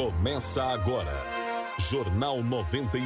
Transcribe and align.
Começa 0.00 0.62
agora. 0.62 1.12
Jornal 1.78 2.42
91. 2.42 3.02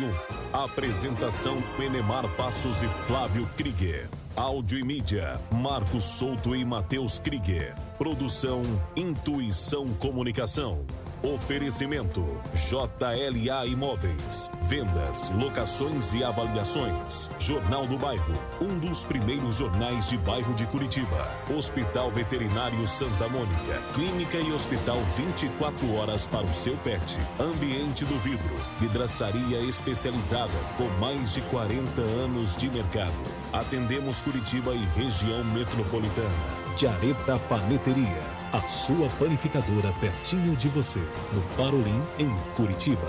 Apresentação 0.52 1.60
Enemar 1.76 2.28
Passos 2.36 2.84
e 2.84 2.86
Flávio 2.86 3.48
Krieger. 3.56 4.08
Áudio 4.36 4.78
e 4.78 4.84
mídia, 4.84 5.40
Marcos 5.50 6.04
Souto 6.04 6.54
e 6.54 6.64
Matheus 6.64 7.18
Krieger. 7.18 7.74
Produção 7.98 8.62
Intuição 8.94 9.92
Comunicação. 9.94 10.86
Oferecimento 11.24 12.22
JLA 12.52 13.66
Imóveis. 13.66 14.50
Vendas, 14.64 15.30
locações 15.30 16.12
e 16.12 16.22
avaliações. 16.22 17.30
Jornal 17.38 17.86
do 17.86 17.96
Bairro, 17.96 18.34
um 18.60 18.78
dos 18.78 19.04
primeiros 19.04 19.54
jornais 19.56 20.06
de 20.10 20.18
bairro 20.18 20.52
de 20.52 20.66
Curitiba. 20.66 21.26
Hospital 21.56 22.10
Veterinário 22.10 22.86
Santa 22.86 23.26
Mônica. 23.26 23.80
Clínica 23.94 24.36
e 24.36 24.52
hospital 24.52 24.98
24 25.16 25.94
horas 25.94 26.26
para 26.26 26.44
o 26.44 26.52
seu 26.52 26.76
pet. 26.76 27.18
Ambiente 27.40 28.04
do 28.04 28.18
vidro. 28.18 28.54
Vidraçaria 28.78 29.62
especializada 29.62 30.52
com 30.76 30.88
mais 31.00 31.32
de 31.32 31.40
40 31.40 32.02
anos 32.02 32.54
de 32.54 32.68
mercado. 32.68 33.14
Atendemos 33.50 34.20
Curitiba 34.20 34.74
e 34.74 34.84
região 34.94 35.42
metropolitana. 35.42 36.28
Diareta 36.76 37.38
Paneteria 37.48 38.43
a 38.54 38.68
sua 38.68 39.08
panificadora 39.18 39.92
pertinho 40.00 40.54
de 40.54 40.68
você, 40.68 41.00
no 41.32 41.42
Parolim, 41.56 42.00
em 42.20 42.32
Curitiba. 42.54 43.08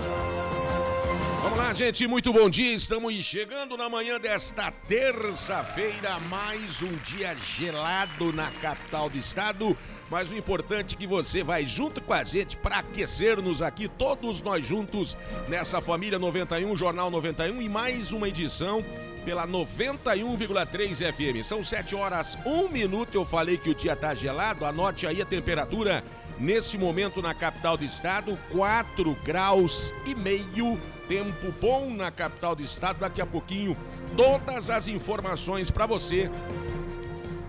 Vamos 1.66 1.80
lá, 1.80 1.84
gente, 1.86 2.06
muito 2.06 2.32
bom 2.32 2.48
dia. 2.48 2.72
Estamos 2.74 3.12
chegando 3.24 3.76
na 3.76 3.88
manhã 3.88 4.20
desta 4.20 4.70
terça-feira, 4.70 6.20
mais 6.30 6.80
um 6.80 6.94
dia 6.98 7.34
gelado 7.34 8.32
na 8.32 8.52
capital 8.52 9.10
do 9.10 9.18
estado. 9.18 9.76
Mas 10.08 10.30
o 10.30 10.36
importante 10.36 10.94
é 10.94 10.98
que 10.98 11.08
você 11.08 11.42
vai 11.42 11.66
junto 11.66 12.00
com 12.00 12.12
a 12.12 12.22
gente 12.22 12.56
para 12.56 12.78
aquecer-nos 12.78 13.60
aqui, 13.62 13.88
todos 13.88 14.40
nós 14.42 14.64
juntos, 14.64 15.18
nessa 15.48 15.80
família 15.82 16.20
91, 16.20 16.76
Jornal 16.76 17.10
91 17.10 17.60
e 17.60 17.68
mais 17.68 18.12
uma 18.12 18.28
edição 18.28 18.84
pela 19.24 19.44
91,3 19.44 21.12
FM. 21.12 21.44
São 21.44 21.64
7 21.64 21.96
horas, 21.96 22.38
1 22.46 22.68
minuto. 22.68 23.16
Eu 23.16 23.26
falei 23.26 23.58
que 23.58 23.70
o 23.70 23.74
dia 23.74 23.96
tá 23.96 24.14
gelado. 24.14 24.64
Anote 24.64 25.04
aí 25.04 25.20
a 25.20 25.26
temperatura 25.26 26.04
nesse 26.38 26.78
momento 26.78 27.20
na 27.20 27.34
capital 27.34 27.76
do 27.76 27.82
estado: 27.82 28.38
4 28.52 29.16
graus 29.24 29.92
e 30.06 30.14
meio. 30.14 30.80
Tempo 31.08 31.52
bom 31.60 31.90
na 31.90 32.10
capital 32.10 32.56
do 32.56 32.62
estado. 32.62 33.00
Daqui 33.00 33.20
a 33.20 33.26
pouquinho, 33.26 33.76
todas 34.16 34.70
as 34.70 34.88
informações 34.88 35.70
para 35.70 35.86
você 35.86 36.30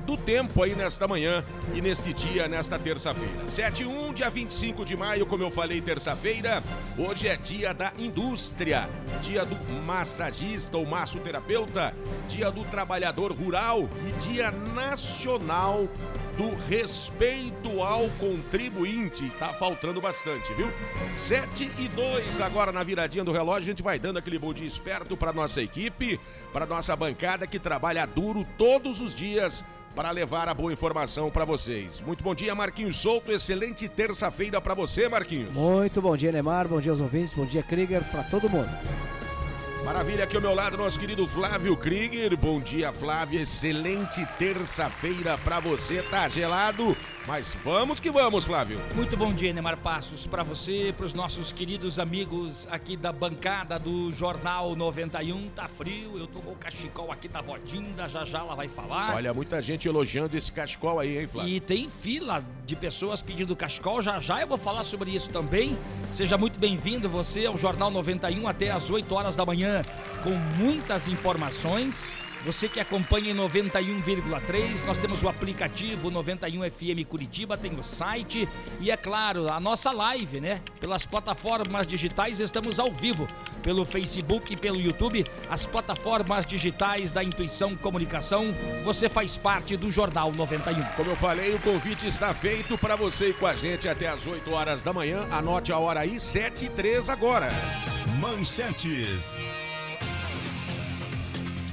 do 0.08 0.16
tempo 0.16 0.64
aí 0.64 0.74
nesta 0.74 1.06
manhã 1.06 1.44
e 1.76 1.82
neste 1.82 2.14
dia, 2.14 2.48
nesta 2.48 2.80
terça-feira. 2.80 3.50
7 3.50 3.86
1, 3.86 4.14
dia 4.14 4.30
25 4.30 4.86
de 4.86 4.96
maio, 4.96 5.26
como 5.26 5.44
eu 5.44 5.52
falei, 5.52 5.82
terça-feira. 5.82 6.64
Hoje 6.98 7.28
é 7.28 7.36
dia 7.36 7.74
da 7.74 7.92
indústria, 8.00 8.90
dia 9.22 9.44
do 9.44 9.58
massagista 9.84 10.78
ou 10.78 10.86
massoterapeuta, 10.86 11.94
dia 12.30 12.50
do 12.50 12.64
trabalhador 12.64 13.34
rural 13.34 13.90
e 14.08 14.12
dia 14.24 14.50
nacional 14.50 15.90
do 16.38 16.56
respeito 16.70 17.82
ao 17.82 18.08
contribuinte. 18.12 19.30
Tá 19.38 19.54
faltando 19.56 20.00
bastante, 20.00 20.54
viu? 20.54 20.72
7 21.12 21.70
e 21.80 21.88
2 21.90 22.40
agora 22.40 22.72
na 22.72 22.82
viradinha 22.82 23.26
do 23.26 23.34
relógio. 23.34 23.64
A 23.64 23.72
gente 23.72 23.84
vai 23.84 24.00
dando 24.00 24.20
aquele 24.20 24.40
bom 24.40 24.54
dia 24.54 24.68
esperto 24.68 25.18
para 25.18 25.34
nossa 25.34 25.62
equipe, 25.62 26.18
para 26.54 26.66
nossa 26.66 26.96
bancada 26.96 27.46
que 27.46 27.60
trabalha 27.60 28.06
duro 28.06 28.48
todos 28.58 29.02
os 29.02 29.14
dias 29.14 29.66
para 29.98 30.12
levar 30.12 30.48
a 30.48 30.54
boa 30.54 30.72
informação 30.72 31.32
para 31.32 31.44
vocês. 31.44 32.04
Muito 32.06 32.24
bom 32.24 32.36
dia, 32.36 32.54
Marquinhos 32.54 32.98
Souto. 32.98 33.32
Excelente 33.32 33.90
terça-feira 33.90 34.62
para 34.62 34.76
você, 34.76 35.10
Marquinhos. 35.10 35.52
Muito 35.52 36.00
bom 36.00 36.16
dia, 36.16 36.32
Neymar. 36.32 36.68
Bom 36.68 36.80
dia 36.80 36.92
aos 36.92 37.02
ouvintes. 37.02 37.34
Bom 37.34 37.48
dia, 37.48 37.64
Krieger, 37.64 38.04
para 38.12 38.22
todo 38.26 38.48
mundo. 38.48 38.70
Maravilha, 39.84 40.26
aqui 40.26 40.36
ao 40.36 40.42
meu 40.42 40.54
lado, 40.54 40.78
nosso 40.78 41.00
querido 41.00 41.28
Flávio 41.28 41.76
Krieger. 41.76 42.38
Bom 42.38 42.60
dia, 42.60 42.94
Flávio. 42.94 43.40
Excelente 43.40 44.24
terça-feira 44.38 45.36
para 45.40 45.60
você. 45.60 46.04
Tá 46.04 46.30
gelado? 46.30 46.96
Mas 47.28 47.54
vamos 47.62 48.00
que 48.00 48.10
vamos, 48.10 48.46
Flávio. 48.46 48.80
Muito 48.96 49.18
bom 49.18 49.34
dia, 49.34 49.52
Neymar 49.52 49.76
Passos, 49.76 50.26
para 50.26 50.44
você, 50.44 50.94
para 50.96 51.06
os 51.06 51.14
nossos 51.14 51.52
queridos 51.52 52.00
amigos 52.00 52.66
aqui 52.72 52.96
da 52.96 53.12
bancada 53.12 53.78
do 53.78 54.14
Jornal 54.14 54.78
91. 54.78 55.50
Tá 55.50 55.68
frio, 55.68 56.18
eu 56.18 56.26
tô 56.26 56.40
com 56.40 56.54
o 56.54 56.56
cachecol 56.56 57.12
aqui 57.12 57.28
da 57.28 57.42
Rodinda, 57.42 58.08
já 58.08 58.24
já 58.24 58.40
ela 58.40 58.56
vai 58.56 58.70
falar. 58.70 59.14
Olha, 59.14 59.34
muita 59.34 59.62
gente 59.62 59.90
elogiando 59.90 60.38
esse 60.38 60.50
cachecol 60.54 61.02
aí, 61.02 61.18
hein, 61.18 61.28
Flávio? 61.28 61.52
E 61.52 61.60
tem 61.60 61.90
fila 61.90 62.42
de 62.66 62.78
pessoas 62.78 63.22
pedindo 63.22 63.54
cachecol, 63.58 64.02
já 64.02 64.22
já 64.22 64.40
eu 64.40 64.48
vou 64.48 64.58
falar 64.58 64.86
sobre 64.86 65.12
isso 65.12 65.30
também. 65.30 65.78
Seja 66.10 66.38
muito 66.38 66.58
bem-vindo 66.58 67.10
você 67.10 67.46
ao 67.46 67.58
Jornal 67.58 67.92
91 67.92 68.48
até 68.48 68.72
às 68.72 68.90
8 68.90 69.14
horas 69.14 69.36
da 69.36 69.46
manhã, 69.46 69.84
com 70.24 70.32
muitas 70.64 71.10
informações. 71.10 72.16
Você 72.48 72.70
que 72.70 72.80
acompanha 72.80 73.32
em 73.32 73.36
91,3, 73.36 74.86
nós 74.86 74.98
temos 74.98 75.22
o 75.22 75.28
aplicativo 75.28 76.10
91 76.10 76.72
FM 76.72 77.06
Curitiba, 77.06 77.58
tem 77.58 77.78
o 77.78 77.84
site 77.84 78.48
e 78.80 78.90
é 78.90 78.96
claro, 78.96 79.52
a 79.52 79.60
nossa 79.60 79.92
live, 79.92 80.40
né? 80.40 80.62
Pelas 80.80 81.06
plataformas 81.06 81.86
digitais 81.86 82.40
estamos 82.40 82.80
ao 82.80 82.90
vivo, 82.90 83.28
pelo 83.62 83.84
Facebook 83.84 84.54
e 84.54 84.56
pelo 84.56 84.80
YouTube, 84.80 85.26
as 85.50 85.66
plataformas 85.66 86.46
digitais 86.46 87.12
da 87.12 87.22
Intuição 87.22 87.76
Comunicação. 87.76 88.56
Você 88.86 89.10
faz 89.10 89.36
parte 89.36 89.76
do 89.76 89.92
Jornal 89.92 90.32
91. 90.32 90.82
Como 90.96 91.12
eu 91.12 91.18
falei, 91.18 91.54
o 91.54 91.60
convite 91.60 92.08
está 92.08 92.34
feito 92.34 92.78
para 92.78 92.96
você 92.96 93.32
ir 93.32 93.38
com 93.38 93.46
a 93.46 93.58
gente 93.58 93.90
até 93.90 94.08
às 94.08 94.26
8 94.26 94.50
horas 94.54 94.82
da 94.82 94.94
manhã. 94.94 95.28
Anote 95.32 95.74
a 95.74 95.78
hora 95.78 96.00
aí, 96.00 96.18
7 96.18 96.64
e 96.64 96.70
3 96.70 97.10
agora. 97.10 97.50
Manchetes. 98.22 99.38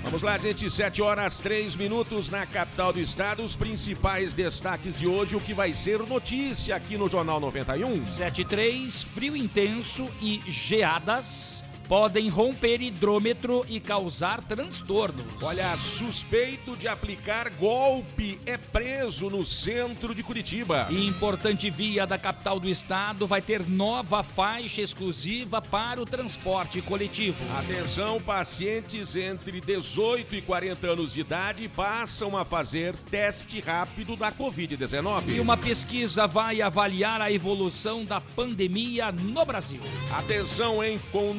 Vamos 0.05 0.23
lá, 0.23 0.37
gente, 0.39 0.71
7 0.71 1.01
horas 1.01 1.41
3 1.41 1.75
minutos 1.77 2.29
na 2.29 2.45
capital 2.45 2.93
do 2.93 3.01
estado. 3.01 3.43
Os 3.43 3.57
principais 3.57 4.35
destaques 4.35 4.99
de 4.99 5.07
hoje, 5.07 5.35
o 5.35 5.41
que 5.41 5.55
vai 5.55 5.73
ser 5.73 5.99
notícia 6.01 6.77
aqui 6.77 6.99
no 6.99 7.09
Jornal 7.09 7.41
91. 7.41 8.07
7 8.07 8.43
e 8.43 8.45
3, 8.45 9.03
frio 9.03 9.35
intenso 9.35 10.07
e 10.21 10.43
geadas 10.47 11.64
podem 11.89 12.29
romper 12.29 12.81
hidrômetro 12.81 13.65
e 13.69 13.79
causar 13.81 14.43
transtornos. 14.43 15.25
Olha, 15.43 15.77
suspeito 15.77 16.77
de 16.77 16.89
aplicar 16.89 17.51
golpe 17.51 18.39
é 18.47 18.57
preso 18.57 19.31
no 19.31 19.45
centro 19.45 20.15
de 20.15 20.23
Curitiba. 20.23 20.89
E 20.91 21.07
importante 21.07 21.71
via 21.71 22.07
da 22.07 22.19
capital 22.19 22.59
do 22.59 22.69
estado 22.69 23.27
vai 23.27 23.43
ter 23.43 23.69
nova 23.69 24.23
faixa 24.23 24.83
exclusiva 24.83 25.61
para 25.61 26.01
o 26.01 26.07
transporte 26.07 26.81
coletivo. 26.81 27.37
Atenção, 27.59 28.21
pacientes 28.21 29.17
entre 29.17 29.61
18 29.61 30.35
e 30.35 30.43
40 30.43 30.87
anos 30.87 31.13
de 31.13 31.21
idade 31.21 31.69
passam 31.69 32.37
a 32.37 32.45
fazer 32.45 32.95
teste 33.11 33.61
rápido 33.61 34.17
da 34.17 34.33
Covid-19. 34.33 35.29
E 35.29 35.41
uma 35.41 35.57
pesquisa 35.57 36.27
vai 36.27 36.61
avaliar 36.63 37.21
a 37.21 37.31
evolução 37.31 38.05
da 38.05 38.21
pandemia 38.21 39.13
no 39.13 39.45
Brasil. 39.45 39.81
Atenção, 40.11 40.83
hein? 40.83 41.01
Com 41.13 41.33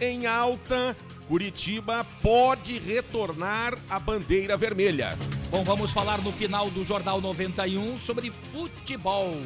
em 0.00 0.26
alta, 0.26 0.96
Curitiba 1.26 2.06
pode 2.22 2.78
retornar 2.78 3.76
à 3.90 3.98
bandeira 3.98 4.56
vermelha. 4.56 5.18
Bom, 5.50 5.64
vamos 5.64 5.90
falar 5.90 6.22
no 6.22 6.30
final 6.30 6.70
do 6.70 6.84
Jornal 6.84 7.20
91 7.20 7.98
sobre 7.98 8.32
futebol. 8.52 9.36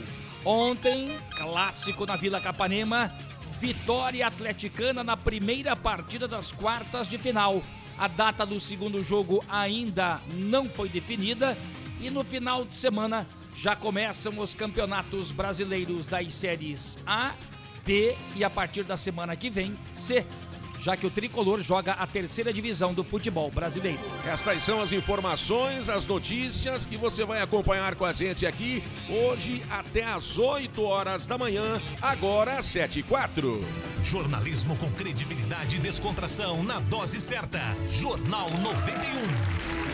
Ontem, 0.45 1.09
clássico 1.37 2.05
na 2.05 2.17
Vila 2.17 2.39
Capanema, 2.39 3.11
vitória 3.59 4.27
atleticana 4.27 5.03
na 5.03 5.17
primeira 5.17 5.75
partida 5.75 6.29
das 6.29 6.53
quartas 6.53 7.09
de 7.09 7.17
final. 7.17 7.63
A 7.97 8.07
data 8.07 8.45
do 8.45 8.61
segundo 8.61 9.03
jogo 9.03 9.43
ainda 9.49 10.21
não 10.35 10.69
foi 10.69 10.91
definida 10.91 11.57
e 11.99 12.11
no 12.11 12.23
final 12.23 12.65
de 12.65 12.75
semana 12.75 13.27
já 13.57 13.75
começam 13.75 14.39
os 14.39 14.55
campeonatos 14.55 15.33
brasileiros 15.33 16.09
das 16.09 16.35
séries 16.35 16.99
A, 17.07 17.33
B 17.85 18.17
e 18.35 18.45
a 18.45 18.51
partir 18.51 18.85
da 18.85 18.97
semana 18.97 19.37
que 19.37 19.51
vem, 19.51 19.77
C 19.93 20.25
já 20.81 20.97
que 20.97 21.07
o 21.07 21.11
tricolor 21.11 21.61
joga 21.61 21.93
a 21.93 22.07
terceira 22.07 22.53
divisão 22.53 22.93
do 22.95 23.05
futebol 23.05 23.51
brasileiro. 23.51 24.01
Estas 24.27 24.63
são 24.63 24.81
as 24.81 24.93
informações, 24.93 25.89
as 25.89 26.07
notícias 26.07 26.87
que 26.87 26.97
você 26.97 27.25
vai 27.25 27.41
acompanhar 27.41 27.95
com 27.95 28.05
a 28.05 28.13
gente 28.13 28.47
aqui 28.47 28.83
hoje 29.09 29.63
até 29.71 30.05
às 30.05 30.39
8 30.39 30.83
horas 30.83 31.27
da 31.27 31.37
manhã, 31.37 31.81
agora 32.01 32.59
às 32.59 32.67
7 32.67 33.01
e 33.01 33.03
4. 33.03 33.61
Jornalismo 34.03 34.77
com 34.77 34.91
credibilidade 34.93 35.77
e 35.77 35.79
descontração 35.79 36.63
na 36.65 36.81
dose 36.81 37.21
certa. 37.21 37.61
Jornal 37.91 38.51
91. 38.51 39.90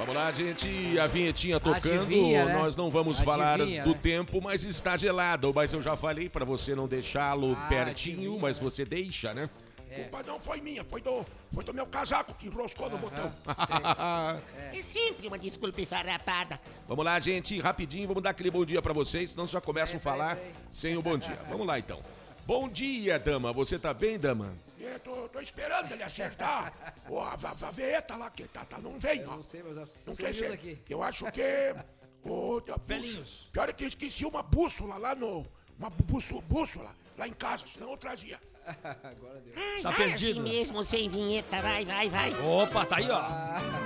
Vamos 0.00 0.14
lá, 0.14 0.32
gente. 0.32 0.98
A 0.98 1.06
vinhetinha 1.06 1.60
tocando. 1.60 2.04
Adivinha, 2.04 2.46
né? 2.46 2.54
Nós 2.54 2.74
não 2.74 2.90
vamos 2.90 3.18
Adivinha, 3.18 3.36
falar 3.36 3.58
do 3.58 3.66
né? 3.66 3.98
tempo, 4.00 4.40
mas 4.40 4.64
está 4.64 4.96
gelado. 4.96 5.52
Mas 5.54 5.74
eu 5.74 5.82
já 5.82 5.94
falei 5.94 6.26
para 6.26 6.42
você 6.42 6.74
não 6.74 6.88
deixá-lo 6.88 7.52
Ah, 7.52 7.66
pertinho, 7.68 8.38
mas 8.40 8.58
você 8.58 8.82
deixa, 8.86 9.34
né? 9.34 9.50
Culpa 9.94 10.22
não 10.22 10.40
foi 10.40 10.58
minha, 10.62 10.82
foi 10.84 11.02
do, 11.02 11.26
foi 11.52 11.64
do 11.64 11.74
meu 11.74 11.84
casaco 11.84 12.32
que 12.32 12.46
enroscou 12.46 12.88
no 12.88 12.96
botão. 12.96 13.30
É 14.72 14.82
sempre 14.82 15.26
uma 15.26 15.36
desculpa 15.36 15.84
farrapada. 15.84 16.58
Vamos 16.88 17.04
lá, 17.04 17.20
gente, 17.20 17.60
rapidinho, 17.60 18.08
vamos 18.08 18.22
dar 18.22 18.30
aquele 18.30 18.50
bom 18.50 18.64
dia 18.64 18.80
pra 18.80 18.94
vocês, 18.94 19.30
senão 19.30 19.46
já 19.46 19.60
começam 19.60 19.96
a 19.96 20.00
falar 20.00 20.38
sem 20.70 20.96
o 20.96 21.02
bom 21.02 21.18
dia. 21.18 21.38
Vamos 21.50 21.66
lá, 21.66 21.78
então. 21.78 22.00
Bom 22.46 22.68
dia, 22.70 23.18
dama. 23.18 23.52
Você 23.52 23.78
tá 23.78 23.92
bem, 23.92 24.18
dama? 24.18 24.54
É, 24.82 24.98
tô, 24.98 25.28
tô 25.28 25.40
esperando 25.40 25.92
ele 25.92 26.02
acertar. 26.02 26.72
Ó, 27.08 27.20
a, 27.22 27.32
a, 27.34 27.68
a 27.68 27.70
veta 27.70 28.16
lá 28.16 28.30
que 28.30 28.44
tá, 28.44 28.64
tá, 28.64 28.78
não 28.78 28.98
vem, 28.98 29.24
ó. 29.26 29.36
Não 29.36 29.42
sei, 29.42 29.62
mas 29.62 29.76
a 29.76 29.80
Não 29.80 29.86
sei 30.14 30.32
sumiu 30.32 30.34
se. 30.34 30.48
daqui. 30.48 30.78
Eu 30.88 31.02
acho 31.02 31.30
que. 31.30 31.74
Puxa, 32.22 32.76
Velhinhos. 32.84 33.48
Pior 33.52 33.68
é 33.68 33.72
que 33.72 33.84
eu 33.84 33.88
esqueci 33.88 34.24
uma 34.24 34.42
bússola 34.42 34.96
lá 34.96 35.14
no. 35.14 35.46
Uma 35.78 35.90
bússola, 35.90 36.42
bússola 36.42 36.94
lá 37.16 37.26
em 37.28 37.32
casa, 37.32 37.64
senão 37.74 37.90
eu 37.90 37.96
trazia. 37.96 38.38
Agora 39.02 39.40
deu. 39.40 39.54
Ai, 39.56 39.82
Tá 39.82 39.90
vai 39.90 39.98
perdido. 39.98 40.40
assim 40.40 40.42
mesmo, 40.42 40.84
sem 40.84 41.08
vinheta. 41.08 41.60
Vai, 41.62 41.84
vai, 41.84 42.08
vai. 42.10 42.30
Opa, 42.42 42.84
tá 42.86 42.96
aí, 42.96 43.10
ó. 43.10 43.22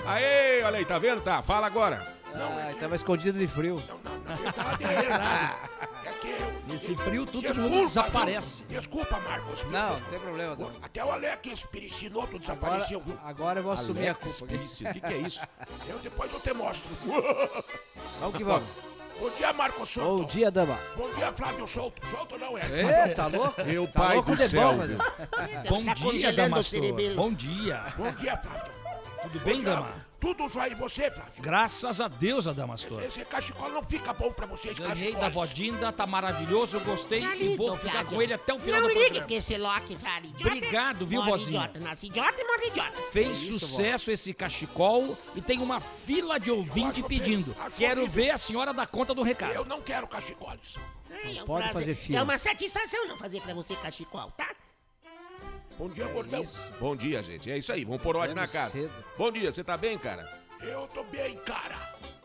Aê, 0.06 0.62
olha 0.64 0.78
aí, 0.78 0.84
tá 0.84 0.98
vendo? 0.98 1.22
Tá, 1.22 1.42
fala 1.42 1.66
agora. 1.66 2.14
Ah, 2.36 2.72
tava 2.80 2.96
escondido 2.96 3.38
de 3.38 3.46
frio. 3.46 3.82
Não, 3.88 3.98
não, 3.98 4.18
na 4.24 4.34
verdade 4.34 4.84
é. 6.04 6.08
é 6.08 6.12
que 6.14 6.28
eu. 6.28 6.54
Nesse 6.68 6.96
frio, 6.96 7.24
todo 7.26 7.42
Desculpa, 7.42 7.68
mundo 7.68 7.86
desaparece. 7.86 8.64
viu? 8.68 8.78
Desculpa, 8.80 9.20
Marcos. 9.20 9.60
viu? 9.60 9.70
Não, 9.70 9.90
não 9.92 10.00
tem 10.00 10.18
problema, 10.18 10.56
Dama. 10.56 10.72
Até 10.82 11.04
o 11.04 11.10
Alex 11.12 11.62
Piricinoto 11.70 12.26
Agora, 12.36 12.38
desapareceu, 12.40 13.00
viu? 13.00 13.18
agora 13.24 13.60
eu 13.60 13.64
vou 13.64 13.72
assumir 13.72 14.08
a 14.08 14.10
Alex 14.12 14.38
culpa. 14.38 14.54
aqui. 14.54 14.58
Pício, 14.64 14.88
O 14.88 14.92
que, 14.92 15.00
que 15.00 15.12
é 15.14 15.18
isso? 15.18 15.40
Eu 15.88 15.98
depois 15.98 16.32
eu 16.32 16.40
te 16.40 16.52
mostro. 16.52 16.88
Vamos 18.20 18.36
que 18.36 18.44
vamos. 18.44 18.68
Bom 19.20 19.30
dia, 19.30 19.52
Marcos 19.52 19.90
Souto. 19.90 20.22
Bom 20.24 20.28
dia, 20.28 20.50
dama. 20.50 20.76
Bom 20.96 21.08
dia, 21.10 21.32
Flávio 21.32 21.68
Souto. 21.68 22.04
Souto 22.08 22.36
não 22.38 22.58
é. 22.58 22.62
Ê, 23.10 23.14
tá 23.14 23.28
louco? 23.28 23.62
Meu 23.64 23.86
Tá 23.86 23.92
pai 24.00 24.14
louco 24.16 24.30
do 24.32 24.36
de 24.36 24.48
céu. 24.48 24.72
bom, 24.72 24.78
viu? 24.86 24.98
mano. 24.98 25.14
Bom 25.68 25.84
tá 25.84 25.94
dia, 25.94 26.32
Damastor. 26.32 26.64
cerebelo. 26.64 27.14
Bom 27.14 27.32
dia. 27.32 27.84
Bom 27.96 28.10
dia, 28.12 28.36
Flávio. 28.38 28.72
Tudo 29.22 29.38
Bom 29.38 29.44
bem, 29.44 29.54
dia. 29.60 29.64
dama? 29.70 30.06
Tudo 30.24 30.48
jóia 30.48 30.72
e 30.72 30.74
você, 30.74 31.10
Flávio? 31.10 31.34
Graças 31.42 32.00
a 32.00 32.08
Deus, 32.08 32.48
Adamastor. 32.48 33.02
Esse 33.02 33.22
cachecol 33.26 33.68
não 33.68 33.82
fica 33.82 34.10
bom 34.14 34.32
pra 34.32 34.46
vocês, 34.46 34.74
Ganhei 34.78 35.12
cachecoles. 35.12 35.20
da 35.20 35.28
Vodinda, 35.28 35.92
tá 35.92 36.06
maravilhoso, 36.06 36.80
gostei 36.80 37.22
e 37.22 37.54
vou 37.56 37.76
ficar 37.76 37.90
Flávio. 37.90 38.08
com 38.12 38.22
ele 38.22 38.32
até 38.32 38.54
o 38.54 38.58
final 38.58 38.80
não 38.80 38.88
do 38.88 38.94
ligue 38.94 39.04
programa. 39.04 39.26
que 39.28 39.34
esse 39.34 39.58
Loki 39.58 39.96
vale 39.96 40.28
idiota. 40.28 40.56
Obrigado, 40.56 41.06
viu, 41.06 41.18
morre 41.20 41.30
vozinha? 41.30 41.58
idiota, 41.60 41.80
nasce 41.80 42.06
idiota 42.06 42.40
e 42.40 42.44
morre 42.46 42.66
idiota. 42.68 43.02
Fez 43.12 43.36
sucesso 43.36 44.10
esse 44.10 44.32
cachecol 44.32 45.14
e 45.36 45.42
tem 45.42 45.58
uma 45.60 45.78
fila 45.80 46.40
de 46.40 46.50
ouvinte 46.50 47.02
pedindo. 47.02 47.54
Quero 47.76 48.00
horrível. 48.00 48.24
ver 48.24 48.30
a 48.30 48.38
senhora 48.38 48.72
dar 48.72 48.86
conta 48.86 49.14
do 49.14 49.22
recado. 49.22 49.52
Eu 49.52 49.66
não 49.66 49.82
quero 49.82 50.06
cachecoles. 50.08 50.76
Ai, 51.10 51.36
é 51.36 51.42
um 51.42 51.46
pode 51.46 51.64
prazer. 51.64 51.72
fazer 51.72 51.94
fila. 51.96 52.18
É 52.20 52.22
uma 52.22 52.38
satisfação 52.38 53.06
não 53.08 53.18
fazer 53.18 53.42
pra 53.42 53.52
você 53.52 53.76
cachecol, 53.76 54.30
tá? 54.30 54.48
Bom 55.78 55.88
dia, 55.88 56.06
gordão. 56.06 56.42
Isso. 56.42 56.60
Bom 56.80 56.94
dia, 56.96 57.22
gente. 57.22 57.50
É 57.50 57.58
isso 57.58 57.72
aí, 57.72 57.84
vamos 57.84 58.00
pôr 58.02 58.16
ordem 58.16 58.34
na 58.34 58.46
casa. 58.46 58.70
cedo. 58.70 58.92
Bom 59.16 59.30
dia, 59.32 59.50
você 59.50 59.64
tá 59.64 59.76
bem, 59.76 59.98
cara? 59.98 60.28
Eu 60.60 60.86
tô 60.88 61.02
bem, 61.04 61.36
cara. 61.38 61.76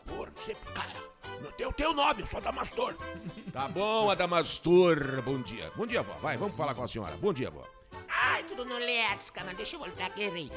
Por 0.06 0.30
sempre, 0.46 0.72
cara. 0.72 1.10
Não 1.42 1.50
tem 1.52 1.66
o 1.66 1.72
teu 1.72 1.92
nome, 1.92 2.22
eu 2.22 2.26
sou 2.26 2.40
Damastor. 2.40 2.96
Tá 3.52 3.66
bom, 3.66 4.08
Adamastor. 4.08 5.20
Bom 5.22 5.42
dia. 5.42 5.72
Bom 5.74 5.84
dia, 5.84 6.02
vó. 6.02 6.14
Vai, 6.18 6.36
vamos 6.36 6.56
falar 6.56 6.72
com 6.72 6.84
a 6.84 6.88
senhora. 6.88 7.16
Bom 7.16 7.32
dia, 7.32 7.50
vó. 7.50 7.66
Ai, 8.08 8.44
tudo 8.44 8.64
no 8.64 8.78
Let's, 8.78 9.32
mas 9.44 9.56
deixa 9.56 9.74
eu 9.74 9.80
voltar 9.80 10.06
aqui, 10.06 10.28
rei. 10.28 10.50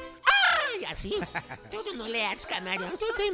Ai, 0.74 0.84
assim, 0.92 1.12
tudo 1.70 1.92
no 1.94 2.04
Let's, 2.04 2.44
camarão, 2.44 2.90
tudo 2.96 3.20
em 3.22 3.32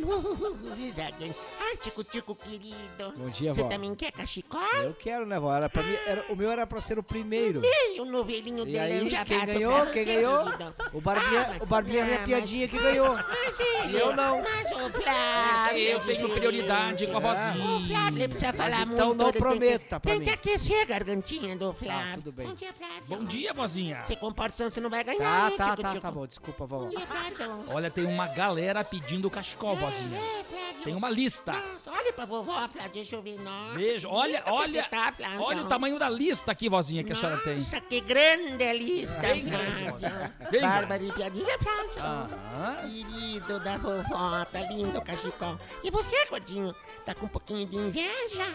tico, 1.81 2.05
tico, 2.05 2.35
querido. 2.35 3.13
Bom 3.17 3.31
dia, 3.31 3.55
Você 3.55 3.63
vó. 3.63 3.69
também 3.69 3.95
quer 3.95 4.13
cachecol? 4.13 4.61
Eu 4.83 4.93
quero, 4.95 5.25
né, 5.25 5.39
vó? 5.39 5.55
Era 5.55 5.69
pra 5.69 5.83
mim, 5.83 5.95
era, 6.07 6.25
o 6.29 6.37
meu 6.37 6.51
era 6.51 6.67
pra 6.67 6.81
ser 6.81 6.99
o 6.99 7.03
primeiro. 7.03 7.63
Ei, 7.65 7.99
o 8.01 8.05
novelinho 8.05 8.67
E 8.67 8.73
de 8.73 8.79
aí, 8.79 9.09
já 9.09 9.25
quem 9.25 9.47
ganhou? 9.47 9.87
Quem 9.87 10.05
você, 10.05 10.05
ganhou? 10.05 10.45
querido. 10.45 10.75
O 10.93 11.01
Barbinha, 11.01 11.51
Ah, 11.59 11.63
o 11.63 11.67
Barbinha 11.67 12.05
minha 12.05 12.19
não, 12.19 12.25
piadinha 12.27 12.69
mas- 12.71 12.77
que 12.79 12.87
ganhou. 12.87 13.15
Mas 13.15 13.61
ele, 13.61 13.99
Eu 14.01 14.15
não. 14.17 14.43
Mas 14.43 14.73
o 14.73 14.81
É 14.89 14.91
Flávio... 14.91 15.79
eu 15.81 16.01
tenho 16.01 16.29
prioridade 16.29 17.07
com 17.07 17.15
a 17.15 17.19
O 17.19 17.21
vozinha. 17.21 17.87
Flávio 17.87 18.29
precisa 18.29 18.53
falar 18.53 18.83
então 18.83 19.07
muito. 19.09 19.15
não 19.19 19.25
ele 19.29 19.33
tem 19.33 19.43
prometa 19.43 20.01
pra 20.01 20.11
Tem 20.11 20.19
mim. 20.21 20.25
que 20.27 20.31
aquecer 20.33 20.83
a 20.83 20.85
gargantinha 20.85 21.57
do 21.57 21.73
Flávio. 21.73 22.15
tudo 22.17 22.33
bem. 22.33 22.47
Bom 22.49 22.55
dia, 22.55 22.73
Flávio. 22.75 23.03
Bom 23.07 23.25
dia, 23.25 23.55
vozinha. 23.55 24.03
Você 24.05 24.17
comporta 24.17 24.57
senão 24.57 24.71
você 24.71 24.81
não 24.81 24.91
vai 24.91 25.03
ganhar, 25.05 25.19
Tá, 25.19 25.51
hein, 25.51 25.57
tá, 25.57 25.71
tico, 25.71 25.83
tá, 25.83 25.89
tico? 25.91 26.03
tá 26.03 26.11
bom. 26.11 26.27
Desculpa, 26.27 26.67
vó. 26.67 26.79
Bom 26.81 26.89
dia, 26.91 27.07
Flávio. 27.07 27.30
Olha, 27.69 27.91
tem 27.91 28.05
uma 28.07 28.27
galera 28.29 28.83
pedindo 28.85 29.31
cachecol, 29.31 29.77
vozinha. 29.77 30.17
É, 30.19 30.45
Flávio. 30.45 30.71
Tem 30.85 30.95
uma 30.95 31.11
lista. 31.11 31.53
Nossa, 31.53 31.91
olha 31.93 32.13
pra 32.13 32.25
vovó, 32.25 32.53
Flávio, 32.69 32.91
deixa 32.95 33.17
eu 33.17 33.23
ver. 33.23 33.39
Nossa, 33.41 33.75
Veja, 33.79 34.09
olha, 34.09 34.43
olha, 34.47 34.83
tá, 34.85 35.13
Flávio. 35.13 35.43
olha 35.43 35.63
o 35.63 35.69
tamanho 35.69 35.99
da 35.99 36.09
lista 36.09 36.53
aqui, 36.53 36.69
vozinha, 36.71 37.05
que 37.05 37.13
a 37.13 37.17
senhora 37.17 37.37
tem. 37.39 37.57
Nossa, 37.57 37.81
que 37.83 38.01
grande 38.01 38.65
a 38.65 38.73
lista, 38.73 39.21
Bem 39.21 39.45
grande, 39.45 39.65
Flávio. 39.85 39.91
moça. 39.93 40.35
Bem 40.51 40.61
Bárbara 40.63 41.03
e 41.03 41.13
piadinha, 41.13 41.59
Flávio. 41.59 42.03
Aham. 42.03 42.77
Querido 42.83 43.61
da 43.61 43.77
vovó, 43.79 44.45
tá 44.47 44.61
lindo 44.73 44.99
o 44.99 45.03
cachecol. 45.03 45.59
E 45.85 45.91
você, 45.91 46.25
gordinho, 46.27 46.75
tá 47.05 47.15
com 47.15 47.27
um 47.27 47.29
pouquinho 47.29 47.67
de 47.67 47.77
inveja? 47.77 48.47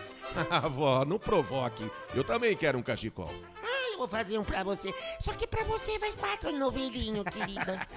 Ah, 0.50 0.62
vó, 0.68 1.06
não 1.06 1.20
provoque. 1.20 1.90
Eu 2.16 2.24
também 2.24 2.56
quero 2.58 2.78
um 2.80 2.82
cachecol. 2.84 3.32
Ah, 3.66 3.92
eu 3.94 3.98
vou 3.98 4.08
fazer 4.08 4.38
um 4.38 4.44
pra 4.44 4.64
você. 4.64 4.94
Só 5.20 5.34
que 5.34 5.48
pra 5.48 5.64
você 5.64 5.98
vai 5.98 6.12
quatro 6.14 6.52
novelinho, 6.52 7.24
querida. 7.24 7.88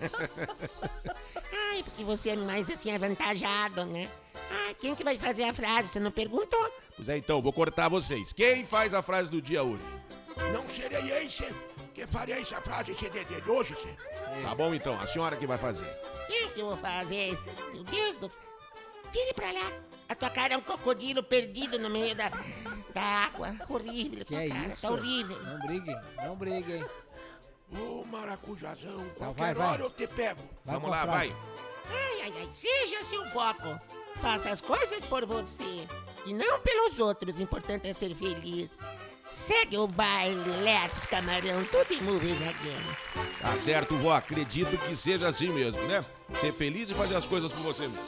Ai, 1.70 1.82
porque 1.82 2.04
você 2.04 2.30
é 2.30 2.36
mais 2.36 2.70
assim 2.70 2.94
avantajado, 2.94 3.84
né? 3.84 4.08
Ah, 4.50 4.74
quem 4.80 4.94
que 4.94 5.02
vai 5.04 5.18
fazer 5.18 5.44
a 5.44 5.52
frase? 5.52 5.88
Você 5.88 6.00
não 6.00 6.10
perguntou? 6.10 6.72
Pois 6.96 7.08
é, 7.08 7.16
então, 7.16 7.42
vou 7.42 7.52
cortar 7.52 7.88
vocês. 7.88 8.32
Quem 8.32 8.64
faz 8.64 8.94
a 8.94 9.02
frase 9.02 9.30
do 9.30 9.42
dia 9.42 9.62
hoje? 9.62 9.82
Não 10.52 10.68
serei 10.68 11.10
esse 11.24 11.44
que 11.94 12.06
farei 12.06 12.40
essa 12.40 12.60
frase 12.60 12.92
esse 12.92 13.10
de, 13.10 13.24
de 13.24 13.50
hoje, 13.50 13.74
esse. 13.74 14.42
Tá 14.42 14.54
bom, 14.54 14.72
então, 14.72 14.94
a 15.00 15.06
senhora 15.06 15.36
que 15.36 15.46
vai 15.46 15.58
fazer. 15.58 15.84
Eu 16.28 16.50
que 16.50 16.62
vou 16.62 16.76
fazer? 16.76 17.36
Meu 17.74 17.82
Deus 17.82 18.18
do 18.18 18.30
céu. 18.30 18.40
Vire 19.12 19.34
pra 19.34 19.50
lá. 19.50 19.72
A 20.08 20.14
tua 20.14 20.30
cara 20.30 20.54
é 20.54 20.56
um 20.56 20.60
crocodilo 20.60 21.22
perdido 21.22 21.78
no 21.78 21.90
meio 21.90 22.14
da, 22.14 22.30
da 22.94 23.02
água. 23.02 23.54
Horrível, 23.68 24.24
Que 24.24 24.34
é 24.34 24.48
cara. 24.48 24.66
isso? 24.68 24.82
Tá 24.82 24.90
horrível. 24.92 25.42
Não 25.42 25.58
briguem, 25.60 25.96
não 26.16 26.36
briguem. 26.36 26.84
Ô, 27.70 28.04
maracujazão, 28.04 29.02
Então 29.14 29.34
qualquer 29.34 29.42
vai, 29.42 29.54
vai. 29.54 29.66
hora 29.72 29.82
eu 29.82 29.90
te 29.90 30.06
pego. 30.06 30.40
Vai 30.64 30.74
Vamos 30.76 30.90
lá, 30.90 31.04
vai. 31.04 31.36
Ai, 31.90 32.20
ai, 32.22 32.32
ai, 32.40 32.48
seja 32.52 33.04
seu 33.04 33.26
foco. 33.30 33.78
Faça 34.22 34.50
as 34.50 34.60
coisas 34.60 35.00
por 35.00 35.24
você 35.26 35.86
e 36.26 36.32
não 36.34 36.60
pelos 36.60 36.98
outros. 36.98 37.38
Importante 37.38 37.88
é 37.88 37.94
ser 37.94 38.14
feliz. 38.14 38.68
Segue 39.34 39.76
o 39.78 39.86
baile, 39.86 40.50
let's 40.62 41.06
camarão, 41.06 41.62
tudo 41.66 41.92
em 41.94 42.02
movies 42.02 42.40
again. 42.40 43.28
Tá 43.40 43.56
certo, 43.58 43.96
vó. 43.96 44.12
Acredito 44.14 44.76
que 44.78 44.96
seja 44.96 45.28
assim 45.28 45.50
mesmo, 45.50 45.80
né? 45.82 46.00
Ser 46.40 46.52
feliz 46.54 46.90
e 46.90 46.94
fazer 46.94 47.14
as 47.14 47.26
coisas 47.26 47.52
por 47.52 47.62
você 47.62 47.82
mesmo. 47.86 48.02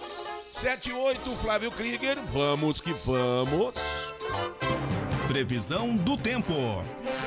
78, 0.50 1.37
Flávio 1.37 1.70
Krieger. 1.70 2.19
Vamos 2.25 2.81
que 2.81 2.93
vamos. 2.93 3.76
Previsão 5.29 5.97
do 5.97 6.16
tempo. 6.16 6.52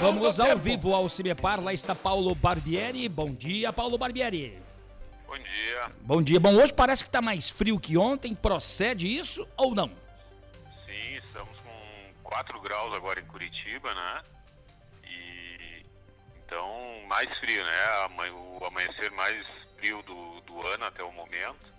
Vamos 0.02 0.42
Ao 0.42 0.58
vivo 0.58 0.94
ao 0.94 1.08
Cimepar. 1.08 1.64
Lá 1.64 1.72
está 1.72 1.96
Paulo 1.96 2.36
Barbieri. 2.36 3.08
Bom 3.08 3.34
dia, 3.34 3.72
Paulo 3.72 3.98
Barbieri. 3.98 4.62
Bom 5.26 5.38
dia. 5.38 5.92
Bom 6.02 6.22
dia. 6.22 6.38
Bom, 6.38 6.54
hoje 6.54 6.74
parece 6.74 7.02
que 7.02 7.10
tá 7.10 7.22
mais 7.22 7.50
frio 7.50 7.80
que 7.80 7.98
ontem. 7.98 8.36
Procede 8.36 9.08
isso 9.08 9.48
ou 9.56 9.74
não? 9.74 9.88
Sim, 10.86 11.16
estamos 11.16 11.58
com 11.60 12.14
4 12.24 12.60
graus 12.60 12.94
agora 12.94 13.22
em 13.22 13.26
Curitiba, 13.26 13.94
né? 13.96 14.22
E 15.06 15.86
então 16.46 17.08
mais 17.08 17.30
frio, 17.40 17.64
né? 17.64 18.32
O 18.60 18.66
amanhecer 18.66 19.10
mais 19.12 19.48
frio 19.78 20.04
do, 20.04 20.42
do 20.42 20.68
ano 20.68 20.84
até 20.84 21.02
o 21.02 21.12
momento. 21.14 21.73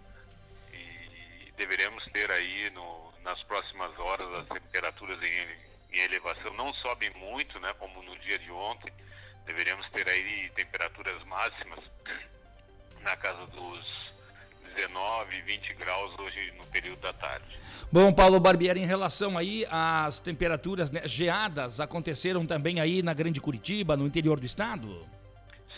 Deveremos 1.57 2.05
ter 2.13 2.31
aí 2.31 2.71
no, 2.71 3.13
nas 3.23 3.43
próximas 3.45 3.97
horas 3.99 4.27
as 4.35 4.49
temperaturas 4.49 5.21
em, 5.23 5.97
em 5.97 6.01
elevação. 6.01 6.53
Não 6.55 6.73
sobem 6.75 7.11
muito, 7.11 7.59
né? 7.61 7.73
Como 7.79 8.03
no 8.03 8.19
dia 8.19 8.39
de 8.39 8.51
ontem. 8.51 8.93
Deveremos 9.47 9.89
ter 9.91 10.09
aí 10.09 10.51
temperaturas 10.55 11.23
máximas 11.25 11.81
na 13.03 13.17
casa 13.17 13.47
dos 13.49 14.15
19, 14.75 15.43
20 15.43 15.75
graus 15.75 16.19
hoje 16.19 16.53
no 16.59 16.67
período 16.67 17.01
da 17.01 17.13
tarde. 17.13 17.59
Bom, 17.93 18.13
Paulo 18.13 18.41
Barbieri, 18.41 18.81
em 18.81 18.87
relação 18.87 19.39
aí 19.39 19.65
às 19.71 20.21
temperaturas 20.21 20.91
né, 20.91 21.03
geadas, 21.07 21.79
aconteceram 21.79 22.45
também 22.45 22.81
aí 22.81 23.03
na 23.03 23.15
Grande 23.15 23.41
Curitiba, 23.41 23.97
no 23.97 24.07
interior 24.07 24.41
do 24.41 24.47
estado? 24.47 25.07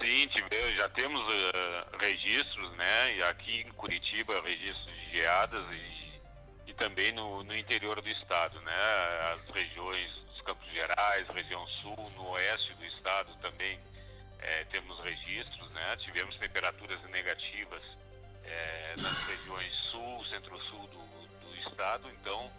Sim, 0.01 0.29
já 0.77 0.89
temos 0.91 1.21
eh, 1.21 1.85
registros, 2.01 2.71
né? 2.77 3.17
E 3.17 3.23
aqui 3.25 3.61
em 3.63 3.73
Curitiba, 3.73 4.41
registros 4.43 4.95
de 4.95 5.06
e, 5.73 6.71
e 6.71 6.75
também 6.75 7.13
no, 7.13 7.43
no 7.45 7.57
interior 7.57 8.01
do 8.01 8.09
estado, 8.09 8.61
né? 8.61 9.35
As 9.35 9.55
regiões 9.55 10.11
dos 10.27 10.41
Campos 10.43 10.71
Gerais, 10.73 11.29
região 11.29 11.67
sul, 11.83 12.13
no 12.17 12.31
oeste 12.31 12.75
do 12.75 12.85
estado 12.85 13.35
também 13.41 13.79
eh, 14.41 14.67
temos 14.71 14.99
registros, 15.01 15.71
né? 15.71 15.97
Tivemos 15.99 16.37
temperaturas 16.37 17.03
negativas 17.11 17.83
eh, 18.45 18.95
nas 18.99 19.19
regiões 19.25 19.73
sul, 19.91 20.25
centro-sul 20.27 20.87
do, 20.89 21.47
do 21.47 21.57
estado, 21.69 22.11
então 22.21 22.51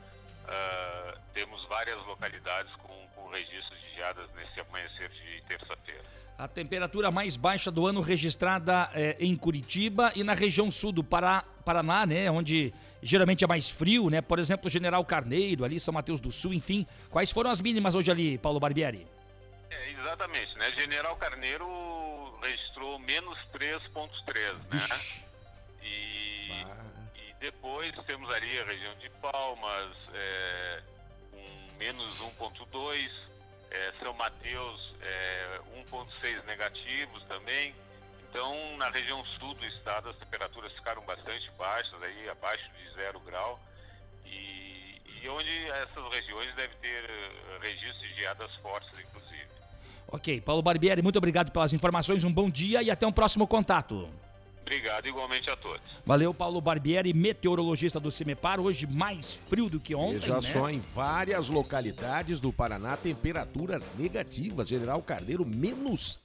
ah, 0.48 1.18
temos 1.34 1.64
várias 1.68 1.98
localidades 2.06 2.74
com, 2.76 3.08
com 3.16 3.30
de 3.32 3.96
geadas 3.96 4.30
nesse 4.34 4.60
amanhecer 4.62 5.10
de 5.10 5.44
terça-feira. 5.48 6.04
A 6.38 6.48
temperatura 6.48 7.12
mais 7.12 7.36
baixa 7.36 7.70
do 7.70 7.86
ano 7.86 8.00
registrada 8.00 8.90
é, 8.94 9.18
em 9.20 9.36
Curitiba 9.36 10.12
e 10.16 10.24
na 10.24 10.34
região 10.34 10.72
sul 10.72 10.92
do 10.92 11.04
Pará, 11.04 11.44
Paraná, 11.68 12.06
né? 12.06 12.32
Onde 12.32 12.74
geralmente 13.02 13.44
é 13.44 13.48
mais 13.48 13.70
frio, 13.70 14.10
né? 14.10 14.22
Por 14.22 14.40
exemplo, 14.40 14.70
General 14.70 15.04
Carneiro, 15.04 15.66
ali, 15.66 15.82
São 15.82 15.94
Mateus 15.94 16.22
do 16.22 16.32
Sul, 16.32 16.54
enfim. 16.54 16.88
Quais 17.10 17.30
foram 17.30 17.50
as 17.52 17.60
mínimas 17.60 17.94
hoje 17.94 18.10
ali, 18.10 18.38
Paulo 18.38 18.58
Barbieri? 18.58 19.06
É, 19.70 19.92
exatamente, 19.92 20.58
né? 20.58 20.72
General 20.72 21.14
Carneiro 21.18 21.68
registrou 22.42 22.98
menos 23.00 23.38
3,3, 23.52 24.54
né? 24.72 25.02
E, 25.84 26.62
e 27.16 27.36
depois 27.42 27.94
temos 28.06 28.30
ali 28.30 28.60
a 28.60 28.64
região 28.64 28.96
de 28.96 29.10
Palmas, 29.22 29.94
é, 30.14 30.82
com 31.32 31.78
menos 31.78 32.18
1,2, 32.40 33.10
é, 33.72 33.94
São 34.02 34.14
Mateus, 34.14 34.96
é, 35.02 35.60
1,6 35.92 36.46
negativos 36.46 37.24
também. 37.26 37.76
Então, 38.30 38.78
na 38.78 38.90
região 38.90 39.24
sul 39.40 39.54
do 39.56 39.66
estado, 39.66 40.10
as 40.10 40.16
temperaturas 40.18 40.72
ficaram 40.74 41.04
bastante 41.06 41.50
baixas, 41.58 42.02
aí 42.04 42.30
abaixo 42.30 42.66
de 42.72 42.96
zero 42.96 43.20
grau. 43.22 43.60
E, 44.26 45.02
e 45.24 45.30
onde 45.30 45.50
essas 45.70 46.14
regiões 46.14 46.54
devem 46.56 46.78
ter 46.78 47.10
eh, 47.10 47.60
registros 47.62 48.02
de 48.02 48.16
geadas 48.16 48.54
fortes, 48.56 48.92
inclusive. 49.00 49.48
Ok, 50.10 50.42
Paulo 50.42 50.62
Barbieri, 50.62 51.02
muito 51.02 51.18
obrigado 51.18 51.52
pelas 51.52 51.74
informações, 51.74 52.24
um 52.24 52.32
bom 52.32 52.50
dia 52.50 52.82
e 52.82 52.90
até 52.90 53.06
um 53.06 53.12
próximo 53.12 53.48
contato. 53.48 54.10
Obrigado 54.62 55.08
igualmente 55.08 55.50
a 55.50 55.56
todos. 55.56 55.82
Valeu, 56.06 56.34
Paulo 56.34 56.60
Barbieri, 56.60 57.14
meteorologista 57.14 58.02
do 58.02 58.12
CIMEPAR, 58.12 58.60
hoje 58.60 58.86
mais 58.86 59.36
frio 59.48 59.70
do 59.70 59.80
que 59.80 59.96
ontem, 59.96 60.20
Veja 60.20 60.36
né? 60.36 60.42
só, 60.42 60.70
em 60.70 60.80
várias 60.80 61.50
localidades 61.50 62.42
do 62.42 62.52
Paraná, 62.52 62.98
temperaturas 62.98 63.94
negativas. 63.98 64.68
General 64.68 65.02
Carneiro, 65.02 65.46
menos 65.46 66.18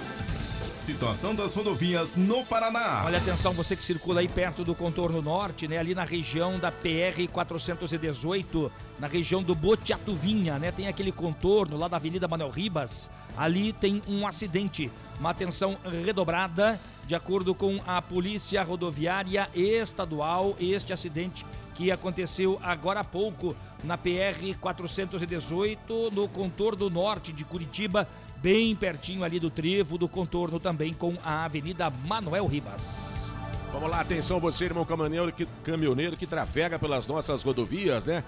Situação 0.72 1.36
das 1.36 1.54
rodovias 1.54 2.16
no 2.16 2.46
Paraná. 2.46 3.04
Olha 3.06 3.18
atenção, 3.18 3.52
você 3.52 3.76
que 3.76 3.84
circula 3.84 4.22
aí 4.22 4.28
perto 4.28 4.64
do 4.64 4.74
contorno 4.74 5.22
norte, 5.22 5.68
né? 5.68 5.78
Ali 5.78 5.94
na 5.94 6.06
região 6.06 6.58
da 6.58 6.72
PR 6.72 7.28
418, 7.32 8.72
na 8.98 9.08
região 9.08 9.44
do 9.44 9.54
Botiatuvinha, 9.54 10.58
né? 10.58 10.72
Tem 10.72 10.88
aquele 10.88 11.12
contorno 11.12 11.78
lá 11.78 11.90
da 11.90 11.98
Avenida 11.98 12.28
Manuel 12.28 12.50
Ribas. 12.50 13.10
Ali 13.38 13.74
tem 13.74 14.02
um 14.08 14.26
acidente. 14.26 14.90
Uma 15.20 15.32
atenção 15.32 15.78
redobrada, 16.06 16.80
de 17.06 17.16
acordo 17.16 17.54
com 17.54 17.82
a 17.86 18.02
Polícia 18.02 18.64
Rodoviária 18.64 19.50
Estadual, 19.54 20.56
este 20.60 20.94
acidente 20.94 21.46
que 21.76 21.92
aconteceu 21.92 22.60
agora 22.62 23.02
há 23.02 23.04
pouco 23.04 23.56
na 23.84 23.98
PR 23.98 24.56
418, 24.60 26.12
no 26.12 26.28
contorno 26.28 26.90
norte 26.90 27.34
de 27.34 27.44
Curitiba, 27.44 28.08
bem 28.42 28.76
pertinho 28.76 29.24
ali 29.24 29.40
do 29.40 29.50
trevo 29.50 29.98
do 29.98 30.08
contorno 30.08 30.60
também 30.60 30.94
com 30.94 31.16
a 31.24 31.46
Avenida 31.46 31.90
Manuel 31.90 32.48
Ribas. 32.48 33.32
Vamos 33.72 33.90
lá, 33.90 34.02
atenção 34.02 34.40
você, 34.40 34.66
irmão 34.66 34.84
caminhoneiro 34.84 35.32
que, 35.32 35.48
caminhoneiro 35.64 36.18
que 36.18 36.28
trafega 36.28 36.78
pelas 36.78 37.08
nossas 37.08 37.42
rodovias, 37.44 38.04
né? 38.04 38.24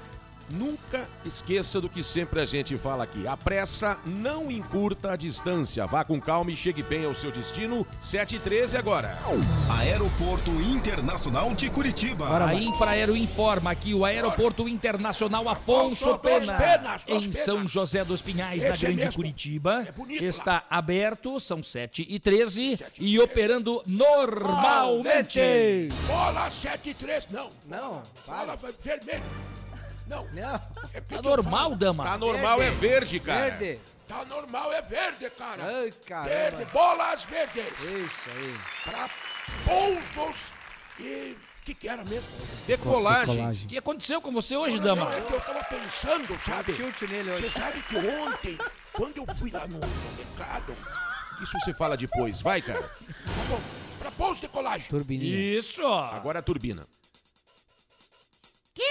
Nunca 0.50 1.08
esqueça 1.26 1.80
do 1.80 1.90
que 1.90 2.04
sempre 2.04 2.40
a 2.40 2.46
gente 2.46 2.78
fala 2.78 3.04
aqui. 3.04 3.28
A 3.28 3.36
pressa 3.36 3.98
não 4.06 4.52
encurta 4.52 5.14
a 5.14 5.16
distância. 5.16 5.86
Vá 5.88 6.04
com 6.04 6.20
calma 6.20 6.52
e 6.52 6.56
chegue 6.56 6.84
bem 6.84 7.06
ao 7.06 7.16
seu 7.16 7.32
destino. 7.32 7.86
7 8.00 8.36
e 8.36 8.40
13 8.40 8.78
agora. 8.78 9.18
Aeroporto 9.70 10.52
Internacional 10.62 11.54
de 11.54 11.70
Curitiba. 11.70 12.46
A 12.46 12.54
Infraero 12.54 13.16
informa 13.16 13.74
que 13.74 13.94
o 13.94 14.06
Aeroporto 14.06 14.68
Internacional 14.68 15.48
Afonso 15.48 16.18
Pena, 16.20 17.02
em. 17.08 17.32
São 17.32 17.68
José 17.68 18.04
dos 18.04 18.22
Pinhais, 18.22 18.64
na 18.64 18.72
Esse 18.76 18.86
Grande. 18.86 19.16
Curitiba, 19.16 19.86
É 19.88 19.92
bonito 19.92 20.24
está 20.24 20.64
aberto, 20.70 21.40
são 21.40 21.64
7 21.64 22.06
e 22.10 22.20
13 22.20 22.80
e 23.00 23.20
operando 23.20 23.82
normalmente. 23.86 25.40
Bola 26.08 26.50
7 26.50 26.90
e 26.90 26.94
3, 26.94 27.28
não. 27.32 27.50
Não, 27.68 28.04
Bola 28.26 28.58
vermelho. 28.84 29.24
Não. 30.08 30.26
Não, 30.34 30.62
É 30.94 31.02
Tá 31.02 31.22
normal, 31.22 31.64
falo. 31.64 31.76
dama? 31.76 32.04
Tá 32.04 32.18
normal, 32.18 32.62
é 32.62 32.70
verde, 32.72 33.20
cara. 33.20 33.52
verde. 33.52 33.80
Tá 34.08 34.26
normal, 34.26 34.72
é 34.74 34.82
verde, 34.82 35.30
cara. 35.32 35.62
Ai, 35.66 35.94
Verde, 36.26 36.66
bolas 36.72 37.24
verdes. 37.24 37.64
Isso 37.80 38.30
aí. 38.36 38.58
Pra 38.84 39.10
pousos 39.66 40.36
e... 41.00 41.38
O 41.62 41.66
que 41.66 41.74
que 41.74 41.88
era 41.88 42.04
mesmo? 42.04 42.28
Decolagem. 42.68 43.50
O 43.50 43.68
que 43.68 43.78
aconteceu 43.78 44.20
com 44.22 44.34
você 44.34 44.58
hoje, 44.58 44.76
Não, 44.78 44.84
dama? 44.84 45.16
é 45.16 45.22
que 45.22 45.32
eu 45.34 45.40
tava 45.40 45.64
pensando, 45.64 46.38
sabe? 46.46 46.74
Tilt 46.74 47.02
nele 47.04 47.32
Você 47.32 47.46
hoje. 47.46 47.50
sabe 47.58 47.82
que 47.84 47.96
ontem, 47.96 48.58
quando 48.92 49.16
eu 49.18 49.26
fui 49.38 49.50
lá 49.50 49.66
no, 49.68 49.80
mercado, 50.18 50.76
Isso 51.42 51.58
você 51.64 51.74
fala 51.74 51.96
depois. 51.96 52.42
Vai, 52.42 52.62
cara. 52.62 52.82
tá 52.82 53.44
bom, 53.48 53.62
pra 53.98 54.12
pouso 54.12 54.42
de 54.42 54.50
colagem. 54.50 54.90
Turbininha. 54.90 55.58
Isso. 55.58 55.88
Agora 55.88 56.40
a 56.40 56.42
turbina. 56.42 56.86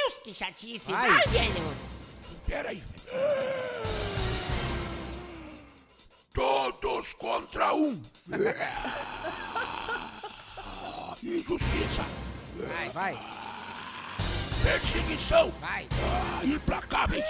Deus, 0.03 0.19
que 0.25 0.35
chatice. 0.35 0.91
Vai. 0.91 1.11
Vai, 1.11 1.27
velho. 1.29 1.77
Peraí. 2.47 2.83
Todos 6.35 7.15
contra 7.15 7.75
um. 7.75 8.03
Injustiça. 11.23 12.05
Vai, 12.57 12.89
vai. 12.91 13.19
Perseguição. 14.63 15.53
Vai. 15.61 15.89
Ah, 15.93 16.45
Implacáveis. 16.45 17.25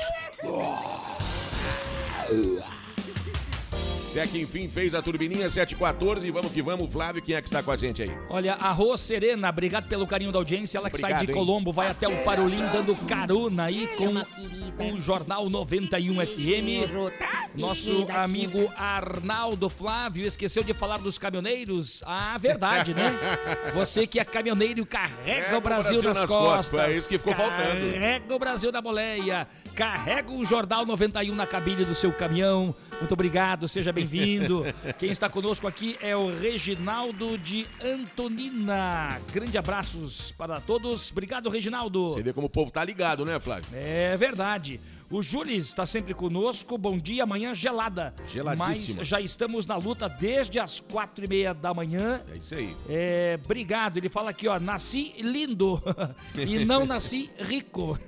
Até 4.13 4.27
que 4.27 4.39
enfim 4.43 4.69
fez 4.69 4.95
a 4.95 5.01
turbininha 5.01 5.49
714 5.49 6.29
e 6.29 6.31
vamos 6.31 6.53
que 6.53 6.61
vamos. 6.61 6.93
Flávio, 6.93 7.23
quem 7.23 7.35
é 7.35 7.41
que 7.41 7.49
está 7.49 7.63
com 7.63 7.71
a 7.71 7.79
gente 7.79 8.03
aí? 8.03 8.11
Olha, 8.29 8.53
a 8.57 8.71
Rô 8.71 8.95
Serena, 8.95 9.49
obrigado 9.49 9.89
pelo 9.89 10.07
carinho 10.07 10.31
da 10.31 10.39
audiência. 10.39 10.77
Ela 10.77 10.91
que 10.91 10.99
sai 10.99 11.13
Obrigado, 11.13 11.33
de 11.33 11.33
hein? 11.33 11.47
Colombo, 11.47 11.73
vai 11.73 11.89
até 11.89 12.07
o 12.07 12.23
Parolim 12.23 12.61
dando 12.71 12.95
carona 13.07 13.65
aí 13.65 13.85
é 13.85 14.77
com 14.77 14.93
o 14.93 15.01
Jornal 15.01 15.49
91 15.49 16.27
FM. 16.27 17.19
Tá? 17.19 17.47
Nosso 17.55 17.91
Linda, 17.91 18.23
amigo 18.23 18.71
Arnaldo 18.77 19.71
Flávio 19.71 20.27
esqueceu 20.27 20.63
de 20.63 20.75
falar 20.75 20.99
dos 20.99 21.17
caminhoneiros. 21.17 22.03
Ah, 22.05 22.37
verdade, 22.37 22.93
né? 22.93 23.15
Você 23.73 24.07
que 24.07 24.21
é 24.21 24.25
caminhoneiro 24.27 24.85
carrega 24.85 25.57
o 25.57 25.61
Brasil, 25.63 26.03
nas, 26.03 26.23
costas. 26.27 26.81
É 26.81 26.91
isso 26.91 27.09
que 27.09 27.17
ficou 27.17 27.35
faltando. 27.35 27.93
Carrega 27.95 28.35
o 28.35 28.39
Brasil 28.39 28.71
na 28.71 28.83
boleia. 28.83 29.49
Carrega 29.75 30.31
o 30.31 30.45
Jornal 30.45 30.85
91 30.85 31.35
na 31.35 31.47
cabine 31.47 31.87
do 31.87 31.95
seu 31.95 32.13
caminhão. 32.13 32.75
Muito 33.03 33.15
obrigado, 33.15 33.67
seja 33.67 33.93
bem-vindo. 33.93 34.65
Quem 34.97 35.11
está 35.11 35.29
conosco 35.29 35.67
aqui 35.67 35.97
é 36.01 36.17
o 36.17 36.33
Reginaldo 36.33 37.37
de 37.37 37.67
Antonina. 37.85 39.21
Grande 39.33 39.59
abraços 39.59 40.31
para 40.31 40.61
todos. 40.61 41.11
Obrigado, 41.11 41.51
Reginaldo. 41.51 42.11
Você 42.11 42.23
vê 42.23 42.33
como 42.33 42.47
o 42.47 42.51
povo 42.51 42.71
tá 42.71 42.85
ligado, 42.85 43.25
né, 43.25 43.41
Flávio? 43.41 43.69
É 43.73 44.17
verdade. 44.17 44.81
O 45.13 45.21
Jules 45.23 45.67
está 45.67 45.85
sempre 45.85 46.15
conosco. 46.15 46.79
Bom 46.79 46.97
dia, 46.97 47.25
amanhã 47.25 47.55
gelada. 47.55 48.15
Geladíssima. 48.31 48.97
Mas 49.01 49.07
já 49.07 49.21
estamos 49.21 49.67
na 49.67 49.77
luta 49.77 50.09
desde 50.09 50.59
as 50.59 50.81
quatro 50.81 51.27
e 51.27 51.29
meia 51.29 51.53
da 51.53 51.75
manhã. 51.75 52.23
É 52.33 52.37
isso 52.39 52.55
aí. 52.55 52.75
É, 52.89 53.39
obrigado. 53.45 53.99
Ele 53.99 54.09
fala 54.09 54.31
aqui, 54.31 54.49
ó, 54.49 54.59
nasci 54.59 55.13
lindo 55.19 55.83
e 56.35 56.65
não 56.65 56.87
nasci 56.87 57.31
rico. 57.39 57.99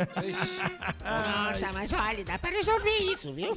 Nossa, 1.04 1.72
mas 1.74 1.92
olha, 1.92 2.24
dá 2.24 2.38
pra 2.38 2.50
resolver 2.50 2.96
isso, 3.00 3.34
viu? 3.34 3.54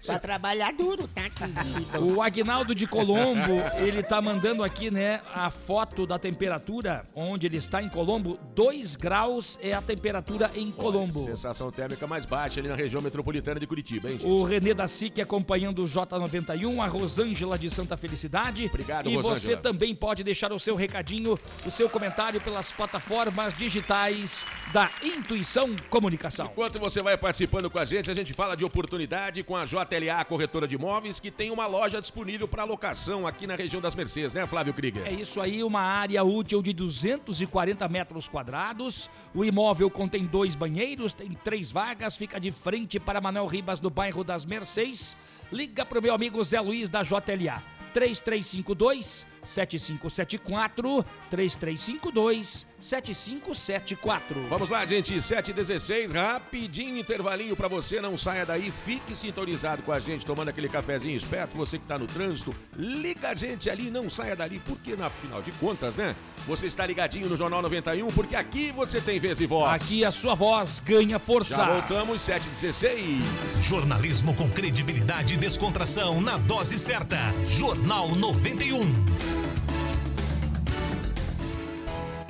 Só 0.00 0.18
trabalhar 0.18 0.72
duro, 0.72 1.06
tá, 1.06 1.30
querido? 1.30 2.12
O 2.12 2.20
Agnaldo 2.20 2.74
de 2.74 2.88
Colombo, 2.88 3.52
ele 3.78 4.02
tá 4.02 4.20
mandando 4.20 4.64
aqui, 4.64 4.90
né, 4.90 5.22
a 5.32 5.48
foto 5.48 6.08
da 6.08 6.18
temperatura 6.18 7.06
onde 7.14 7.46
ele 7.46 7.58
está 7.58 7.80
em 7.80 7.88
Colombo. 7.88 8.36
2 8.56 8.96
graus 8.96 9.56
é 9.62 9.72
a 9.74 9.80
temperatura 9.80 10.50
em 10.56 10.72
Colombo. 10.72 11.24
Sensação 11.24 11.70
térmica 11.70 12.04
mais 12.08 12.26
baixa 12.26 12.58
ali 12.58 12.68
na 12.68 12.79
região 12.82 13.00
metropolitana 13.02 13.60
de 13.60 13.66
Curitiba, 13.66 14.08
hein, 14.10 14.18
gente? 14.18 14.26
O 14.26 14.42
Renê 14.42 14.74
da 14.74 14.88
SIC 14.88 15.20
acompanhando 15.20 15.82
o 15.82 15.86
J91, 15.86 16.82
a 16.82 16.86
Rosângela 16.86 17.58
de 17.58 17.68
Santa 17.70 17.96
Felicidade. 17.96 18.66
Obrigado, 18.66 19.08
E 19.08 19.14
Rosângela. 19.16 19.36
você 19.38 19.56
também 19.56 19.94
pode 19.94 20.22
deixar 20.24 20.52
o 20.52 20.58
seu 20.58 20.74
recadinho, 20.76 21.38
o 21.66 21.70
seu 21.70 21.88
comentário 21.88 22.40
pelas 22.40 22.72
plataformas 22.72 23.54
digitais 23.54 24.46
da 24.72 24.90
Intuição 25.02 25.74
Comunicação. 25.88 26.46
Enquanto 26.46 26.78
você 26.78 27.02
vai 27.02 27.16
participando 27.16 27.68
com 27.70 27.78
a 27.78 27.84
gente, 27.84 28.10
a 28.10 28.14
gente 28.14 28.32
fala 28.32 28.56
de 28.56 28.64
oportunidade 28.64 29.42
com 29.42 29.56
a 29.56 29.64
JLA 29.64 30.24
Corretora 30.24 30.66
de 30.66 30.74
Imóveis, 30.76 31.20
que 31.20 31.30
tem 31.30 31.50
uma 31.50 31.66
loja 31.66 32.00
disponível 32.00 32.48
para 32.48 32.64
locação 32.64 33.26
aqui 33.26 33.46
na 33.46 33.54
região 33.56 33.80
das 33.80 33.94
Mercedes, 33.94 34.34
né, 34.34 34.46
Flávio 34.46 34.72
Krieger? 34.72 35.06
É 35.06 35.12
isso 35.12 35.40
aí, 35.40 35.62
uma 35.62 35.80
área 35.80 36.22
útil 36.24 36.62
de 36.62 36.72
240 36.72 37.88
metros 37.88 38.28
quadrados. 38.28 39.10
O 39.34 39.44
imóvel 39.44 39.90
contém 39.90 40.24
dois 40.24 40.54
banheiros, 40.54 41.12
tem 41.12 41.30
três 41.44 41.70
vagas, 41.72 42.16
fica 42.16 42.38
de 42.40 42.50
frente 42.50 42.69
para 43.00 43.20
Manuel 43.20 43.46
Ribas, 43.46 43.80
no 43.80 43.90
bairro 43.90 44.22
das 44.22 44.44
Mercês. 44.44 45.16
Liga 45.52 45.84
pro 45.84 46.00
meu 46.00 46.14
amigo 46.14 46.42
Zé 46.44 46.60
Luiz 46.60 46.88
da 46.88 47.02
JLA. 47.02 47.62
3352 47.92 49.26
7574 49.44 51.04
3352 51.30 52.66
7574. 52.80 54.46
Vamos 54.48 54.70
lá, 54.70 54.86
gente, 54.86 55.14
7h16, 55.14 56.12
rapidinho 56.12 56.98
intervalinho 56.98 57.54
pra 57.54 57.68
você, 57.68 58.00
não 58.00 58.16
saia 58.16 58.46
daí, 58.46 58.72
fique 58.84 59.14
sintonizado 59.14 59.82
com 59.82 59.92
a 59.92 60.00
gente, 60.00 60.24
tomando 60.24 60.48
aquele 60.48 60.68
cafezinho 60.68 61.16
esperto, 61.16 61.56
você 61.56 61.78
que 61.78 61.84
tá 61.84 61.98
no 61.98 62.06
trânsito, 62.06 62.54
liga 62.76 63.30
a 63.30 63.34
gente 63.34 63.68
ali, 63.68 63.90
não 63.90 64.08
saia 64.08 64.34
dali, 64.34 64.60
porque 64.66 64.96
na 64.96 65.10
final 65.10 65.42
de 65.42 65.52
contas, 65.52 65.96
né, 65.96 66.16
você 66.46 66.66
está 66.66 66.86
ligadinho 66.86 67.28
no 67.28 67.36
Jornal 67.36 67.60
91, 67.62 68.08
porque 68.08 68.34
aqui 68.34 68.72
você 68.72 69.00
tem 69.00 69.20
vez 69.20 69.40
e 69.40 69.46
voz. 69.46 69.82
Aqui 69.82 70.04
a 70.04 70.10
sua 70.10 70.34
voz 70.34 70.80
ganha 70.80 71.18
força. 71.18 71.56
Já 71.56 71.70
voltamos, 71.70 72.22
7h16. 72.22 73.20
Jornalismo 73.62 74.34
com 74.34 74.48
credibilidade 74.48 75.34
e 75.34 75.36
descontração 75.36 76.20
na 76.20 76.38
dose 76.38 76.78
certa. 76.78 77.18
Jornal 77.46 78.14
91. 78.14 79.29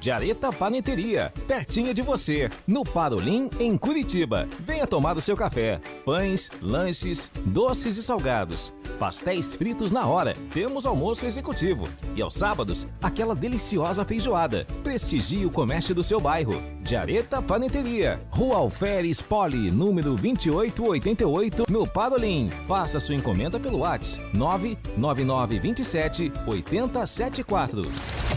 Jareta 0.00 0.50
Paneteria, 0.50 1.30
pertinho 1.46 1.92
de 1.92 2.00
você, 2.00 2.48
no 2.66 2.82
Parolim, 2.82 3.50
em 3.60 3.76
Curitiba. 3.76 4.48
Venha 4.60 4.86
tomar 4.86 5.14
o 5.18 5.20
seu 5.20 5.36
café. 5.36 5.78
Pães, 6.06 6.50
lanches, 6.62 7.30
doces 7.44 7.98
e 7.98 8.02
salgados. 8.02 8.72
Pastéis 8.98 9.54
fritos 9.54 9.92
na 9.92 10.06
hora. 10.06 10.32
Temos 10.54 10.86
almoço 10.86 11.26
executivo. 11.26 11.86
E 12.16 12.22
aos 12.22 12.32
sábados, 12.32 12.86
aquela 13.02 13.34
deliciosa 13.34 14.02
feijoada. 14.02 14.66
Prestigie 14.82 15.44
o 15.44 15.50
comércio 15.50 15.94
do 15.94 16.02
seu 16.02 16.18
bairro. 16.18 16.62
Jareta 16.82 17.42
Paneteria, 17.42 18.18
Rua 18.30 18.56
Alferes 18.56 19.20
Poli, 19.20 19.70
número 19.70 20.16
2888, 20.16 21.64
no 21.70 21.86
Parolim. 21.86 22.48
Faça 22.66 22.98
sua 22.98 23.14
encomenda 23.14 23.60
pelo 23.60 23.80
WhatsApp 23.80 24.24
99927 24.34 26.32
8074. 26.46 27.82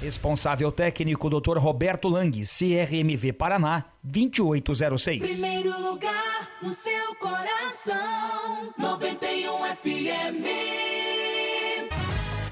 Responsável 0.00 0.72
técnico 0.72 1.28
Dr. 1.28 1.58
Roberto 1.58 2.08
Lang, 2.08 2.32
CRMV 2.40 3.34
Paraná, 3.34 3.84
2806. 4.02 5.20
Primeiro 5.22 5.78
lugar 5.78 6.48
no 6.62 6.72
seu 6.72 7.14
coração. 7.16 8.72
91 8.78 9.62
FM. 9.76 10.89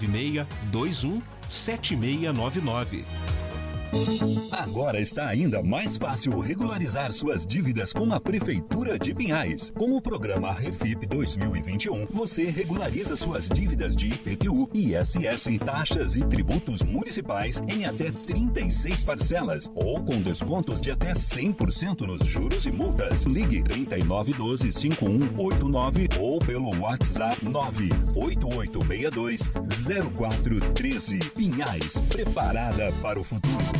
21 0.00 1.20
7699. 1.48 3.04
Agora 4.52 5.00
está 5.00 5.26
ainda 5.26 5.62
mais 5.62 5.96
fácil 5.96 6.38
regularizar 6.38 7.12
suas 7.12 7.44
dívidas 7.44 7.92
com 7.92 8.12
a 8.12 8.20
Prefeitura 8.20 8.98
de 8.98 9.14
Pinhais. 9.14 9.72
Com 9.76 9.96
o 9.96 10.00
programa 10.00 10.52
Refip 10.52 11.06
2021, 11.06 12.06
você 12.06 12.44
regulariza 12.44 13.16
suas 13.16 13.48
dívidas 13.48 13.96
de 13.96 14.08
IPTU, 14.08 14.70
ISS, 14.72 15.58
taxas 15.64 16.14
e 16.14 16.24
tributos 16.24 16.82
municipais 16.82 17.60
em 17.68 17.84
até 17.84 18.10
36 18.10 19.02
parcelas 19.02 19.70
ou 19.74 20.02
com 20.04 20.20
descontos 20.20 20.80
de 20.80 20.90
até 20.90 21.12
100% 21.12 22.02
nos 22.02 22.26
juros 22.26 22.66
e 22.66 22.70
multas. 22.70 23.24
Ligue 23.24 23.62
3912 23.62 24.72
5189 24.72 26.08
ou 26.18 26.38
pelo 26.38 26.78
WhatsApp 26.80 27.44
98862 27.44 29.50
0413. 30.16 31.18
Pinhais, 31.34 31.98
preparada 32.08 32.92
para 33.02 33.18
o 33.18 33.24
futuro. 33.24 33.79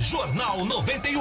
Jornal 0.00 0.64
91. 0.64 1.20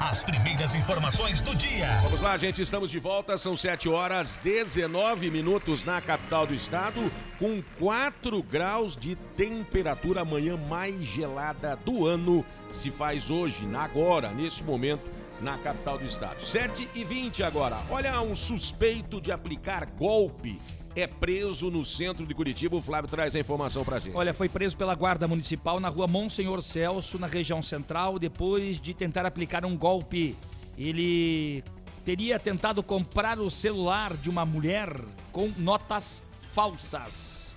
As 0.00 0.24
primeiras 0.24 0.74
informações 0.74 1.40
do 1.40 1.54
dia. 1.54 1.86
Vamos 2.02 2.20
lá, 2.20 2.36
gente, 2.36 2.60
estamos 2.60 2.90
de 2.90 2.98
volta. 2.98 3.38
São 3.38 3.56
7 3.56 3.88
horas 3.88 4.40
19 4.42 5.30
minutos 5.30 5.84
na 5.84 6.00
capital 6.00 6.44
do 6.44 6.52
estado, 6.52 7.12
com 7.38 7.62
4 7.78 8.42
graus 8.42 8.96
de 8.96 9.14
temperatura. 9.14 10.22
Amanhã 10.22 10.56
mais 10.56 11.00
gelada 11.04 11.76
do 11.76 12.08
ano 12.08 12.44
se 12.72 12.90
faz 12.90 13.30
hoje, 13.30 13.68
agora, 13.76 14.30
nesse 14.30 14.64
momento, 14.64 15.08
na 15.40 15.56
capital 15.56 15.96
do 15.96 16.04
estado. 16.04 16.44
7 16.44 16.88
e 16.96 17.04
20 17.04 17.44
agora. 17.44 17.78
Olha, 17.88 18.20
um 18.20 18.34
suspeito 18.34 19.20
de 19.20 19.30
aplicar 19.30 19.86
golpe 19.92 20.58
é 21.00 21.06
preso 21.06 21.70
no 21.70 21.84
centro 21.84 22.26
de 22.26 22.34
Curitiba. 22.34 22.76
O 22.76 22.82
Flávio 22.82 23.08
traz 23.08 23.34
a 23.36 23.38
informação 23.38 23.84
pra 23.84 23.98
gente. 23.98 24.16
Olha, 24.16 24.34
foi 24.34 24.48
preso 24.48 24.76
pela 24.76 24.94
Guarda 24.94 25.28
Municipal 25.28 25.78
na 25.78 25.88
rua 25.88 26.06
Monsenhor 26.06 26.60
Celso, 26.62 27.18
na 27.18 27.26
região 27.26 27.62
central, 27.62 28.18
depois 28.18 28.80
de 28.80 28.92
tentar 28.92 29.24
aplicar 29.24 29.64
um 29.64 29.76
golpe. 29.76 30.34
Ele 30.76 31.62
teria 32.04 32.38
tentado 32.38 32.82
comprar 32.82 33.38
o 33.38 33.50
celular 33.50 34.16
de 34.16 34.28
uma 34.28 34.44
mulher 34.44 34.92
com 35.32 35.52
notas 35.56 36.22
falsas. 36.52 37.56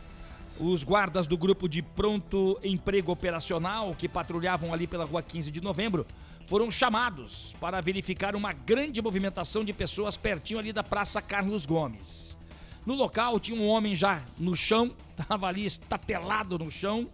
Os 0.59 0.83
guardas 0.83 1.25
do 1.25 1.37
grupo 1.37 1.67
de 1.67 1.81
pronto 1.81 2.59
emprego 2.63 3.11
operacional 3.11 3.95
que 3.95 4.07
patrulhavam 4.07 4.73
ali 4.73 4.85
pela 4.85 5.05
rua 5.05 5.23
15 5.23 5.49
de 5.49 5.61
novembro 5.61 6.05
foram 6.45 6.69
chamados 6.69 7.55
para 7.59 7.81
verificar 7.81 8.35
uma 8.35 8.53
grande 8.53 9.01
movimentação 9.01 9.63
de 9.63 9.73
pessoas 9.73 10.17
pertinho 10.17 10.59
ali 10.59 10.71
da 10.71 10.83
Praça 10.83 11.21
Carlos 11.21 11.65
Gomes. 11.65 12.37
No 12.85 12.95
local 12.95 13.39
tinha 13.39 13.59
um 13.59 13.67
homem 13.67 13.95
já 13.95 14.21
no 14.37 14.55
chão, 14.55 14.91
estava 15.17 15.47
ali 15.47 15.65
estatelado 15.65 16.57
no 16.57 16.71
chão, 16.71 17.07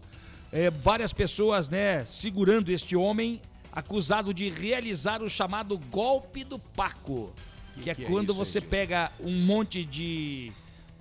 é, 0.51 0.69
várias 0.69 1.11
pessoas 1.11 1.67
né, 1.69 2.05
segurando 2.05 2.69
este 2.69 2.95
homem, 2.95 3.41
acusado 3.71 4.33
de 4.33 4.49
realizar 4.49 5.21
o 5.21 5.29
chamado 5.29 5.77
golpe 5.77 6.43
do 6.43 6.57
Paco, 6.57 7.33
que, 7.75 7.81
que 7.83 7.89
é 7.89 7.95
que 7.95 8.03
é 8.03 8.07
quando 8.07 8.31
isso 8.31 8.41
aí, 8.41 8.45
você 8.45 8.61
pega 8.61 9.11
um 9.19 9.45
monte 9.45 9.83
de 9.83 10.51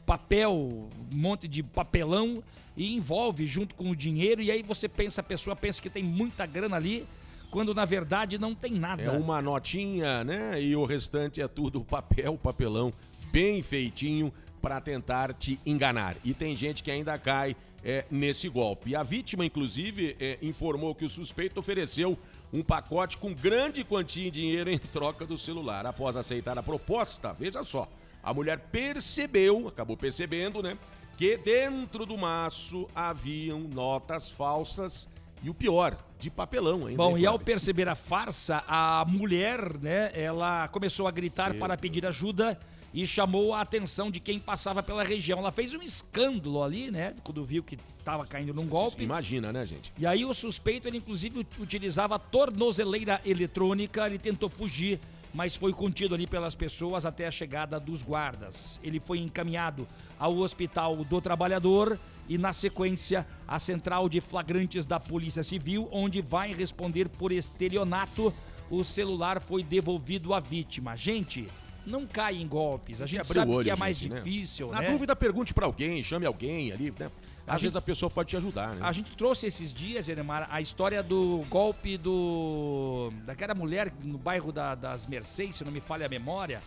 papel, 0.04 0.52
um 0.52 1.16
monte 1.16 1.48
de 1.48 1.62
papelão 1.62 2.42
e 2.76 2.94
envolve 2.94 3.46
junto 3.46 3.74
com 3.74 3.90
o 3.90 3.96
dinheiro 3.96 4.42
e 4.42 4.50
aí 4.50 4.62
você 4.62 4.88
pensa, 4.88 5.20
a 5.20 5.24
pessoa 5.24 5.56
pensa 5.56 5.80
que 5.80 5.88
tem 5.88 6.02
muita 6.02 6.44
grana 6.44 6.76
ali, 6.76 7.06
quando 7.50 7.72
na 7.72 7.84
verdade 7.84 8.38
não 8.38 8.54
tem 8.54 8.72
nada. 8.72 9.02
É 9.02 9.10
uma 9.10 9.40
notinha, 9.40 10.22
né? 10.22 10.60
E 10.60 10.76
o 10.76 10.84
restante 10.84 11.40
é 11.40 11.48
tudo 11.48 11.82
papel, 11.82 12.36
papelão, 12.36 12.92
bem 13.32 13.62
feitinho 13.62 14.32
para 14.66 14.80
tentar 14.80 15.32
te 15.32 15.60
enganar. 15.64 16.16
E 16.24 16.34
tem 16.34 16.56
gente 16.56 16.82
que 16.82 16.90
ainda 16.90 17.16
cai 17.16 17.54
é, 17.84 18.04
nesse 18.10 18.48
golpe. 18.48 18.90
E 18.90 18.96
a 18.96 19.04
vítima, 19.04 19.46
inclusive, 19.46 20.16
é, 20.18 20.38
informou 20.42 20.92
que 20.92 21.04
o 21.04 21.08
suspeito 21.08 21.60
ofereceu 21.60 22.18
um 22.52 22.64
pacote 22.64 23.16
com 23.16 23.32
grande 23.32 23.84
quantia 23.84 24.26
em 24.26 24.30
dinheiro 24.32 24.68
em 24.68 24.76
troca 24.76 25.24
do 25.24 25.38
celular. 25.38 25.86
Após 25.86 26.16
aceitar 26.16 26.58
a 26.58 26.64
proposta, 26.64 27.32
veja 27.32 27.62
só, 27.62 27.88
a 28.20 28.34
mulher 28.34 28.58
percebeu, 28.58 29.68
acabou 29.68 29.96
percebendo, 29.96 30.60
né? 30.60 30.76
Que 31.16 31.36
dentro 31.36 32.04
do 32.04 32.18
maço 32.18 32.88
haviam 32.92 33.60
notas 33.60 34.32
falsas 34.32 35.08
e 35.44 35.48
o 35.48 35.54
pior, 35.54 35.96
de 36.18 36.28
papelão 36.28 36.86
ainda. 36.86 36.96
Bom, 36.96 37.16
hein, 37.16 37.22
e 37.22 37.26
ao 37.26 37.38
perceber 37.38 37.88
a 37.88 37.94
farsa, 37.94 38.64
a 38.66 39.04
mulher, 39.06 39.78
né, 39.78 40.10
ela 40.12 40.66
começou 40.68 41.06
a 41.06 41.12
gritar 41.12 41.50
Meu 41.50 41.60
para 41.60 41.76
pedir 41.76 42.04
ajuda 42.04 42.58
e 42.96 43.06
chamou 43.06 43.52
a 43.52 43.60
atenção 43.60 44.10
de 44.10 44.18
quem 44.18 44.38
passava 44.38 44.82
pela 44.82 45.04
região. 45.04 45.38
Ela 45.38 45.52
fez 45.52 45.74
um 45.74 45.82
escândalo 45.82 46.62
ali, 46.62 46.90
né, 46.90 47.14
quando 47.22 47.44
viu 47.44 47.62
que 47.62 47.76
estava 47.98 48.24
caindo 48.26 48.54
num 48.54 48.66
golpe. 48.66 49.04
Imagina, 49.04 49.52
né, 49.52 49.66
gente? 49.66 49.92
E 49.98 50.06
aí 50.06 50.24
o 50.24 50.32
suspeito, 50.32 50.88
ele 50.88 50.96
inclusive 50.96 51.40
ut- 51.40 51.60
utilizava 51.60 52.18
tornozeleira 52.18 53.20
eletrônica, 53.22 54.06
ele 54.06 54.18
tentou 54.18 54.48
fugir, 54.48 54.98
mas 55.34 55.54
foi 55.54 55.74
contido 55.74 56.14
ali 56.14 56.26
pelas 56.26 56.54
pessoas 56.54 57.04
até 57.04 57.26
a 57.26 57.30
chegada 57.30 57.78
dos 57.78 58.02
guardas. 58.02 58.80
Ele 58.82 58.98
foi 58.98 59.18
encaminhado 59.18 59.86
ao 60.18 60.34
Hospital 60.38 60.96
do 61.04 61.20
Trabalhador 61.20 62.00
e, 62.26 62.38
na 62.38 62.54
sequência, 62.54 63.26
à 63.46 63.58
Central 63.58 64.08
de 64.08 64.22
Flagrantes 64.22 64.86
da 64.86 64.98
Polícia 64.98 65.42
Civil, 65.42 65.86
onde 65.92 66.22
vai 66.22 66.54
responder 66.54 67.10
por 67.10 67.30
estelionato. 67.30 68.32
O 68.70 68.82
celular 68.82 69.38
foi 69.38 69.62
devolvido 69.62 70.32
à 70.32 70.40
vítima. 70.40 70.96
Gente, 70.96 71.46
não 71.86 72.06
cai 72.06 72.36
em 72.36 72.46
golpes. 72.46 73.00
A 73.00 73.06
gente 73.06 73.24
sabe 73.26 73.50
o 73.50 73.54
olho, 73.54 73.64
que 73.64 73.70
é 73.70 73.76
mais 73.76 73.96
gente, 73.96 74.12
né? 74.12 74.20
difícil, 74.20 74.68
Na 74.68 74.80
né? 74.82 74.90
dúvida, 74.90 75.14
pergunte 75.14 75.54
pra 75.54 75.66
alguém, 75.66 76.02
chame 76.02 76.26
alguém 76.26 76.72
ali, 76.72 76.92
né? 76.98 77.10
Às 77.46 77.48
A 77.48 77.52
vezes 77.58 77.62
gente- 77.74 77.78
a 77.78 77.80
pessoa 77.80 78.10
pode 78.10 78.28
te 78.30 78.36
ajudar, 78.36 78.74
né? 78.74 78.80
A 78.84 78.90
gente 78.90 79.12
trouxe 79.16 79.46
esses 79.46 79.72
dias, 79.72 80.08
Enemar, 80.08 80.48
a 80.50 80.60
história 80.60 81.00
do 81.02 81.44
golpe 81.48 81.96
do. 81.96 83.12
daquela 83.24 83.54
mulher 83.54 83.92
no 84.02 84.18
bairro 84.18 84.50
da- 84.50 84.74
das 84.74 85.06
Mercedes, 85.06 85.56
se 85.56 85.64
não 85.64 85.70
me 85.70 85.80
falha 85.80 86.06
a 86.06 86.08
memória, 86.08 86.60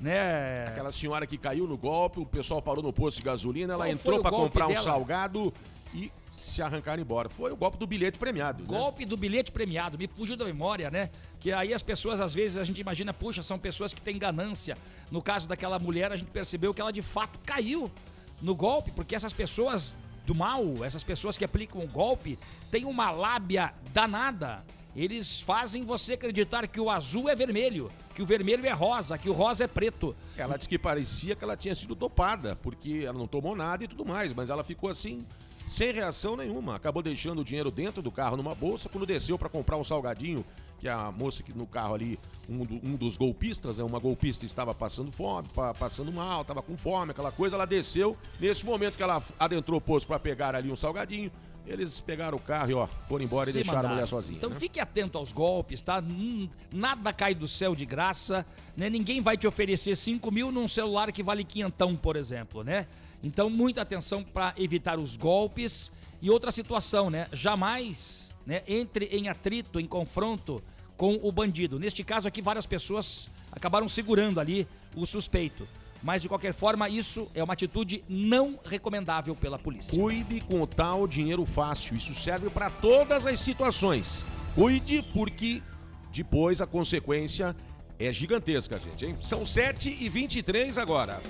né? 0.00 0.66
Aquela 0.68 0.90
senhora 0.90 1.26
que 1.26 1.36
caiu 1.36 1.66
no 1.66 1.76
golpe, 1.76 2.18
o 2.20 2.26
pessoal 2.26 2.62
parou 2.62 2.82
no 2.82 2.92
posto 2.92 3.18
de 3.18 3.24
gasolina, 3.24 3.74
ela 3.74 3.84
Qual 3.84 3.92
entrou 3.92 4.18
o 4.18 4.22
pra 4.22 4.30
golpe 4.30 4.46
comprar 4.46 4.66
um 4.66 4.72
dela? 4.72 4.82
salgado 4.82 5.52
e 5.94 6.10
se 6.32 6.62
arrancaram 6.62 7.02
embora. 7.02 7.28
Foi 7.28 7.52
o 7.52 7.56
golpe 7.56 7.76
do 7.76 7.86
bilhete 7.86 8.16
premiado. 8.18 8.62
né? 8.62 8.66
Golpe 8.66 9.04
do 9.04 9.16
bilhete 9.18 9.52
premiado, 9.52 9.98
me 9.98 10.08
fugiu 10.08 10.34
da 10.36 10.46
memória, 10.46 10.90
né? 10.90 11.10
Que 11.42 11.52
aí 11.52 11.74
as 11.74 11.82
pessoas, 11.82 12.20
às 12.20 12.32
vezes, 12.32 12.56
a 12.56 12.62
gente 12.62 12.80
imagina, 12.80 13.12
puxa, 13.12 13.42
são 13.42 13.58
pessoas 13.58 13.92
que 13.92 14.00
têm 14.00 14.16
ganância. 14.16 14.78
No 15.10 15.20
caso 15.20 15.48
daquela 15.48 15.76
mulher, 15.76 16.12
a 16.12 16.16
gente 16.16 16.30
percebeu 16.30 16.72
que 16.72 16.80
ela 16.80 16.92
de 16.92 17.02
fato 17.02 17.40
caiu 17.44 17.90
no 18.40 18.54
golpe, 18.54 18.92
porque 18.92 19.14
essas 19.14 19.32
pessoas 19.32 19.96
do 20.24 20.36
mal, 20.36 20.62
essas 20.84 21.02
pessoas 21.02 21.36
que 21.36 21.44
aplicam 21.44 21.82
o 21.82 21.88
golpe, 21.88 22.38
têm 22.70 22.84
uma 22.84 23.10
lábia 23.10 23.74
danada. 23.92 24.64
Eles 24.94 25.40
fazem 25.40 25.84
você 25.84 26.12
acreditar 26.12 26.68
que 26.68 26.78
o 26.78 26.88
azul 26.88 27.28
é 27.28 27.34
vermelho, 27.34 27.90
que 28.14 28.22
o 28.22 28.26
vermelho 28.26 28.64
é 28.64 28.70
rosa, 28.70 29.18
que 29.18 29.28
o 29.28 29.32
rosa 29.32 29.64
é 29.64 29.66
preto. 29.66 30.14
Ela 30.36 30.56
disse 30.56 30.68
que 30.68 30.78
parecia 30.78 31.34
que 31.34 31.42
ela 31.42 31.56
tinha 31.56 31.74
sido 31.74 31.96
dopada, 31.96 32.54
porque 32.54 33.02
ela 33.04 33.18
não 33.18 33.26
tomou 33.26 33.56
nada 33.56 33.82
e 33.82 33.88
tudo 33.88 34.04
mais, 34.04 34.32
mas 34.32 34.48
ela 34.48 34.62
ficou 34.62 34.88
assim, 34.88 35.26
sem 35.66 35.92
reação 35.92 36.36
nenhuma. 36.36 36.76
Acabou 36.76 37.02
deixando 37.02 37.40
o 37.40 37.44
dinheiro 37.44 37.70
dentro 37.70 38.00
do 38.00 38.12
carro 38.12 38.36
numa 38.36 38.54
bolsa. 38.54 38.88
Quando 38.88 39.06
desceu 39.06 39.36
pra 39.36 39.48
comprar 39.48 39.76
um 39.76 39.84
salgadinho, 39.84 40.44
que 40.82 40.88
a 40.88 41.12
moça 41.12 41.44
que 41.44 41.56
no 41.56 41.64
carro 41.64 41.94
ali, 41.94 42.18
um, 42.48 42.64
do- 42.64 42.74
um 42.84 42.96
dos 42.96 43.16
golpistas, 43.16 43.78
né, 43.78 43.84
uma 43.84 44.00
golpista 44.00 44.44
estava 44.44 44.74
passando 44.74 45.12
fome, 45.12 45.46
pa- 45.54 45.72
passando 45.72 46.10
mal, 46.12 46.40
estava 46.42 46.60
com 46.60 46.76
fome, 46.76 47.12
aquela 47.12 47.30
coisa, 47.30 47.54
ela 47.54 47.64
desceu. 47.64 48.16
Nesse 48.40 48.66
momento 48.66 48.96
que 48.96 49.02
ela 49.04 49.22
adentrou 49.38 49.78
o 49.78 49.80
posto 49.80 50.08
para 50.08 50.18
pegar 50.18 50.56
ali 50.56 50.72
um 50.72 50.74
salgadinho, 50.74 51.30
eles 51.64 52.00
pegaram 52.00 52.36
o 52.36 52.40
carro 52.40 52.68
e 52.72 52.74
ó, 52.74 52.88
foram 53.08 53.24
embora 53.24 53.48
e 53.48 53.52
Se 53.52 53.58
deixaram 53.60 53.78
a 53.78 53.82
mandaram. 53.82 53.94
mulher 53.94 54.08
sozinha. 54.08 54.36
Então 54.38 54.50
né? 54.50 54.56
fique 54.58 54.80
atento 54.80 55.16
aos 55.16 55.30
golpes, 55.30 55.80
tá? 55.80 56.00
Hum, 56.04 56.48
Nada 56.72 57.12
cai 57.12 57.32
do 57.32 57.46
céu 57.46 57.76
de 57.76 57.86
graça, 57.86 58.44
né? 58.76 58.90
Ninguém 58.90 59.20
vai 59.20 59.36
te 59.36 59.46
oferecer 59.46 59.94
5 59.94 60.32
mil 60.32 60.50
num 60.50 60.66
celular 60.66 61.12
que 61.12 61.22
vale 61.22 61.44
quinhentão, 61.44 61.94
por 61.94 62.16
exemplo, 62.16 62.64
né? 62.64 62.88
Então 63.22 63.48
muita 63.48 63.82
atenção 63.82 64.24
para 64.24 64.52
evitar 64.56 64.98
os 64.98 65.16
golpes 65.16 65.92
e 66.20 66.28
outra 66.28 66.50
situação, 66.50 67.08
né? 67.08 67.28
Jamais, 67.32 68.34
né? 68.44 68.64
Entre 68.66 69.04
em 69.04 69.28
atrito, 69.28 69.78
em 69.78 69.86
confronto 69.86 70.60
com 70.96 71.18
o 71.22 71.32
bandido. 71.32 71.78
Neste 71.78 72.04
caso 72.04 72.28
aqui, 72.28 72.40
várias 72.40 72.66
pessoas 72.66 73.28
acabaram 73.50 73.88
segurando 73.88 74.40
ali 74.40 74.66
o 74.94 75.06
suspeito. 75.06 75.66
Mas 76.02 76.20
de 76.20 76.28
qualquer 76.28 76.52
forma, 76.52 76.88
isso 76.88 77.28
é 77.34 77.42
uma 77.42 77.52
atitude 77.52 78.02
não 78.08 78.58
recomendável 78.64 79.36
pela 79.36 79.58
polícia. 79.58 79.96
Cuide 79.98 80.40
com 80.40 80.60
o 80.60 80.66
tal 80.66 81.06
dinheiro 81.06 81.44
fácil. 81.44 81.96
Isso 81.96 82.14
serve 82.14 82.50
para 82.50 82.68
todas 82.68 83.24
as 83.24 83.38
situações. 83.38 84.24
Cuide 84.54 85.02
porque 85.14 85.62
depois 86.12 86.60
a 86.60 86.66
consequência 86.66 87.54
é 87.98 88.12
gigantesca, 88.12 88.78
gente. 88.80 89.06
Hein? 89.06 89.16
São 89.22 89.46
7 89.46 89.96
e 90.00 90.08
23 90.08 90.76
agora. 90.76 91.20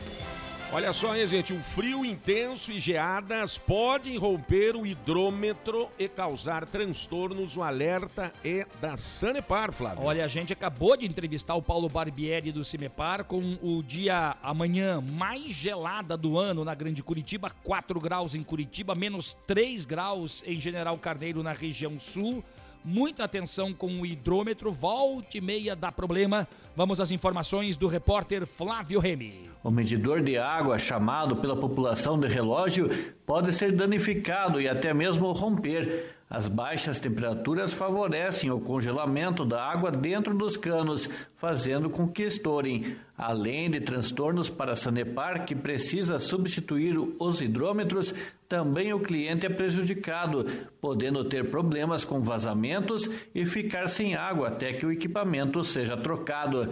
Olha 0.75 0.91
só, 0.95 1.15
hein, 1.15 1.27
gente? 1.27 1.53
Um 1.53 1.63
frio 1.63 2.03
intenso 2.03 2.73
e 2.73 2.81
geadas 2.81 3.59
podem 3.59 4.17
romper 4.17 4.75
o 4.75 4.87
hidrômetro 4.87 5.91
e 5.99 6.09
causar 6.09 6.65
transtornos. 6.67 7.59
O 7.59 7.63
alerta 7.63 8.33
é 8.43 8.67
da 8.81 8.97
Sanepar, 8.97 9.71
Flávio. 9.71 10.03
Olha, 10.03 10.25
a 10.25 10.29
gente 10.29 10.51
acabou 10.51 10.97
de 10.97 11.05
entrevistar 11.05 11.55
o 11.57 11.61
Paulo 11.61 11.91
Barbieri 11.91 12.51
do 12.51 12.65
Cimepar 12.65 13.25
com 13.25 13.59
o 13.61 13.83
dia 13.83 14.35
amanhã 14.43 15.03
mais 15.03 15.51
gelada 15.51 16.17
do 16.17 16.39
ano 16.39 16.65
na 16.65 16.75
Grande 16.75 17.03
Curitiba, 17.03 17.51
4 17.63 18.01
graus 18.01 18.35
em 18.35 18.43
Curitiba, 18.43 18.95
menos 18.95 19.37
3 19.47 19.85
graus 19.85 20.43
em 20.47 20.59
General 20.59 20.97
Carneiro 20.97 21.43
na 21.43 21.53
região 21.53 22.01
sul, 22.01 22.43
Muita 22.85 23.23
atenção 23.23 23.73
com 23.73 24.01
o 24.01 24.05
hidrômetro, 24.05 24.73
volte 24.73 25.41
meia 25.41 25.77
dá 25.77 25.93
problema. 25.93 26.49
Vamos 26.75 27.01
às 27.01 27.13
informações 27.13 27.77
do 27.77 27.87
repórter 27.87 28.45
Flávio 28.45 28.99
Remy. 28.99 29.51
O 29.63 29.71
medidor 29.71 30.21
de 30.21 30.37
água, 30.37 30.81
chamado 30.81 31.37
pela 31.37 31.55
população 31.55 32.19
de 32.19 32.27
relógio, 32.27 32.91
pode 33.25 33.53
ser 33.53 33.71
danificado 33.71 34.61
e 34.61 34.69
até 34.69 34.93
mesmo 34.93 35.31
romper. 35.31 36.17
As 36.35 36.49
baixas 36.49 36.99
temperaturas 36.99 37.75
favorecem 37.75 38.51
o 38.51 38.59
congelamento 38.59 39.45
da 39.45 39.63
água 39.63 39.91
dentro 39.91 40.35
dos 40.35 40.57
canos, 40.57 41.07
fazendo 41.37 41.91
com 41.91 42.09
que 42.09 42.23
estourem. 42.23 42.97
Além 43.19 43.71
de 43.71 43.83
transtornos 43.83 44.49
para 44.49 44.73
a 44.73 44.75
Sanepar, 44.75 45.45
que 45.45 45.55
precisa 45.55 46.19
substituir 46.19 46.97
os 47.19 47.43
hidrômetros, 47.43 48.15
também 48.49 48.95
o 48.95 49.01
cliente 49.01 49.45
é 49.45 49.51
prejudicado, 49.51 50.47
podendo 50.81 51.23
ter 51.23 51.51
problemas 51.51 52.03
com 52.03 52.23
vazamentos 52.23 53.11
e 53.35 53.45
ficar 53.45 53.87
sem 53.89 54.15
água 54.15 54.49
até 54.49 54.73
que 54.73 54.87
o 54.87 54.91
equipamento 54.91 55.63
seja 55.63 55.99
trocado. 55.99 56.67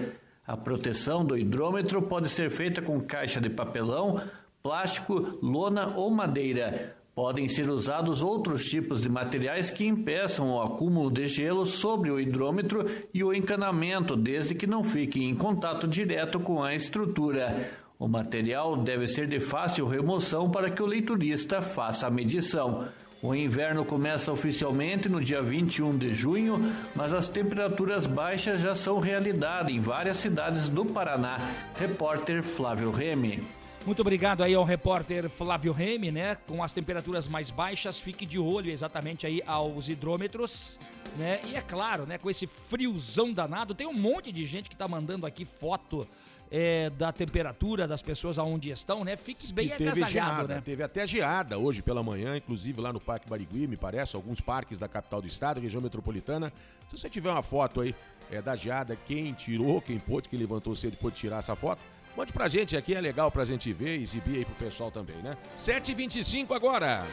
A 0.47 0.57
proteção 0.57 1.23
do 1.23 1.37
hidrômetro 1.37 2.01
pode 2.01 2.31
ser 2.31 2.51
feita 2.51 2.81
com 2.81 2.99
caixa 2.99 3.39
de 3.39 3.51
papelão, 3.51 4.23
plástico, 4.63 5.39
lona 5.43 5.95
ou 5.99 6.11
madeira. 6.11 6.99
Podem 7.15 7.49
ser 7.49 7.69
usados 7.69 8.23
outros 8.23 8.65
tipos 8.65 9.03
de 9.03 9.09
materiais 9.09 9.69
que 9.69 9.87
impeçam 9.87 10.51
o 10.51 10.63
acúmulo 10.63 11.11
de 11.11 11.27
gelo 11.27 11.67
sobre 11.67 12.11
o 12.11 12.21
hidrômetro 12.21 12.87
e 13.13 13.25
o 13.25 13.35
encanamento, 13.35 14.17
desde 14.17 14.55
que 14.55 14.67
não 14.67 14.85
fiquem 14.85 15.29
em 15.29 15.35
contato 15.35 15.89
direto 15.89 16.39
com 16.39 16.63
a 16.63 16.75
estrutura. 16.75 17.71
O 17.99 18.09
material 18.09 18.77
deve 18.79 19.07
ser 19.07 19.27
de 19.27 19.41
fácil 19.41 19.87
remoção 19.87 20.51
para 20.51 20.71
que 20.71 20.83
o 20.83 20.87
leiturista 20.87 21.61
faça 21.61 22.07
a 22.07 22.11
medição. 22.11 22.89
O 23.23 23.35
inverno 23.35 23.85
começa 23.85 24.33
oficialmente 24.33 25.07
no 25.07 25.23
dia 25.23 25.43
21 25.43 25.99
de 25.99 26.15
junho, 26.15 26.73
mas 26.95 27.13
as 27.13 27.29
temperaturas 27.29 28.07
baixas 28.07 28.63
já 28.63 28.75
são 28.75 28.99
realidade 28.99 29.77
em 29.77 29.81
várias 29.81 30.17
cidades 30.17 30.71
do 30.71 30.87
Paraná. 30.87 31.39
Repórter 31.75 32.43
Flávio 32.43 32.91
Remy. 32.91 33.60
Muito 33.87 34.01
obrigado 34.01 34.43
aí 34.43 34.55
ao 34.55 34.63
repórter 34.63 35.29
Flávio 35.31 35.73
Remy, 35.73 36.11
né? 36.11 36.37
Com 36.47 36.63
as 36.63 36.73
temperaturas 36.73 37.27
mais 37.27 37.51
baixas, 37.51 37.99
fique 37.99 38.27
de 38.27 38.39
olho 38.39 38.71
exatamente 38.71 39.27
aí 39.27 39.43
aos 39.47 39.89
hidrômetros, 39.89 40.79
né? 41.17 41.41
E 41.47 41.57
é 41.57 41.63
claro, 41.63 42.05
né? 42.05 42.19
Com 42.19 42.29
esse 42.29 42.47
friozão 42.47 43.33
danado, 43.33 43.75
tem 43.75 43.87
um 43.87 43.95
monte 43.95 44.31
de 44.31 44.45
gente 44.47 44.69
que 44.69 44.77
tá 44.77 44.87
mandando 44.87 45.25
aqui 45.25 45.47
foto 45.47 46.07
é, 46.51 46.91
da 46.91 47.11
temperatura 47.11 47.89
das 47.89 48.03
pessoas 48.03 48.39
aonde 48.39 48.71
estão, 48.71 49.03
né? 49.03 49.17
Fique 49.17 49.51
bem 49.53 49.69
E 49.69 49.71
teve 49.71 49.89
agasalhado, 49.89 50.11
geada, 50.11 50.55
né? 50.57 50.63
Teve 50.63 50.83
até 50.83 51.07
geada 51.07 51.59
hoje 51.59 51.81
pela 51.81 52.03
manhã, 52.03 52.37
inclusive 52.37 52.79
lá 52.81 52.93
no 52.93 53.01
Parque 53.01 53.29
Barigui, 53.31 53.67
me 53.67 53.79
parece, 53.79 54.15
alguns 54.15 54.43
parques 54.43 54.79
da 54.79 54.89
capital 54.89 55.23
do 55.23 55.27
estado, 55.27 55.59
região 55.59 55.81
metropolitana. 55.81 56.53
Se 56.91 56.99
você 56.99 57.09
tiver 57.09 57.31
uma 57.31 57.43
foto 57.43 57.81
aí 57.81 57.95
é, 58.31 58.43
da 58.43 58.55
geada, 58.55 58.95
quem 59.07 59.33
tirou, 59.33 59.81
quem 59.81 59.99
pôde, 59.99 60.29
quem 60.29 60.39
levantou 60.39 60.75
cedo 60.75 60.93
e 60.93 60.97
pôde 60.97 61.17
tirar 61.17 61.39
essa 61.39 61.57
foto, 61.57 61.81
mande 62.17 62.33
pra 62.33 62.49
gente 62.49 62.77
aqui, 62.77 62.95
é 62.95 63.01
legal 63.01 63.31
pra 63.31 63.45
gente 63.45 63.73
ver 63.73 63.99
e 63.99 64.03
exibir 64.03 64.37
aí 64.39 64.45
pro 64.45 64.55
pessoal 64.55 64.91
também, 64.91 65.17
né? 65.17 65.37
7h25 65.57 66.55
agora. 66.55 67.07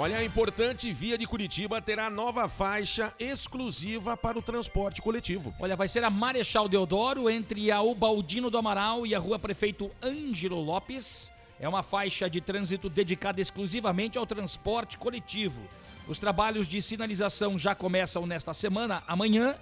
Olha, 0.00 0.18
a 0.18 0.24
importante 0.24 0.92
via 0.92 1.18
de 1.18 1.26
Curitiba 1.26 1.82
terá 1.82 2.08
nova 2.08 2.48
faixa 2.48 3.12
exclusiva 3.18 4.16
para 4.16 4.38
o 4.38 4.42
transporte 4.42 5.02
coletivo. 5.02 5.52
Olha, 5.58 5.74
vai 5.74 5.88
ser 5.88 6.04
a 6.04 6.10
Marechal 6.10 6.68
Deodoro 6.68 7.28
entre 7.28 7.72
a 7.72 7.82
Ubaldino 7.82 8.48
do 8.48 8.56
Amaral 8.56 9.04
e 9.04 9.12
a 9.12 9.18
Rua 9.18 9.40
Prefeito 9.40 9.90
Ângelo 10.00 10.60
Lopes. 10.60 11.32
É 11.58 11.68
uma 11.68 11.82
faixa 11.82 12.30
de 12.30 12.40
trânsito 12.40 12.88
dedicada 12.88 13.40
exclusivamente 13.40 14.16
ao 14.16 14.24
transporte 14.24 14.96
coletivo. 14.96 15.60
Os 16.06 16.20
trabalhos 16.20 16.68
de 16.68 16.80
sinalização 16.80 17.58
já 17.58 17.74
começam 17.74 18.24
nesta 18.24 18.54
semana, 18.54 19.02
amanhã, 19.04 19.56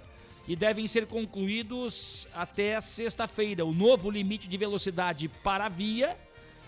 e 0.47 0.55
devem 0.55 0.87
ser 0.87 1.05
concluídos 1.07 2.27
até 2.33 2.79
sexta-feira. 2.79 3.65
O 3.65 3.73
novo 3.73 4.09
limite 4.09 4.47
de 4.47 4.57
velocidade 4.57 5.27
para 5.27 5.65
a 5.65 5.69
via, 5.69 6.17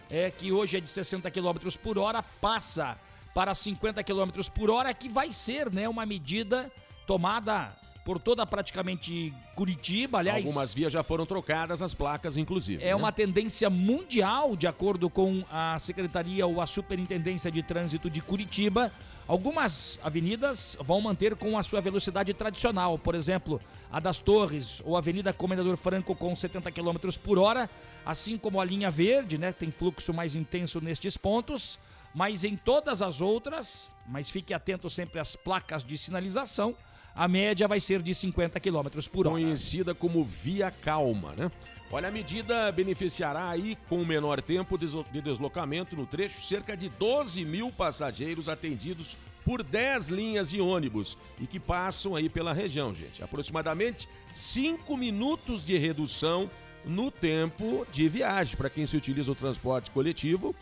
é, 0.09 0.29
que 0.29 0.51
hoje 0.51 0.77
é 0.77 0.79
de 0.81 0.89
60 0.89 1.31
km 1.31 1.57
por 1.81 1.97
hora, 1.97 2.21
passa 2.21 2.99
para 3.33 3.53
50 3.53 4.03
km 4.03 4.31
por 4.53 4.69
hora, 4.69 4.93
que 4.93 5.07
vai 5.07 5.31
ser 5.31 5.71
né, 5.71 5.87
uma 5.87 6.05
medida 6.05 6.69
tomada 7.07 7.78
por 8.03 8.19
toda 8.19 8.45
praticamente 8.45 9.33
Curitiba, 9.55 10.19
aliás. 10.19 10.45
Algumas 10.45 10.73
vias 10.73 10.91
já 10.91 11.03
foram 11.03 11.25
trocadas, 11.25 11.81
as 11.81 11.93
placas 11.93 12.37
inclusive. 12.37 12.83
É 12.83 12.87
né? 12.87 12.95
uma 12.95 13.11
tendência 13.11 13.69
mundial, 13.69 14.55
de 14.55 14.67
acordo 14.67 15.09
com 15.09 15.43
a 15.51 15.77
Secretaria 15.79 16.47
ou 16.47 16.61
a 16.61 16.65
Superintendência 16.65 17.51
de 17.51 17.61
Trânsito 17.61 18.09
de 18.09 18.21
Curitiba. 18.21 18.91
Algumas 19.27 19.99
avenidas 20.03 20.75
vão 20.81 20.99
manter 21.01 21.35
com 21.35 21.57
a 21.57 21.61
sua 21.61 21.81
velocidade 21.81 22.33
tradicional, 22.33 22.97
por 22.97 23.13
exemplo, 23.13 23.61
a 23.91 23.99
das 23.99 24.19
Torres 24.19 24.81
ou 24.83 24.95
a 24.95 24.99
Avenida 24.99 25.31
Comendador 25.31 25.77
Franco 25.77 26.15
com 26.15 26.35
70 26.35 26.71
km 26.71 26.97
por 27.23 27.37
hora, 27.37 27.69
assim 28.05 28.37
como 28.37 28.59
a 28.59 28.65
linha 28.65 28.89
verde, 28.89 29.37
né, 29.37 29.51
tem 29.51 29.69
fluxo 29.69 30.13
mais 30.13 30.35
intenso 30.35 30.81
nestes 30.81 31.15
pontos, 31.15 31.79
mas 32.13 32.43
em 32.43 32.55
todas 32.55 33.01
as 33.01 33.21
outras, 33.21 33.89
mas 34.07 34.29
fique 34.29 34.53
atento 34.53 34.89
sempre 34.89 35.19
às 35.19 35.35
placas 35.35 35.83
de 35.83 35.97
sinalização, 35.97 36.75
a 37.15 37.27
média 37.27 37.67
vai 37.67 37.79
ser 37.79 38.01
de 38.01 38.13
50 38.13 38.59
km 38.59 38.87
por 39.11 39.27
hora. 39.27 39.35
Conhecida 39.35 39.93
como 39.93 40.23
Via 40.23 40.71
Calma, 40.71 41.33
né? 41.37 41.51
Olha, 41.91 42.07
a 42.07 42.11
medida 42.11 42.71
beneficiará 42.71 43.49
aí, 43.49 43.75
com 43.87 44.05
menor 44.05 44.41
tempo 44.41 44.77
de 44.77 45.21
deslocamento 45.21 45.95
no 45.95 46.05
trecho, 46.05 46.41
cerca 46.43 46.77
de 46.77 46.87
12 46.87 47.43
mil 47.43 47.71
passageiros 47.71 48.47
atendidos 48.47 49.17
por 49.43 49.63
10 49.63 50.09
linhas 50.09 50.51
de 50.51 50.61
ônibus 50.61 51.17
e 51.39 51.47
que 51.47 51.59
passam 51.59 52.15
aí 52.15 52.29
pela 52.29 52.53
região, 52.53 52.93
gente. 52.93 53.23
Aproximadamente 53.23 54.07
5 54.31 54.95
minutos 54.95 55.65
de 55.65 55.77
redução 55.77 56.49
no 56.85 57.09
tempo 57.09 57.85
de 57.91 58.07
viagem 58.07 58.55
para 58.55 58.69
quem 58.69 58.85
se 58.85 58.95
utiliza 58.95 59.31
o 59.31 59.35
transporte 59.35 59.89
coletivo. 59.89 60.55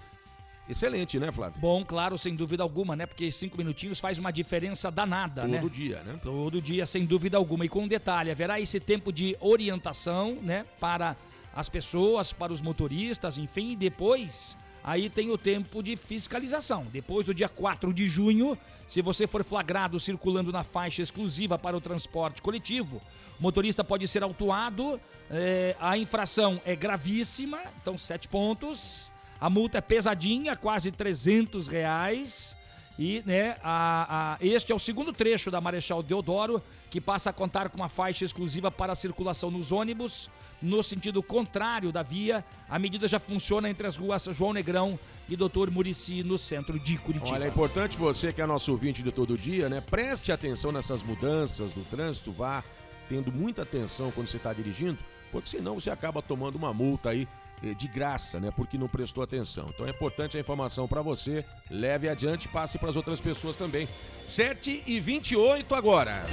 Excelente, 0.70 1.18
né, 1.18 1.32
Flávio? 1.32 1.60
Bom, 1.60 1.84
claro, 1.86 2.18
sem 2.18 2.36
dúvida 2.36 2.62
alguma, 2.62 2.96
né? 2.96 3.06
Porque 3.06 3.32
cinco 3.32 3.58
minutinhos 3.58 4.00
faz 4.00 4.18
uma 4.18 4.32
diferença 4.32 4.92
danada, 4.92 5.42
Todo 5.44 5.52
né? 5.52 5.70
dia, 5.70 6.04
né? 6.04 6.20
Todo 6.22 6.62
dia, 6.62 6.86
sem 6.86 7.06
dúvida 7.06 7.38
alguma. 7.38 7.66
E 7.66 7.70
com 7.70 7.84
um 7.84 7.88
detalhe, 7.88 8.32
haverá 8.32 8.60
esse 8.60 8.80
tempo 8.80 9.12
de 9.12 9.38
orientação, 9.40 10.38
né? 10.42 10.66
Para 10.80 11.16
as 11.56 11.70
pessoas, 11.70 12.34
para 12.34 12.52
os 12.54 12.62
motoristas, 12.62 13.38
enfim, 13.38 13.72
e 13.72 13.76
depois 13.76 14.58
aí 14.84 15.10
tem 15.10 15.32
o 15.32 15.38
tempo 15.38 15.82
de 15.82 15.96
fiscalização. 15.96 16.86
Depois 16.92 17.26
do 17.26 17.34
dia 17.34 17.50
4 17.50 17.94
de 17.94 18.08
junho, 18.08 18.58
se 18.88 19.02
você 19.02 19.26
for 19.28 19.44
flagrado 19.44 20.00
circulando 20.00 20.52
na 20.52 20.64
faixa 20.64 21.02
exclusiva 21.02 21.58
para 21.58 21.76
o 21.76 21.82
transporte 21.82 22.42
coletivo, 22.42 23.02
o 23.40 23.44
motorista 23.44 23.84
pode 23.84 24.08
ser 24.08 24.24
autuado, 24.24 25.00
é, 25.30 25.76
a 25.80 25.98
infração 25.98 26.62
é 26.66 26.76
gravíssima, 26.76 27.60
então 27.82 27.98
sete 27.98 28.28
pontos. 28.28 29.12
A 29.40 29.50
multa 29.50 29.78
é 29.78 29.82
pesadinha, 29.82 30.56
quase 30.56 30.92
300 30.92 31.68
reais. 31.68 32.58
E 33.00 33.22
né, 33.26 33.58
a, 33.64 34.34
a- 34.34 34.38
este 34.42 34.72
é 34.72 34.76
o 34.76 34.80
segundo 34.80 35.14
trecho 35.14 35.52
da 35.52 35.62
Marechal 35.62 36.02
Deodoro, 36.02 36.62
que 36.90 37.00
passa 37.00 37.30
a 37.30 37.34
contar 37.34 37.70
com 37.70 37.78
uma 37.78 37.90
faixa 37.90 38.26
exclusiva 38.26 38.72
para 38.72 38.96
circulação 38.96 39.52
nos 39.52 39.72
ônibus. 39.72 40.30
No 40.60 40.82
sentido 40.82 41.22
contrário 41.22 41.92
da 41.92 42.02
via, 42.02 42.44
a 42.68 42.80
medida 42.80 43.08
já 43.08 43.20
funciona 43.20 43.70
entre 43.70 43.86
as 43.86 43.96
ruas 43.96 44.24
João 44.24 44.54
Negrão 44.54 44.98
e 45.30 45.36
Doutor 45.36 45.70
Murici, 45.70 46.24
no 46.24 46.36
centro 46.40 46.80
de 46.80 46.98
Curitiba. 46.98 47.36
Olha, 47.36 47.44
é 47.46 47.48
importante 47.50 47.96
você 47.96 48.34
que 48.34 48.42
é 48.42 48.46
nosso 48.48 48.72
ouvinte 48.72 49.04
de 49.04 49.12
todo 49.12 49.38
dia, 49.38 49.70
né? 49.70 49.80
Preste 49.82 50.32
atenção 50.32 50.72
nessas 50.72 51.04
mudanças 51.04 51.74
do 51.74 51.82
trânsito, 51.82 52.32
vá 52.32 52.64
tendo 53.08 53.32
muita 53.32 53.62
atenção 53.62 54.10
quando 54.10 54.28
você 54.30 54.38
está 54.38 54.52
dirigindo, 54.52 54.98
porque 55.32 55.48
senão 55.50 55.76
você 55.76 55.92
acaba 55.92 56.24
tomando 56.24 56.56
uma 56.56 56.74
multa 56.74 57.10
aí 57.12 57.28
de 57.62 57.88
graça, 57.88 58.40
né? 58.40 58.52
Porque 58.56 58.78
não 58.78 58.88
prestou 58.88 59.24
atenção. 59.24 59.66
Então 59.70 59.86
é 59.86 59.90
importante 59.90 60.38
a 60.38 60.40
informação 60.40 60.88
para 60.88 61.02
você, 61.02 61.44
leve 61.70 62.08
adiante, 62.08 62.48
passe 62.48 62.78
para 62.78 62.90
as 62.90 62.96
outras 62.96 63.20
pessoas 63.20 63.56
também. 63.56 63.88
7 64.26 64.84
e 64.86 65.00
28 65.00 65.74
agora. 65.74 66.24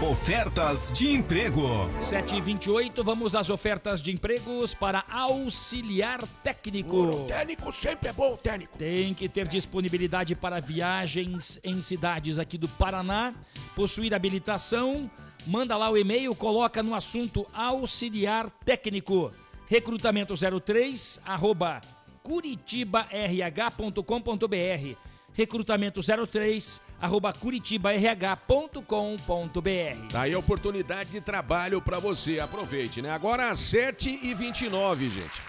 Ofertas 0.00 0.92
de 0.92 1.10
emprego. 1.10 1.90
7 1.98 2.36
e 2.36 2.40
28 2.40 3.02
vamos 3.02 3.34
às 3.34 3.50
ofertas 3.50 4.00
de 4.00 4.12
empregos 4.12 4.72
para 4.72 5.04
auxiliar 5.10 6.22
técnico. 6.40 6.96
O 6.96 7.26
técnico 7.26 7.72
sempre 7.72 8.08
é 8.08 8.12
bom, 8.12 8.36
técnico. 8.36 8.78
Tem 8.78 9.12
que 9.12 9.28
ter 9.28 9.48
disponibilidade 9.48 10.36
para 10.36 10.60
viagens 10.60 11.58
em 11.64 11.82
cidades 11.82 12.38
aqui 12.38 12.56
do 12.56 12.68
Paraná, 12.68 13.34
possuir 13.74 14.14
habilitação, 14.14 15.10
manda 15.44 15.76
lá 15.76 15.90
o 15.90 15.96
e-mail, 15.96 16.32
coloca 16.32 16.80
no 16.80 16.94
assunto 16.94 17.44
auxiliar 17.52 18.48
técnico, 18.64 19.32
recrutamento 19.68 20.34
03 20.34 21.20
arroba 21.24 21.80
curitibarh.com.br 22.22 24.96
recrutamento 25.34 26.00
03 26.02 26.80
arroba 27.00 27.32
curitibarh.com.br 27.32 30.08
Tá 30.10 30.22
aí 30.22 30.34
a 30.34 30.38
oportunidade 30.38 31.10
de 31.10 31.20
trabalho 31.20 31.80
para 31.80 31.98
você, 31.98 32.40
aproveite, 32.40 33.00
né? 33.00 33.10
Agora 33.10 33.50
às 33.50 33.60
7 33.60 34.18
e 34.22 34.34
29 34.34 35.10
gente. 35.10 35.40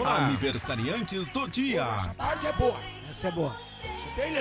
Lá. 0.00 0.26
Aniversariantes 0.26 1.28
do 1.28 1.48
dia. 1.48 1.84
Tarde 2.16 2.46
é 2.46 2.52
boa. 2.52 2.80
Essa 3.10 3.28
é 3.28 3.30
boa. 3.30 3.56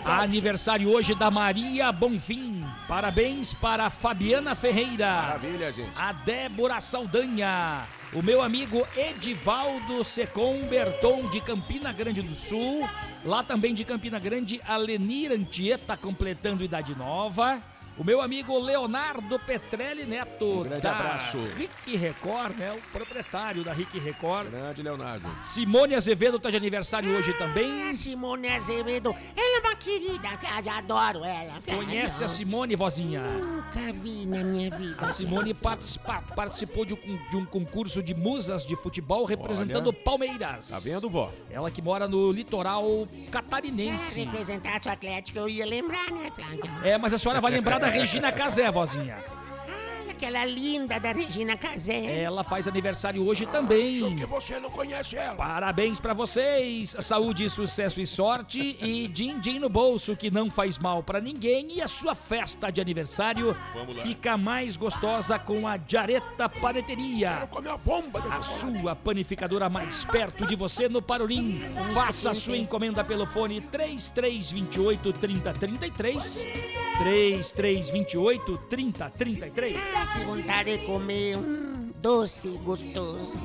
Aniversário 0.05 0.89
hoje 0.89 1.15
da 1.15 1.31
Maria 1.31 1.91
Bonfim. 1.91 2.65
Parabéns 2.87 3.53
para 3.53 3.85
a 3.85 3.89
Fabiana 3.89 4.55
Ferreira. 4.55 5.13
Maravilha, 5.13 5.71
gente. 5.71 5.91
A 5.95 6.11
Débora 6.11 6.81
Saldanha. 6.81 7.85
O 8.13 8.21
meu 8.21 8.41
amigo 8.41 8.85
Edivaldo 8.93 10.03
Secom 10.03 10.67
Berton, 10.67 11.29
de 11.29 11.39
Campina 11.39 11.93
Grande 11.93 12.21
do 12.21 12.35
Sul. 12.35 12.85
Lá 13.23 13.41
também 13.41 13.73
de 13.73 13.85
Campina 13.85 14.19
Grande, 14.19 14.61
a 14.67 14.75
Lenir 14.75 15.31
Antieta, 15.31 15.95
completando 15.95 16.61
idade 16.61 16.93
nova. 16.93 17.63
O 17.97 18.03
meu 18.03 18.21
amigo 18.21 18.57
Leonardo 18.57 19.37
Petrelli 19.39 20.05
Neto, 20.05 20.63
grande 20.63 20.81
da 20.81 20.91
abraço. 20.91 21.37
Rick 21.57 21.95
Record, 21.97 22.57
né? 22.57 22.71
O 22.73 22.91
proprietário 22.91 23.63
da 23.63 23.73
Rick 23.73 23.99
Record. 23.99 24.49
Grande 24.49 24.81
Leonardo. 24.81 25.29
Simone 25.41 25.93
Azevedo 25.93 26.39
tá 26.39 26.49
de 26.49 26.57
aniversário 26.57 27.15
hoje 27.15 27.31
também. 27.33 27.89
A 27.89 27.93
Simone 27.93 28.47
Azevedo, 28.47 29.13
ela 29.35 29.57
é 29.57 29.59
uma 29.59 29.75
querida, 29.75 30.29
eu 30.63 30.71
adoro 30.71 31.23
ela. 31.25 31.53
Conhece 31.67 32.23
a 32.23 32.27
Simone, 32.27 32.75
vozinha? 32.75 33.21
Nunca 33.21 33.93
vi 33.93 34.25
na 34.25 34.43
minha 34.43 34.75
vida. 34.75 34.95
A 34.97 35.05
Simone 35.07 35.53
participa- 35.53 36.23
participou 36.35 36.85
de 36.85 36.93
um, 36.95 37.19
de 37.29 37.35
um 37.37 37.45
concurso 37.45 38.01
de 38.01 38.15
musas 38.15 38.65
de 38.65 38.75
futebol 38.77 39.25
representando 39.25 39.87
Olha. 39.89 39.97
Palmeiras. 40.03 40.69
Tá 40.69 40.79
vendo, 40.79 41.09
vó? 41.09 41.31
Ela 41.51 41.69
que 41.69 41.81
mora 41.81 42.07
no 42.07 42.31
litoral 42.31 43.05
Se 43.05 43.17
catarinense. 43.29 44.21
representasse 44.23 44.87
o 44.87 44.91
Atlético, 44.91 45.37
eu 45.39 45.49
ia 45.49 45.65
lembrar, 45.65 46.09
né, 46.09 46.31
Flávio? 46.33 46.61
É, 46.83 46.97
mas 46.97 47.13
a 47.13 47.17
senhora 47.19 47.39
vai 47.41 47.51
lembrar 47.51 47.80
da 47.81 47.89
Regina 47.89 48.31
Casé, 48.31 48.69
vozinha. 48.71 49.17
Aquela 50.21 50.45
linda 50.45 50.99
da 50.99 51.11
Regina 51.11 51.57
Casé. 51.57 52.21
Ela 52.21 52.43
faz 52.43 52.67
aniversário 52.67 53.25
hoje 53.25 53.47
também. 53.47 54.15
Que 54.17 54.25
você 54.27 54.59
não 54.59 54.69
conhece 54.69 55.15
ela. 55.15 55.33
Parabéns 55.33 55.99
pra 55.99 56.13
vocês, 56.13 56.95
saúde, 56.99 57.49
sucesso 57.49 57.99
e 57.99 58.05
sorte 58.05 58.77
e 58.79 59.07
din-din 59.07 59.57
no 59.57 59.67
bolso 59.67 60.15
que 60.15 60.29
não 60.29 60.51
faz 60.51 60.77
mal 60.77 61.01
pra 61.01 61.19
ninguém 61.19 61.71
e 61.77 61.81
a 61.81 61.87
sua 61.87 62.13
festa 62.13 62.69
de 62.69 62.79
aniversário 62.79 63.57
Vamos 63.73 63.95
lá. 63.97 64.03
fica 64.03 64.37
mais 64.37 64.77
gostosa 64.77 65.39
com 65.39 65.67
a 65.67 65.79
Jareta 65.87 66.47
Paneteria. 66.47 67.31
Quero 67.33 67.47
comer 67.47 67.69
a 67.71 67.77
bomba 67.77 68.19
A 68.19 68.39
chocolate. 68.41 68.79
sua 68.81 68.95
panificadora 68.95 69.69
mais 69.69 70.05
perto 70.05 70.45
de 70.45 70.55
você 70.55 70.87
no 70.87 71.01
Parolim. 71.01 71.59
Faça 71.95 72.29
a 72.29 72.35
sua 72.35 72.57
encomenda 72.57 73.03
pelo 73.03 73.25
fone 73.25 73.59
3328 73.59 75.13
3033. 75.13 76.45
3328 76.99 78.57
3033. 78.69 79.79
Que 80.13 80.23
vontade 80.25 80.77
de 80.77 80.85
comer 80.85 81.37
um 81.37 81.91
doce 81.97 82.49
gostoso. 82.63 83.37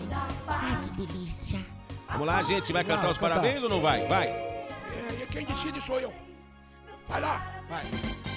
Ai, 0.46 0.78
que 0.84 1.06
delícia. 1.06 1.58
Vamos 2.08 2.26
lá, 2.26 2.42
gente. 2.42 2.72
Vai 2.72 2.84
cantar 2.84 3.04
Não, 3.04 3.10
os 3.12 3.18
cantar. 3.18 3.36
parabéns 3.40 3.62
ou 3.62 3.68
não 3.68 3.80
vai? 3.80 4.06
Vai. 4.06 4.26
É, 4.28 5.22
e 5.22 5.26
quem 5.26 5.44
decide 5.44 5.80
sou 5.80 6.00
eu. 6.00 6.12
Vai 7.08 7.20
lá. 7.20 7.46
Vai. 7.68 7.84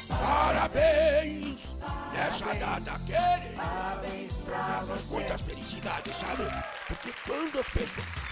Parabéns 0.07 1.59
nessa 2.13 2.53
data 2.55 2.99
querida. 3.05 3.55
Parabéns 3.55 4.33
pra 4.37 4.83
você. 4.87 5.13
Muitas 5.13 5.41
felicidades, 5.41 6.15
sabe? 6.15 6.43
Porque 6.87 7.13
quando 7.25 7.59
as 7.59 7.67
pessoas... 7.67 8.28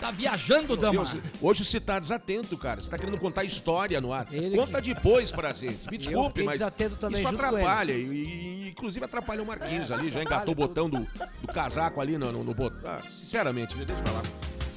Tá 0.00 0.10
viajando, 0.10 0.76
dama. 0.76 1.04
Hoje 1.40 1.64
você 1.64 1.80
tá 1.80 1.98
desatento, 1.98 2.56
cara. 2.56 2.80
Você 2.80 2.88
tá 2.90 2.96
querendo 2.98 3.18
contar 3.18 3.44
história 3.44 4.00
no 4.00 4.12
ar. 4.12 4.26
Conta 4.54 4.80
depois 4.80 5.32
pra 5.32 5.52
gente. 5.52 5.90
Me 5.90 5.98
desculpe, 5.98 6.42
mas 6.42 6.58
desatento 6.58 6.96
também, 6.96 7.22
isso 7.24 7.34
atrapalha. 7.34 7.92
E, 7.92 7.96
e- 7.96 8.68
inclusive 8.68 9.04
atrapalha 9.04 9.42
o 9.42 9.46
Marquinhos 9.46 9.90
ali. 9.90 10.10
Já 10.10 10.22
engatou 10.22 10.52
o 10.52 10.54
botão 10.56 10.88
do, 10.88 11.00
do 11.40 11.48
casaco 11.52 12.00
ali 12.00 12.16
no, 12.16 12.30
no, 12.30 12.44
no 12.44 12.54
botão. 12.54 12.78
Ah, 12.90 13.00
sinceramente, 13.06 13.74
deixa 13.74 14.02
pra 14.02 14.12
lá. 14.12 14.22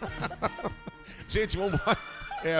Gente, 1.28 1.56
vamos 1.56 1.80
embora. 1.80 1.98
É, 2.44 2.50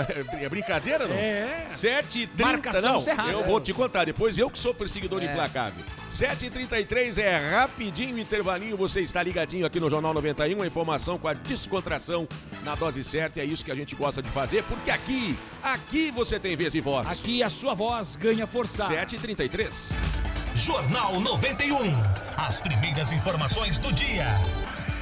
é- 0.41 0.45
é 0.45 0.49
brincadeira, 0.49 1.07
não? 1.07 1.15
É. 1.15 1.67
7h30, 1.71 2.29
Marcação 2.43 2.93
não. 2.95 3.01
cerrada. 3.01 3.31
Eu 3.31 3.45
vou 3.45 3.61
te 3.61 3.73
contar, 3.73 4.05
depois 4.05 4.39
eu 4.39 4.51
que 4.51 4.59
sou 4.59 4.73
perseguidor 4.75 5.23
É. 5.23 5.27
implacável. 5.27 5.85
7h33 6.11 7.19
é 7.19 7.37
rapidinho, 7.51 8.19
intervalinho, 8.19 8.77
você 8.77 9.01
está 9.01 9.23
ligadinho 9.23 9.67
aqui 9.67 9.79
no 9.79 9.89
Jornal 9.91 10.13
91, 10.15 10.63
a 10.63 10.67
informação 10.67 11.19
com 11.19 11.29
a 11.29 11.35
descontração 11.35 12.27
na 12.65 12.75
dose 12.75 13.05
certa, 13.05 13.41
é 13.41 13.45
isso 13.45 13.65
que 13.65 13.71
a 13.71 13.75
gente 13.75 13.95
gosta 13.95 14.23
de 14.23 14.31
fazer, 14.31 14.63
porque 14.65 14.91
aqui, 14.91 15.39
aqui 15.63 16.11
você 16.11 16.39
tem 16.41 16.57
vez 16.57 16.75
e 16.75 16.81
voz. 16.81 17.07
Aqui 17.09 17.43
a 17.43 17.51
sua 17.51 17.75
voz 17.75 18.17
ganha 18.17 18.47
força. 18.47 18.87
7h33. 18.87 19.93
Jornal 20.55 21.21
91. 21.21 21.77
As 22.37 22.61
primeiras 22.61 23.13
informações 23.13 23.79
do 23.79 23.93
dia. 23.93 24.25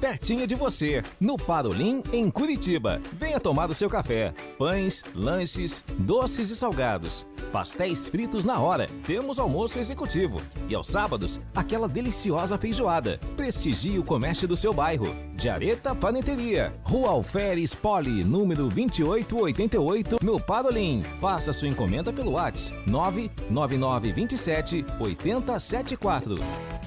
pertinho 0.00 0.46
de 0.46 0.54
você, 0.54 1.02
no 1.18 1.36
Parolim, 1.36 2.02
em 2.12 2.30
Curitiba. 2.30 3.00
Venha 3.12 3.40
tomar 3.40 3.68
o 3.68 3.74
seu 3.74 3.88
café. 3.88 4.32
Pães, 4.56 5.02
lanches, 5.14 5.84
doces 5.98 6.50
e 6.50 6.56
salgados. 6.56 7.26
Pastéis 7.52 8.06
fritos 8.06 8.44
na 8.44 8.60
hora. 8.60 8.86
Temos 9.04 9.38
almoço 9.38 9.78
executivo. 9.78 10.40
E 10.68 10.74
aos 10.74 10.86
sábados, 10.86 11.40
aquela 11.54 11.88
deliciosa 11.88 12.56
feijoada. 12.56 13.18
Prestigie 13.36 13.98
o 13.98 14.04
comércio 14.04 14.46
do 14.46 14.56
seu 14.56 14.72
bairro. 14.72 15.14
Jareta 15.36 15.94
Paneteria, 15.94 16.70
Rua 16.82 17.10
Alferes 17.10 17.74
Poli, 17.74 18.22
número 18.22 18.68
2888, 18.68 20.18
no 20.22 20.38
Parolim. 20.38 21.02
Faça 21.20 21.52
sua 21.52 21.68
encomenda 21.68 22.12
pelo 22.12 22.32
WhatsApp 22.32 22.78
99927 22.86 24.84
8074. 25.00 26.34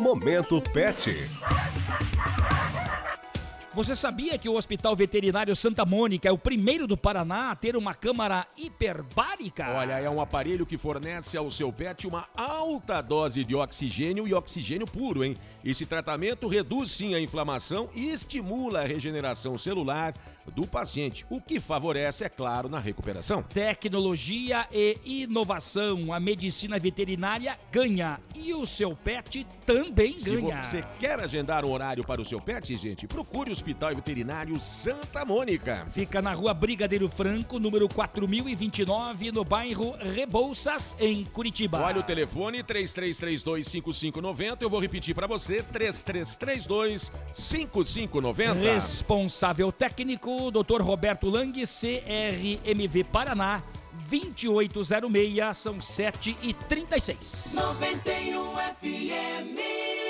Momento 0.00 0.62
Pet. 0.72 1.14
Você 3.74 3.94
sabia 3.94 4.36
que 4.38 4.48
o 4.48 4.54
Hospital 4.54 4.96
Veterinário 4.96 5.54
Santa 5.54 5.84
Mônica 5.84 6.28
é 6.28 6.32
o 6.32 6.38
primeiro 6.38 6.86
do 6.86 6.96
Paraná 6.96 7.50
a 7.50 7.54
ter 7.54 7.76
uma 7.76 7.94
câmara 7.94 8.46
hiperbárica? 8.56 9.70
Olha, 9.70 9.92
é 9.92 10.08
um 10.10 10.20
aparelho 10.20 10.66
que 10.66 10.78
fornece 10.78 11.36
ao 11.36 11.50
seu 11.50 11.70
pet 11.70 12.06
uma 12.06 12.26
alta 12.34 13.00
dose 13.00 13.44
de 13.44 13.54
oxigênio 13.54 14.26
e 14.26 14.34
oxigênio 14.34 14.86
puro, 14.86 15.22
hein? 15.22 15.36
Esse 15.64 15.84
tratamento 15.84 16.48
reduz 16.48 16.90
sim 16.90 17.14
a 17.14 17.20
inflamação 17.20 17.90
e 17.94 18.10
estimula 18.10 18.80
a 18.80 18.86
regeneração 18.86 19.58
celular 19.58 20.14
do 20.54 20.66
paciente, 20.66 21.24
o 21.28 21.40
que 21.40 21.60
favorece, 21.60 22.24
é 22.24 22.28
claro, 22.28 22.68
na 22.68 22.78
recuperação. 22.78 23.42
Tecnologia 23.42 24.66
e 24.72 24.96
inovação. 25.04 26.12
A 26.12 26.18
medicina 26.18 26.78
veterinária 26.78 27.58
ganha 27.70 28.18
e 28.34 28.52
o 28.54 28.66
seu 28.66 28.96
pet 28.96 29.46
também 29.66 30.18
Se 30.18 30.30
ganha. 30.30 30.64
você 30.64 30.82
quer 30.98 31.20
agendar 31.20 31.64
um 31.64 31.70
horário 31.70 32.02
para 32.02 32.20
o 32.20 32.24
seu 32.24 32.40
pet, 32.40 32.74
gente, 32.76 33.06
procure 33.06 33.50
o 33.50 33.52
Hospital 33.52 33.94
Veterinário 33.94 34.58
Santa 34.60 35.24
Mônica. 35.24 35.86
Fica 35.92 36.22
na 36.22 36.32
rua 36.32 36.54
Brigadeiro 36.54 37.08
Franco, 37.08 37.58
número 37.58 37.86
4029, 37.88 39.32
no 39.32 39.44
bairro 39.44 39.94
Rebouças, 39.98 40.96
em 40.98 41.24
Curitiba. 41.24 41.78
Olha 41.80 42.00
o 42.00 42.02
telefone 42.02 42.64
33325590. 42.64 44.62
Eu 44.62 44.70
vou 44.70 44.80
repetir 44.80 45.14
para 45.14 45.26
você 45.26 45.49
3332 45.62 47.10
5590. 47.32 48.52
Responsável 48.54 49.72
técnico, 49.72 50.50
Dr. 50.50 50.80
Roberto 50.80 51.28
Lang, 51.28 51.52
CRMV 51.52 53.04
Paraná, 53.04 53.62
2806, 54.08 55.56
são 55.56 55.80
7 55.80 56.36
e 56.42 56.54
36 56.54 57.52
91 57.54 58.54
FM. 58.80 60.09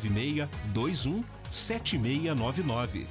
21 0.01 1.23
7699. 1.49 3.05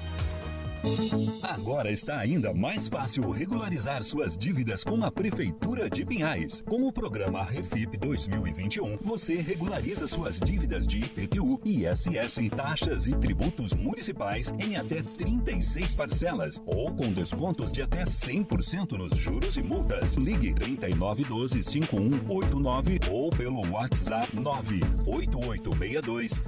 Agora 1.42 1.90
está 1.90 2.18
ainda 2.18 2.54
mais 2.54 2.88
fácil 2.88 3.28
regularizar 3.30 4.02
suas 4.02 4.34
dívidas 4.36 4.82
com 4.82 5.04
a 5.04 5.10
Prefeitura 5.10 5.90
de 5.90 6.06
Pinhais. 6.06 6.62
Com 6.66 6.86
o 6.86 6.92
programa 6.92 7.44
Refip 7.44 7.98
2021, 7.98 8.96
você 9.02 9.36
regulariza 9.36 10.06
suas 10.06 10.40
dívidas 10.40 10.86
de 10.86 10.98
IPTU, 10.98 11.60
ISS, 11.64 12.48
taxas 12.56 13.06
e 13.06 13.14
tributos 13.14 13.74
municipais 13.74 14.52
em 14.58 14.76
até 14.76 15.02
36 15.02 15.94
parcelas 15.94 16.62
ou 16.64 16.94
com 16.94 17.12
descontos 17.12 17.70
de 17.70 17.82
até 17.82 18.04
100% 18.04 18.92
nos 18.92 19.18
juros 19.18 19.56
e 19.56 19.62
multas. 19.62 20.14
Ligue 20.14 20.54
3912 20.54 21.62
5189 21.62 23.00
ou 23.10 23.28
pelo 23.30 23.70
WhatsApp 23.70 24.34
98862 24.36 26.42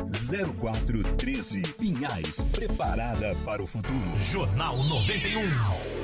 0413. 0.58 1.62
Pinhais, 1.78 2.40
preparada 2.52 3.36
para 3.44 3.62
o 3.62 3.66
futuro. 3.66 4.21
Jornal 4.22 4.76
91. 4.84 5.40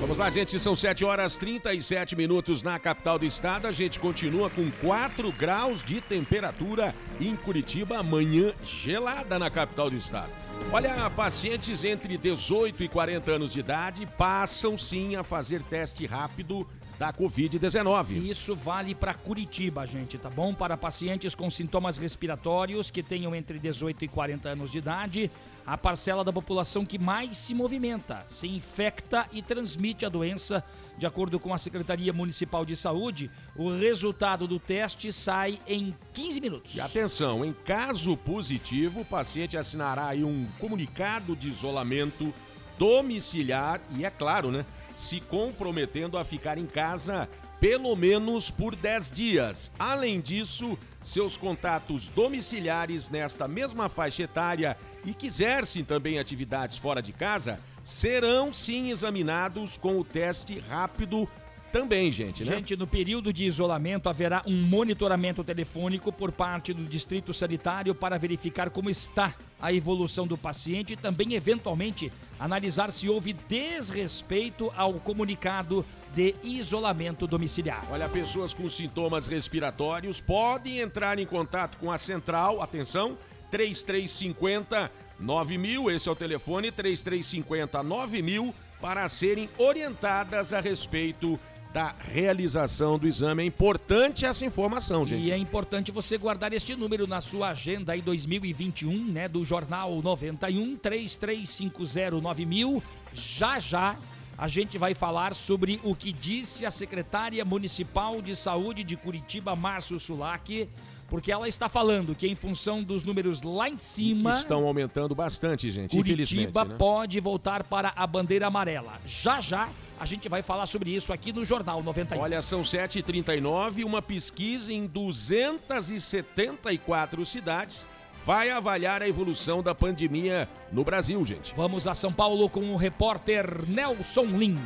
Vamos 0.01 0.19
lá, 0.19 0.29
gente. 0.29 0.59
São 0.59 0.75
7 0.75 1.05
horas 1.05 1.37
37 1.37 2.16
minutos 2.16 2.64
na 2.64 2.77
capital 2.77 3.16
do 3.16 3.25
estado. 3.25 3.69
A 3.69 3.73
gente 3.73 4.01
continua 4.01 4.51
com 4.51 4.69
4 4.81 5.31
graus 5.31 5.85
de 5.85 6.01
temperatura 6.01 6.93
em 7.21 7.37
Curitiba. 7.37 7.99
Amanhã 7.99 8.53
gelada 8.64 9.39
na 9.39 9.49
capital 9.49 9.89
do 9.89 9.97
estado. 9.97 10.33
Olha, 10.73 11.09
pacientes 11.11 11.85
entre 11.85 12.19
18 12.19 12.83
e 12.83 12.89
40 12.89 13.31
anos 13.31 13.53
de 13.53 13.61
idade 13.61 14.05
passam 14.19 14.77
sim 14.77 15.14
a 15.14 15.23
fazer 15.23 15.62
teste 15.62 16.05
rápido 16.05 16.66
da 16.99 17.12
Covid-19. 17.12 18.29
Isso 18.29 18.57
vale 18.57 18.95
para 18.95 19.14
Curitiba, 19.14 19.87
gente, 19.87 20.19
tá 20.19 20.29
bom? 20.29 20.53
Para 20.53 20.77
pacientes 20.77 21.35
com 21.35 21.49
sintomas 21.49 21.97
respiratórios 21.97 22.91
que 22.91 23.03
tenham 23.03 23.35
entre 23.35 23.59
18 23.59 24.05
e 24.05 24.09
40 24.09 24.49
anos 24.49 24.73
de 24.73 24.79
idade, 24.79 25.31
a 25.69 25.77
parcela 25.77 26.25
da 26.25 26.33
população 26.33 26.87
que 26.87 26.99
mais 26.99 27.37
se 27.37 27.53
movimenta, 27.53 28.25
se 28.27 28.49
infecta 28.49 29.29
e 29.31 29.43
transmite 29.43 30.07
a 30.07 30.09
doença. 30.09 30.64
De 30.97 31.05
acordo 31.05 31.39
com 31.39 31.53
a 31.53 31.59
Secretaria 31.59 32.11
Municipal 32.11 32.64
de 32.64 32.75
Saúde, 32.75 33.31
o 33.55 33.77
resultado 33.77 34.49
do 34.49 34.59
teste 34.59 35.12
sai 35.12 35.61
em 35.66 35.95
15 36.14 36.41
minutos. 36.41 36.75
E 36.75 36.81
atenção, 36.81 37.45
em 37.45 37.53
caso 37.53 38.16
positivo, 38.16 39.03
o 39.03 39.05
paciente 39.05 39.59
assinará 39.59 40.09
um 40.16 40.47
comunicado 40.59 41.37
de 41.37 41.49
isolamento 41.49 42.33
domiciliar 42.79 43.79
e, 43.95 44.07
é 44.07 44.11
claro, 44.11 44.51
né, 44.51 44.64
se 44.95 45.21
comprometendo 45.21 46.16
a 46.16 46.25
ficar 46.25 46.57
em 46.57 46.66
casa 46.66 47.29
pelo 47.61 47.95
menos 47.95 48.51
por 48.51 48.75
10 48.75 49.11
dias. 49.11 49.71
Além 49.79 50.21
disso, 50.21 50.79
seus 51.03 51.37
contatos 51.37 52.09
domiciliares 52.09 53.11
nesta 53.11 53.47
mesma 53.47 53.89
faixa 53.89 54.23
etária 54.23 54.77
e 55.05 55.14
que 55.14 55.26
exercem 55.26 55.84
também 55.84 56.18
atividades 56.18 56.76
fora 56.76 57.01
de 57.03 57.12
casa 57.12 57.59
serão 57.84 58.53
sim 58.53 58.90
examinados 58.90 59.76
com 59.76 59.99
o 59.99 60.05
teste 60.05 60.59
rápido 60.68 61.28
também, 61.70 62.11
gente, 62.11 62.44
né? 62.44 62.57
Gente, 62.57 62.76
no 62.76 62.86
período 62.86 63.30
de 63.32 63.44
isolamento 63.44 64.09
haverá 64.09 64.42
um 64.46 64.55
monitoramento 64.55 65.44
telefônico 65.44 66.11
por 66.11 66.32
parte 66.32 66.72
do 66.72 66.84
Distrito 66.84 67.34
Sanitário 67.34 67.94
para 67.94 68.18
verificar 68.18 68.70
como 68.70 68.88
está 68.88 69.34
a 69.61 69.72
evolução 69.72 70.26
do 70.26 70.38
paciente 70.38 70.94
e 70.94 70.96
também, 70.96 71.34
eventualmente, 71.34 72.11
analisar 72.40 72.90
se 72.90 73.09
houve 73.09 73.34
desrespeito 73.34 74.72
ao 74.76 74.94
comunicado 74.94 75.84
de 76.14 76.34
isolamento 76.42 77.26
domiciliar. 77.26 77.84
Olha, 77.90 78.09
pessoas 78.09 78.55
com 78.55 78.68
sintomas 78.70 79.26
respiratórios 79.26 80.20
podem 80.20 80.78
entrar 80.78 81.18
em 81.18 81.26
contato 81.26 81.76
com 81.78 81.92
a 81.92 81.99
central, 81.99 82.62
atenção, 82.62 83.18
3350 83.51 84.90
9000, 85.18 85.90
esse 85.90 86.09
é 86.09 86.12
o 86.12 86.16
telefone 86.16 86.70
3350 86.70 87.82
9000 87.82 88.55
para 88.80 89.09
serem 89.09 89.49
orientadas 89.59 90.53
a 90.53 90.61
respeito 90.61 91.38
da 91.72 91.94
realização 91.99 92.99
do 92.99 93.07
exame. 93.07 93.42
É 93.42 93.46
importante 93.46 94.24
essa 94.24 94.44
informação, 94.44 95.07
gente. 95.07 95.22
E 95.22 95.30
é 95.30 95.36
importante 95.36 95.92
você 95.92 96.16
guardar 96.16 96.53
este 96.53 96.74
número 96.74 97.07
na 97.07 97.20
sua 97.20 97.51
agenda 97.51 97.92
aí 97.92 98.01
2021, 98.01 99.05
né, 99.05 99.28
do 99.28 99.44
Jornal 99.44 100.01
91 100.03 100.78
33509000. 100.78 102.82
Já 103.12 103.59
já 103.59 103.99
a 104.36 104.46
gente 104.46 104.78
vai 104.78 104.94
falar 104.94 105.34
sobre 105.34 105.80
o 105.82 105.96
que 105.96 106.12
disse 106.12 106.64
a 106.64 106.70
secretária 106.70 107.44
municipal 107.44 108.22
de 108.22 108.36
saúde 108.36 108.84
de 108.84 108.96
Curitiba, 108.96 109.57
Márcio 109.57 109.99
Sulac, 109.99 110.68
porque 111.09 111.32
ela 111.32 111.48
está 111.48 111.68
falando 111.68 112.14
que 112.14 112.28
em 112.28 112.36
função 112.36 112.82
dos 112.82 113.02
números 113.02 113.42
lá 113.42 113.68
em 113.68 113.76
cima, 113.78 114.30
Estão 114.30 114.66
aumentando 114.66 115.14
bastante, 115.14 115.70
gente. 115.70 115.94
Curitiba 115.96 116.64
né? 116.64 116.74
pode 116.78 117.20
voltar 117.20 117.62
para 117.64 117.92
a 117.96 118.06
bandeira 118.06 118.46
amarela. 118.46 119.00
Já 119.06 119.40
já 119.40 119.68
a 119.98 120.06
gente 120.06 120.28
vai 120.28 120.42
falar 120.42 120.66
sobre 120.66 120.94
isso 120.94 121.12
aqui 121.12 121.32
no 121.32 121.44
Jornal 121.44 121.82
91. 121.82 122.20
Olha, 122.20 122.40
são 122.40 122.62
7h39, 122.62 123.84
uma 123.84 124.00
pesquisa 124.00 124.72
em 124.72 124.86
274 124.86 127.26
cidades 127.26 127.84
vai 128.24 128.50
avaliar 128.50 129.02
a 129.02 129.09
evolução 129.09 129.61
da 129.62 129.74
pandemia 129.74 130.48
no 130.70 130.84
Brasil, 130.84 131.24
gente. 131.24 131.54
Vamos 131.56 131.86
a 131.86 131.94
São 131.94 132.12
Paulo 132.12 132.50
com 132.50 132.74
o 132.74 132.76
repórter 132.76 133.64
Nelson 133.66 134.24
Lim. 134.24 134.59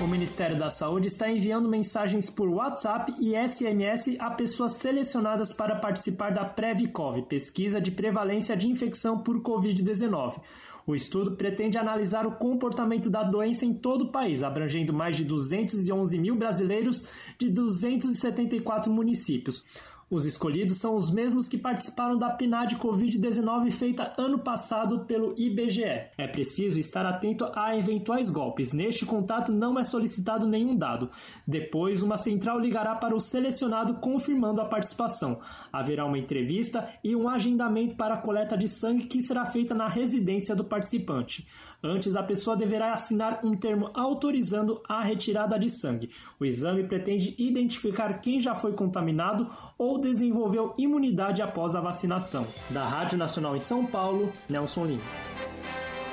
O 0.00 0.06
Ministério 0.06 0.56
da 0.56 0.70
Saúde 0.70 1.08
está 1.08 1.28
enviando 1.28 1.68
mensagens 1.68 2.30
por 2.30 2.48
WhatsApp 2.48 3.12
e 3.18 3.34
SMS 3.34 4.16
a 4.20 4.30
pessoas 4.30 4.74
selecionadas 4.74 5.52
para 5.52 5.74
participar 5.74 6.30
da 6.30 6.44
Previcov, 6.44 7.20
pesquisa 7.22 7.80
de 7.80 7.90
prevalência 7.90 8.56
de 8.56 8.68
infecção 8.68 9.18
por 9.18 9.42
Covid-19. 9.42 10.40
O 10.86 10.94
estudo 10.94 11.32
pretende 11.32 11.76
analisar 11.76 12.28
o 12.28 12.36
comportamento 12.36 13.10
da 13.10 13.24
doença 13.24 13.66
em 13.66 13.74
todo 13.74 14.02
o 14.02 14.12
país, 14.12 14.44
abrangendo 14.44 14.92
mais 14.92 15.16
de 15.16 15.24
211 15.24 16.16
mil 16.16 16.36
brasileiros 16.36 17.04
de 17.36 17.50
274 17.50 18.92
municípios. 18.92 19.64
Os 20.10 20.24
escolhidos 20.24 20.78
são 20.78 20.96
os 20.96 21.10
mesmos 21.10 21.46
que 21.46 21.58
participaram 21.58 22.16
da 22.16 22.30
PNAD 22.30 22.76
Covid-19 22.76 23.70
feita 23.70 24.10
ano 24.16 24.38
passado 24.38 25.00
pelo 25.00 25.34
IBGE. 25.36 25.82
É 26.16 26.26
preciso 26.26 26.80
estar 26.80 27.04
atento 27.04 27.46
a 27.54 27.76
eventuais 27.76 28.30
golpes. 28.30 28.72
Neste 28.72 29.04
contato 29.04 29.52
não 29.52 29.78
é 29.78 29.84
solicitado 29.84 30.46
nenhum 30.46 30.74
dado. 30.74 31.10
Depois, 31.46 32.00
uma 32.00 32.16
central 32.16 32.58
ligará 32.58 32.94
para 32.94 33.14
o 33.14 33.20
selecionado 33.20 33.96
confirmando 33.96 34.62
a 34.62 34.64
participação. 34.64 35.40
Haverá 35.70 36.06
uma 36.06 36.16
entrevista 36.16 36.88
e 37.04 37.14
um 37.14 37.28
agendamento 37.28 37.94
para 37.94 38.14
a 38.14 38.22
coleta 38.22 38.56
de 38.56 38.66
sangue 38.66 39.04
que 39.04 39.20
será 39.20 39.44
feita 39.44 39.74
na 39.74 39.88
residência 39.88 40.56
do 40.56 40.64
participante. 40.64 41.46
Antes, 41.82 42.16
a 42.16 42.24
pessoa 42.24 42.56
deverá 42.56 42.92
assinar 42.92 43.40
um 43.44 43.54
termo 43.54 43.88
autorizando 43.94 44.82
a 44.88 45.00
retirada 45.00 45.56
de 45.56 45.70
sangue. 45.70 46.10
O 46.40 46.44
exame 46.44 46.82
pretende 46.82 47.36
identificar 47.38 48.14
quem 48.14 48.40
já 48.40 48.52
foi 48.52 48.72
contaminado 48.72 49.46
ou 49.78 49.96
desenvolveu 49.96 50.74
imunidade 50.76 51.40
após 51.40 51.76
a 51.76 51.80
vacinação. 51.80 52.44
Da 52.70 52.84
Rádio 52.84 53.16
Nacional 53.16 53.54
em 53.54 53.60
São 53.60 53.86
Paulo, 53.86 54.32
Nelson 54.48 54.86
Lima. 54.86 55.02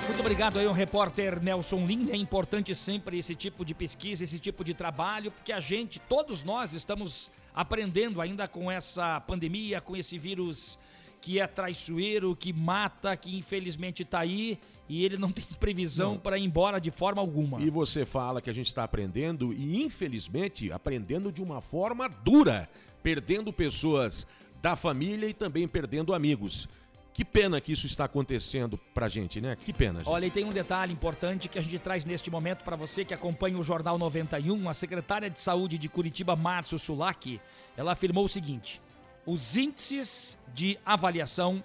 Muito 0.06 0.20
obrigado 0.20 0.60
aí, 0.60 0.68
o 0.68 0.72
repórter 0.72 1.42
Nelson 1.42 1.84
Lin. 1.84 2.12
É 2.12 2.16
importante 2.16 2.76
sempre 2.76 3.18
esse 3.18 3.34
tipo 3.34 3.66
de 3.66 3.74
pesquisa, 3.74 4.24
esse 4.24 4.38
tipo 4.38 4.64
de 4.64 4.76
trabalho, 4.76 5.32
porque 5.32 5.52
a 5.52 5.60
gente, 5.60 6.00
todos 6.00 6.44
nós, 6.44 6.74
estamos 6.74 7.32
aprendendo 7.56 8.22
ainda 8.22 8.48
com 8.48 8.70
essa 8.70 9.20
pandemia, 9.22 9.82
com 9.82 9.96
esse 9.96 10.20
vírus 10.20 10.78
que 11.26 11.40
é 11.40 11.48
traiçoeiro, 11.48 12.36
que 12.36 12.54
mata, 12.54 13.18
que 13.18 13.36
infelizmente 13.36 14.04
está 14.04 14.20
aí 14.20 14.60
e 14.88 15.04
ele 15.04 15.18
não 15.18 15.32
tem 15.34 15.44
previsão 15.60 16.20
para 16.20 16.38
ir 16.38 16.44
embora 16.44 16.80
de 16.80 16.92
forma 16.92 17.20
alguma. 17.20 17.60
E 17.60 17.68
você 17.68 18.06
fala 18.06 18.40
que 18.40 18.48
a 18.48 18.54
gente 18.54 18.68
está 18.68 18.84
aprendendo 18.84 19.52
e, 19.52 19.84
infelizmente, 19.84 20.72
aprendendo 20.72 21.32
de 21.32 21.42
uma 21.42 21.62
forma 21.62 22.08
dura, 22.08 22.70
perdendo 23.02 23.52
pessoas 23.52 24.28
da 24.62 24.76
família 24.76 25.28
e 25.28 25.34
também 25.34 25.68
perdendo 25.68 26.14
amigos. 26.14 26.70
Que 27.12 27.26
pena 27.26 27.60
que 27.60 27.74
isso 27.74 27.88
está 27.88 28.04
acontecendo 28.04 28.80
pra 28.94 29.10
gente, 29.10 29.42
né? 29.42 29.56
Que 29.56 29.74
pena. 29.74 30.02
Gente. 30.02 30.10
Olha, 30.10 30.28
e 30.28 30.30
tem 30.30 30.46
um 30.46 30.52
detalhe 30.54 30.94
importante 30.94 31.50
que 31.50 31.58
a 31.58 31.62
gente 31.62 31.80
traz 31.80 32.06
neste 32.06 32.30
momento 32.30 32.64
para 32.64 32.76
você 32.76 33.04
que 33.04 33.16
acompanha 33.16 33.58
o 33.58 33.64
Jornal 33.64 33.98
91. 33.98 34.70
A 34.70 34.76
secretária 34.76 35.28
de 35.28 35.40
Saúde 35.40 35.80
de 35.80 35.90
Curitiba, 35.90 36.36
Márcio 36.36 36.78
Sulac, 36.78 37.42
ela 37.76 37.94
afirmou 37.94 38.26
o 38.26 38.30
seguinte: 38.30 38.80
os 39.26 39.56
índices 39.56 40.38
de 40.54 40.78
avaliação 40.86 41.64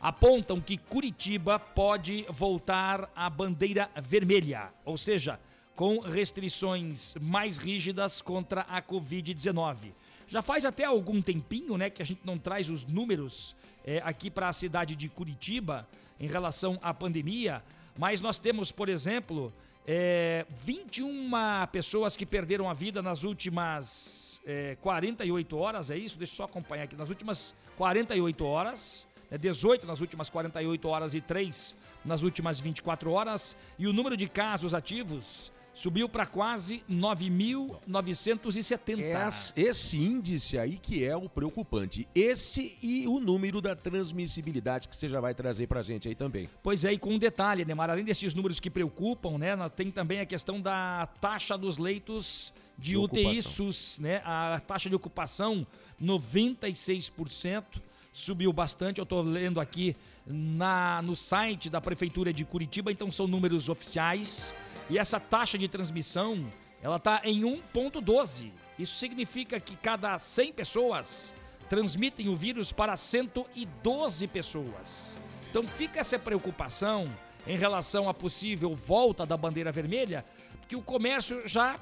apontam 0.00 0.60
que 0.60 0.76
Curitiba 0.76 1.58
pode 1.58 2.24
voltar 2.28 3.10
à 3.16 3.28
bandeira 3.28 3.90
vermelha, 4.00 4.70
ou 4.84 4.96
seja, 4.96 5.40
com 5.74 6.00
restrições 6.00 7.14
mais 7.20 7.56
rígidas 7.56 8.20
contra 8.20 8.62
a 8.62 8.82
Covid-19. 8.82 9.92
Já 10.26 10.42
faz 10.42 10.64
até 10.64 10.84
algum 10.84 11.22
tempinho, 11.22 11.76
né, 11.76 11.88
que 11.88 12.02
a 12.02 12.04
gente 12.04 12.20
não 12.24 12.38
traz 12.38 12.68
os 12.68 12.84
números 12.84 13.56
é, 13.84 14.02
aqui 14.04 14.30
para 14.30 14.48
a 14.48 14.52
cidade 14.52 14.94
de 14.94 15.08
Curitiba 15.08 15.88
em 16.20 16.26
relação 16.26 16.78
à 16.82 16.92
pandemia, 16.92 17.62
mas 17.98 18.20
nós 18.20 18.38
temos, 18.38 18.70
por 18.70 18.88
exemplo, 18.88 19.52
é, 19.90 20.44
21 20.66 21.30
pessoas 21.72 22.14
que 22.14 22.26
perderam 22.26 22.68
a 22.68 22.74
vida 22.74 23.00
nas 23.00 23.24
últimas 23.24 24.38
é, 24.44 24.76
48 24.82 25.56
horas, 25.56 25.90
é 25.90 25.96
isso? 25.96 26.18
Deixa 26.18 26.34
eu 26.34 26.36
só 26.36 26.44
acompanhar 26.44 26.82
aqui. 26.84 26.94
Nas 26.94 27.08
últimas 27.08 27.54
48 27.74 28.44
horas, 28.44 29.08
né, 29.30 29.38
18 29.38 29.86
nas 29.86 30.02
últimas 30.02 30.28
48 30.28 30.86
horas 30.86 31.14
e 31.14 31.22
3 31.22 31.74
nas 32.04 32.22
últimas 32.22 32.60
24 32.60 33.10
horas. 33.10 33.56
E 33.78 33.86
o 33.86 33.92
número 33.94 34.14
de 34.14 34.28
casos 34.28 34.74
ativos 34.74 35.50
subiu 35.78 36.08
para 36.08 36.26
quase 36.26 36.82
9.970. 36.90 39.28
Es- 39.28 39.52
Esse 39.56 39.96
índice 39.96 40.58
aí 40.58 40.76
que 40.76 41.04
é 41.04 41.16
o 41.16 41.28
preocupante. 41.28 42.06
Esse 42.14 42.76
e 42.82 43.06
o 43.06 43.20
número 43.20 43.60
da 43.60 43.76
transmissibilidade 43.76 44.88
que 44.88 44.96
você 44.96 45.08
já 45.08 45.20
vai 45.20 45.34
trazer 45.34 45.66
pra 45.68 45.82
gente 45.82 46.08
aí 46.08 46.14
também. 46.14 46.48
Pois 46.62 46.84
é, 46.84 46.92
e 46.92 46.98
com 46.98 47.14
um 47.14 47.18
detalhe, 47.18 47.64
Neymar, 47.64 47.90
além 47.90 48.04
desses 48.04 48.34
números 48.34 48.58
que 48.60 48.70
preocupam, 48.70 49.38
né, 49.38 49.56
tem 49.76 49.90
também 49.90 50.20
a 50.20 50.26
questão 50.26 50.60
da 50.60 51.08
taxa 51.20 51.56
dos 51.56 51.78
leitos 51.78 52.52
de, 52.76 52.90
De 52.90 52.96
UTI. 52.96 53.42
SUS, 53.42 53.98
né? 54.00 54.20
A 54.24 54.60
taxa 54.66 54.88
de 54.88 54.94
ocupação 54.96 55.66
96%, 56.02 57.64
subiu 58.12 58.52
bastante. 58.52 58.98
Eu 58.98 59.04
estou 59.04 59.22
lendo 59.22 59.60
aqui 59.60 59.94
na 60.28 61.00
no 61.02 61.16
site 61.16 61.70
da 61.70 61.80
prefeitura 61.80 62.32
de 62.32 62.44
Curitiba, 62.44 62.92
então 62.92 63.10
são 63.10 63.26
números 63.26 63.68
oficiais. 63.68 64.54
E 64.90 64.98
essa 64.98 65.18
taxa 65.18 65.56
de 65.56 65.68
transmissão, 65.68 66.46
ela 66.82 66.98
tá 66.98 67.20
em 67.24 67.42
1.12. 67.42 68.52
Isso 68.78 68.96
significa 68.96 69.58
que 69.58 69.76
cada 69.76 70.18
100 70.18 70.52
pessoas 70.52 71.34
transmitem 71.68 72.28
o 72.28 72.36
vírus 72.36 72.72
para 72.72 72.96
112 72.96 74.26
pessoas. 74.28 75.20
Então 75.50 75.66
fica 75.66 76.00
essa 76.00 76.18
preocupação 76.18 77.10
em 77.46 77.56
relação 77.56 78.08
à 78.08 78.14
possível 78.14 78.74
volta 78.74 79.24
da 79.24 79.36
bandeira 79.36 79.72
vermelha, 79.72 80.24
porque 80.60 80.76
o 80.76 80.82
comércio 80.82 81.48
já 81.48 81.78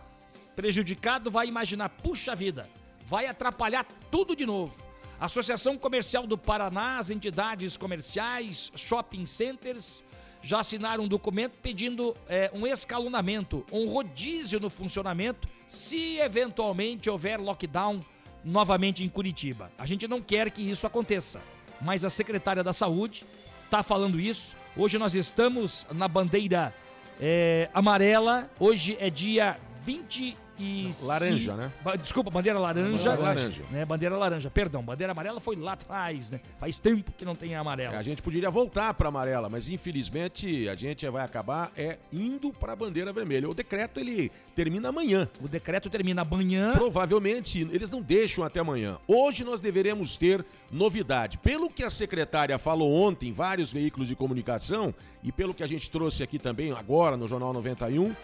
prejudicado 0.55 1.30
vai 1.30 1.49
imaginar, 1.49 1.88
puxa 1.88 2.34
vida, 2.34 2.68
vai 3.05 3.26
atrapalhar 3.26 3.84
tudo 4.11 4.34
de 4.34 4.47
novo. 4.47 4.86
Associação 5.19 5.79
Comercial 5.79 6.27
do 6.27 6.37
Paraná, 6.37 6.99
as 6.99 7.11
entidades 7.11 7.77
comerciais, 7.77 8.71
shopping 8.77 9.25
centers, 9.25 10.05
já 10.43 10.61
assinaram 10.61 11.05
um 11.05 11.09
documento 11.09 11.59
pedindo 11.62 12.14
é, 12.29 12.51
um 12.53 12.67
escalonamento, 12.67 13.64
um 13.73 13.89
rodízio 13.89 14.61
no 14.61 14.69
funcionamento, 14.69 15.49
se 15.67 16.19
eventualmente 16.19 17.09
houver 17.09 17.41
lockdown 17.41 18.05
novamente 18.45 19.03
em 19.03 19.09
Curitiba. 19.09 19.73
A 19.79 19.87
gente 19.87 20.07
não 20.07 20.21
quer 20.21 20.51
que 20.51 20.62
isso 20.62 20.87
aconteça, 20.87 21.41
mas 21.81 22.05
a 22.05 22.11
secretária 22.11 22.62
da 22.62 22.73
Saúde 22.73 23.27
está 23.64 23.83
falando 23.83 24.21
isso. 24.21 24.55
Hoje 24.77 24.99
nós 24.99 25.14
estamos 25.14 25.87
na 25.93 26.07
bandeira 26.07 26.75
é, 27.19 27.71
amarela, 27.73 28.51
hoje 28.61 28.97
é 29.01 29.09
dia 29.09 29.59
20 29.83 30.37
e 30.59 30.91
laranja, 31.03 31.55
né? 31.57 31.73
Ba- 31.83 31.97
Desculpa, 31.97 32.31
bandeira 32.31 32.59
laranja. 32.59 32.91
Bandeira 33.11 33.21
laranja. 33.21 33.63
Né? 33.71 33.85
Bandeira 33.85 34.17
laranja, 34.17 34.51
perdão. 34.51 34.83
Bandeira 34.83 35.13
amarela 35.13 35.41
foi 35.41 35.57
lá 35.57 35.73
atrás, 35.73 36.31
né? 36.31 36.41
Faz 36.59 36.79
tempo 36.79 37.13
que 37.13 37.25
não 37.25 37.35
tem 37.35 37.55
a 37.55 37.61
amarela. 37.61 37.97
A 37.99 38.03
gente 38.03 38.23
poderia 38.23 38.51
voltar 38.51 38.95
para 38.95 39.09
amarela, 39.09 39.49
mas 39.49 39.69
infelizmente 39.69 40.69
a 40.69 40.75
gente 40.75 41.09
vai 41.09 41.25
acabar 41.25 41.71
é 41.77 41.99
indo 42.13 42.53
para 42.53 42.73
a 42.73 42.77
bandeira 42.77 43.13
vermelha. 43.13 43.49
O 43.49 43.55
decreto 43.55 44.01
ele 44.01 44.31
termina 44.55 44.89
amanhã. 44.89 45.29
O 45.43 45.49
decreto 45.49 45.91
termina 45.91 46.23
amanhã. 46.23 46.73
Provavelmente 46.73 47.61
eles 47.73 47.91
não 47.91 48.01
deixam 48.01 48.45
até 48.45 48.61
amanhã. 48.61 48.99
Hoje 49.07 49.45
nós 49.45 49.61
deveremos 49.61 50.17
ter 50.17 50.45
novidade. 50.71 51.39
Pelo 51.39 51.69
que 51.71 51.83
a 51.83 51.91
secretária 51.91 52.59
falou 52.59 52.93
ontem 52.93 53.29
em 53.29 53.33
vários 53.33 53.73
veículos 53.73 54.09
de 54.09 54.15
comunicação 54.17 54.95
e 55.23 55.31
pelo 55.33 55.53
que 55.55 55.63
a 55.63 55.67
gente 55.67 55.91
trouxe 55.91 56.23
aqui 56.23 56.39
também 56.39 56.73
agora 56.73 57.17
no 57.17 57.27
Jornal 57.27 57.53
91, 57.53 58.15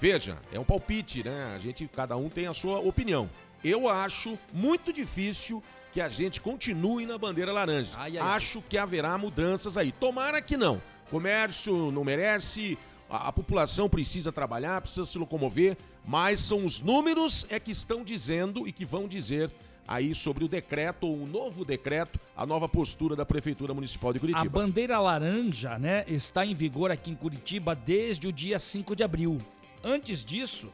veja, 0.00 0.38
é 0.52 0.58
um 0.58 0.64
palpite, 0.64 1.22
né? 1.22 1.52
A 1.54 1.58
gente 1.58 1.86
cada 1.86 2.16
um 2.16 2.28
tem 2.28 2.46
a 2.46 2.54
sua 2.54 2.78
opinião. 2.78 3.28
Eu 3.62 3.88
acho 3.88 4.38
muito 4.52 4.92
difícil 4.92 5.62
que 5.92 6.00
a 6.00 6.08
gente 6.08 6.40
continue 6.40 7.04
na 7.04 7.18
bandeira 7.18 7.52
laranja. 7.52 7.92
Ai, 7.96 8.16
ai. 8.16 8.36
Acho 8.36 8.62
que 8.62 8.78
haverá 8.78 9.18
mudanças 9.18 9.76
aí. 9.76 9.92
Tomara 9.92 10.40
que 10.40 10.56
não. 10.56 10.80
Comércio 11.10 11.90
não 11.90 12.04
merece, 12.04 12.78
a, 13.10 13.28
a 13.28 13.32
população 13.32 13.88
precisa 13.88 14.30
trabalhar, 14.30 14.80
precisa 14.80 15.04
se 15.04 15.18
locomover, 15.18 15.76
mas 16.06 16.40
são 16.40 16.64
os 16.64 16.80
números 16.80 17.44
é 17.50 17.58
que 17.58 17.72
estão 17.72 18.04
dizendo 18.04 18.66
e 18.66 18.72
que 18.72 18.84
vão 18.84 19.08
dizer 19.08 19.50
aí 19.86 20.14
sobre 20.14 20.44
o 20.44 20.48
decreto, 20.48 21.04
ou 21.04 21.24
o 21.24 21.26
novo 21.26 21.64
decreto, 21.64 22.20
a 22.36 22.46
nova 22.46 22.68
postura 22.68 23.16
da 23.16 23.26
Prefeitura 23.26 23.74
Municipal 23.74 24.12
de 24.12 24.18
A 24.18 24.20
Curitiba. 24.20 24.48
bandeira 24.48 25.00
laranja, 25.00 25.76
né, 25.80 26.04
está 26.06 26.46
em 26.46 26.54
vigor 26.54 26.92
aqui 26.92 27.10
em 27.10 27.16
Curitiba 27.16 27.74
desde 27.74 28.28
o 28.28 28.32
dia 28.32 28.60
5 28.60 28.94
de 28.94 29.02
abril. 29.02 29.38
Antes 29.82 30.22
disso, 30.22 30.70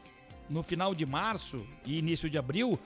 no 0.48 0.62
final 0.62 0.94
de 0.94 1.06
março 1.06 1.64
e 1.84 1.98
início 1.98 2.28
de 2.28 2.36
abril, 2.36 2.78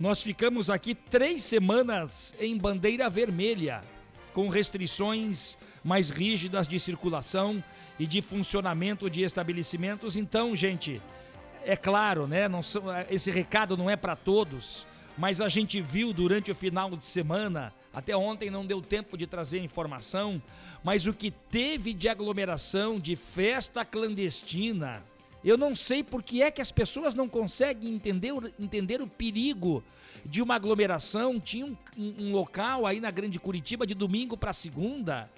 nós 0.00 0.22
ficamos 0.22 0.70
aqui 0.70 0.94
três 0.94 1.42
semanas 1.42 2.34
em 2.40 2.56
bandeira 2.56 3.08
vermelha, 3.10 3.82
com 4.32 4.48
restrições 4.48 5.58
mais 5.82 6.10
rígidas 6.10 6.66
de 6.66 6.78
circulação 6.80 7.62
e 7.98 8.06
de 8.06 8.20
funcionamento 8.20 9.08
de 9.08 9.22
estabelecimentos. 9.22 10.16
Então, 10.16 10.54
gente, 10.54 11.00
é 11.64 11.76
claro, 11.76 12.26
né? 12.26 12.48
Não 12.48 12.60
esse 13.10 13.30
recado 13.30 13.76
não 13.76 13.90
é 13.90 13.96
para 13.96 14.16
todos, 14.16 14.86
mas 15.16 15.40
a 15.40 15.48
gente 15.48 15.80
viu 15.80 16.12
durante 16.12 16.50
o 16.50 16.54
final 16.54 16.90
de 16.96 17.06
semana, 17.06 17.72
até 17.92 18.16
ontem 18.16 18.50
não 18.50 18.66
deu 18.66 18.80
tempo 18.82 19.16
de 19.16 19.26
trazer 19.26 19.60
informação, 19.60 20.42
mas 20.84 21.06
o 21.06 21.12
que 21.12 21.30
teve 21.30 21.94
de 21.94 22.08
aglomeração, 22.08 23.00
de 23.00 23.16
festa 23.16 23.84
clandestina, 23.84 25.02
eu 25.48 25.56
não 25.56 25.74
sei 25.74 26.02
por 26.02 26.22
que 26.22 26.42
é 26.42 26.50
que 26.50 26.60
as 26.60 26.72
pessoas 26.72 27.14
não 27.14 27.28
conseguem 27.28 27.94
entender, 27.94 28.32
o- 28.32 28.52
entender 28.58 29.00
o 29.00 29.06
perigo 29.06 29.82
de 30.24 30.42
uma 30.42 30.56
aglomeração. 30.56 31.38
Tinha 31.40 31.64
um, 31.66 31.76
um- 31.96 32.32
local 32.32 32.84
aí 32.86 33.00
na 33.00 33.10
Grande 33.10 33.38
Curitiba 33.38 33.86
de 33.86 33.94
domingo 33.94 34.36
para 34.36 34.52
segunda. 34.52 35.30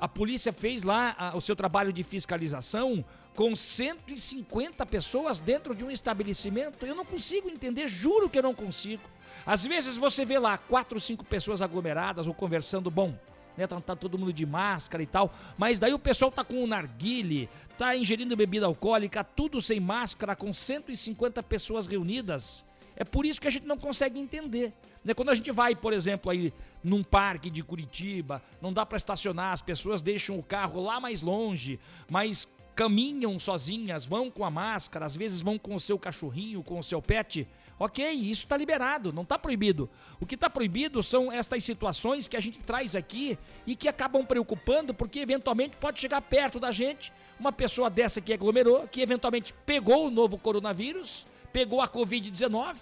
A 0.00 0.06
polícia 0.08 0.52
fez 0.52 0.82
lá 0.82 1.14
ah, 1.18 1.36
o 1.36 1.40
seu 1.40 1.56
trabalho 1.56 1.92
de 1.92 2.02
fiscalização 2.02 3.04
com 3.34 3.56
150 3.56 4.84
pessoas 4.86 5.40
dentro 5.40 5.74
de 5.74 5.84
um 5.84 5.90
estabelecimento. 5.90 6.84
Eu 6.84 6.94
não 6.94 7.04
consigo 7.04 7.48
entender, 7.48 7.88
juro 7.88 8.28
que 8.28 8.38
eu 8.38 8.42
não 8.42 8.54
consigo. 8.54 9.02
Às 9.46 9.64
vezes 9.64 9.96
você 9.96 10.24
vê 10.24 10.38
lá 10.38 10.56
quatro, 10.58 11.00
cinco 11.00 11.24
pessoas 11.24 11.60
aglomeradas 11.62 12.26
ou 12.26 12.34
conversando, 12.34 12.90
bom, 12.90 13.14
né? 13.56 13.66
Tá, 13.66 13.80
tá 13.80 13.96
todo 13.96 14.18
mundo 14.18 14.32
de 14.32 14.44
máscara 14.46 15.02
e 15.02 15.06
tal. 15.06 15.32
Mas 15.56 15.78
daí 15.78 15.92
o 15.94 15.98
pessoal 15.98 16.30
tá 16.30 16.44
com 16.44 16.62
o 16.62 16.66
narguile, 16.66 17.48
tá 17.78 17.96
ingerindo 17.96 18.36
bebida 18.36 18.66
alcoólica, 18.66 19.24
tudo 19.24 19.60
sem 19.60 19.80
máscara, 19.80 20.36
com 20.36 20.52
150 20.52 21.42
pessoas 21.42 21.86
reunidas. 21.86 22.64
É 22.96 23.04
por 23.04 23.26
isso 23.26 23.40
que 23.40 23.48
a 23.48 23.50
gente 23.50 23.66
não 23.66 23.76
consegue 23.76 24.20
entender. 24.20 24.72
Né? 25.04 25.14
Quando 25.14 25.30
a 25.30 25.34
gente 25.34 25.50
vai, 25.50 25.74
por 25.74 25.92
exemplo, 25.92 26.30
aí 26.30 26.52
num 26.82 27.02
parque 27.02 27.50
de 27.50 27.62
Curitiba, 27.62 28.42
não 28.60 28.72
dá 28.72 28.86
para 28.86 28.96
estacionar, 28.96 29.52
as 29.52 29.62
pessoas 29.62 30.00
deixam 30.00 30.38
o 30.38 30.42
carro 30.42 30.82
lá 30.82 31.00
mais 31.00 31.20
longe, 31.20 31.80
mas 32.08 32.46
caminham 32.74 33.38
sozinhas, 33.38 34.04
vão 34.04 34.30
com 34.30 34.44
a 34.44 34.50
máscara, 34.50 35.06
às 35.06 35.16
vezes 35.16 35.40
vão 35.40 35.58
com 35.58 35.74
o 35.74 35.80
seu 35.80 35.98
cachorrinho, 35.98 36.62
com 36.62 36.78
o 36.78 36.82
seu 36.82 37.00
pet. 37.00 37.46
Ok, 37.78 38.08
isso 38.08 38.44
está 38.44 38.56
liberado, 38.56 39.12
não 39.12 39.22
está 39.22 39.38
proibido. 39.38 39.90
O 40.20 40.26
que 40.26 40.36
está 40.36 40.48
proibido 40.48 41.02
são 41.02 41.32
estas 41.32 41.64
situações 41.64 42.28
que 42.28 42.36
a 42.36 42.40
gente 42.40 42.58
traz 42.60 42.94
aqui 42.94 43.36
e 43.66 43.74
que 43.74 43.88
acabam 43.88 44.24
preocupando, 44.24 44.94
porque 44.94 45.18
eventualmente 45.18 45.76
pode 45.76 46.00
chegar 46.00 46.20
perto 46.20 46.60
da 46.60 46.70
gente 46.70 47.12
uma 47.38 47.52
pessoa 47.52 47.90
dessa 47.90 48.20
que 48.20 48.32
aglomerou, 48.32 48.86
que 48.86 49.00
eventualmente 49.00 49.52
pegou 49.66 50.06
o 50.06 50.10
novo 50.10 50.38
coronavírus, 50.38 51.26
pegou 51.52 51.80
a 51.80 51.88
Covid-19, 51.88 52.76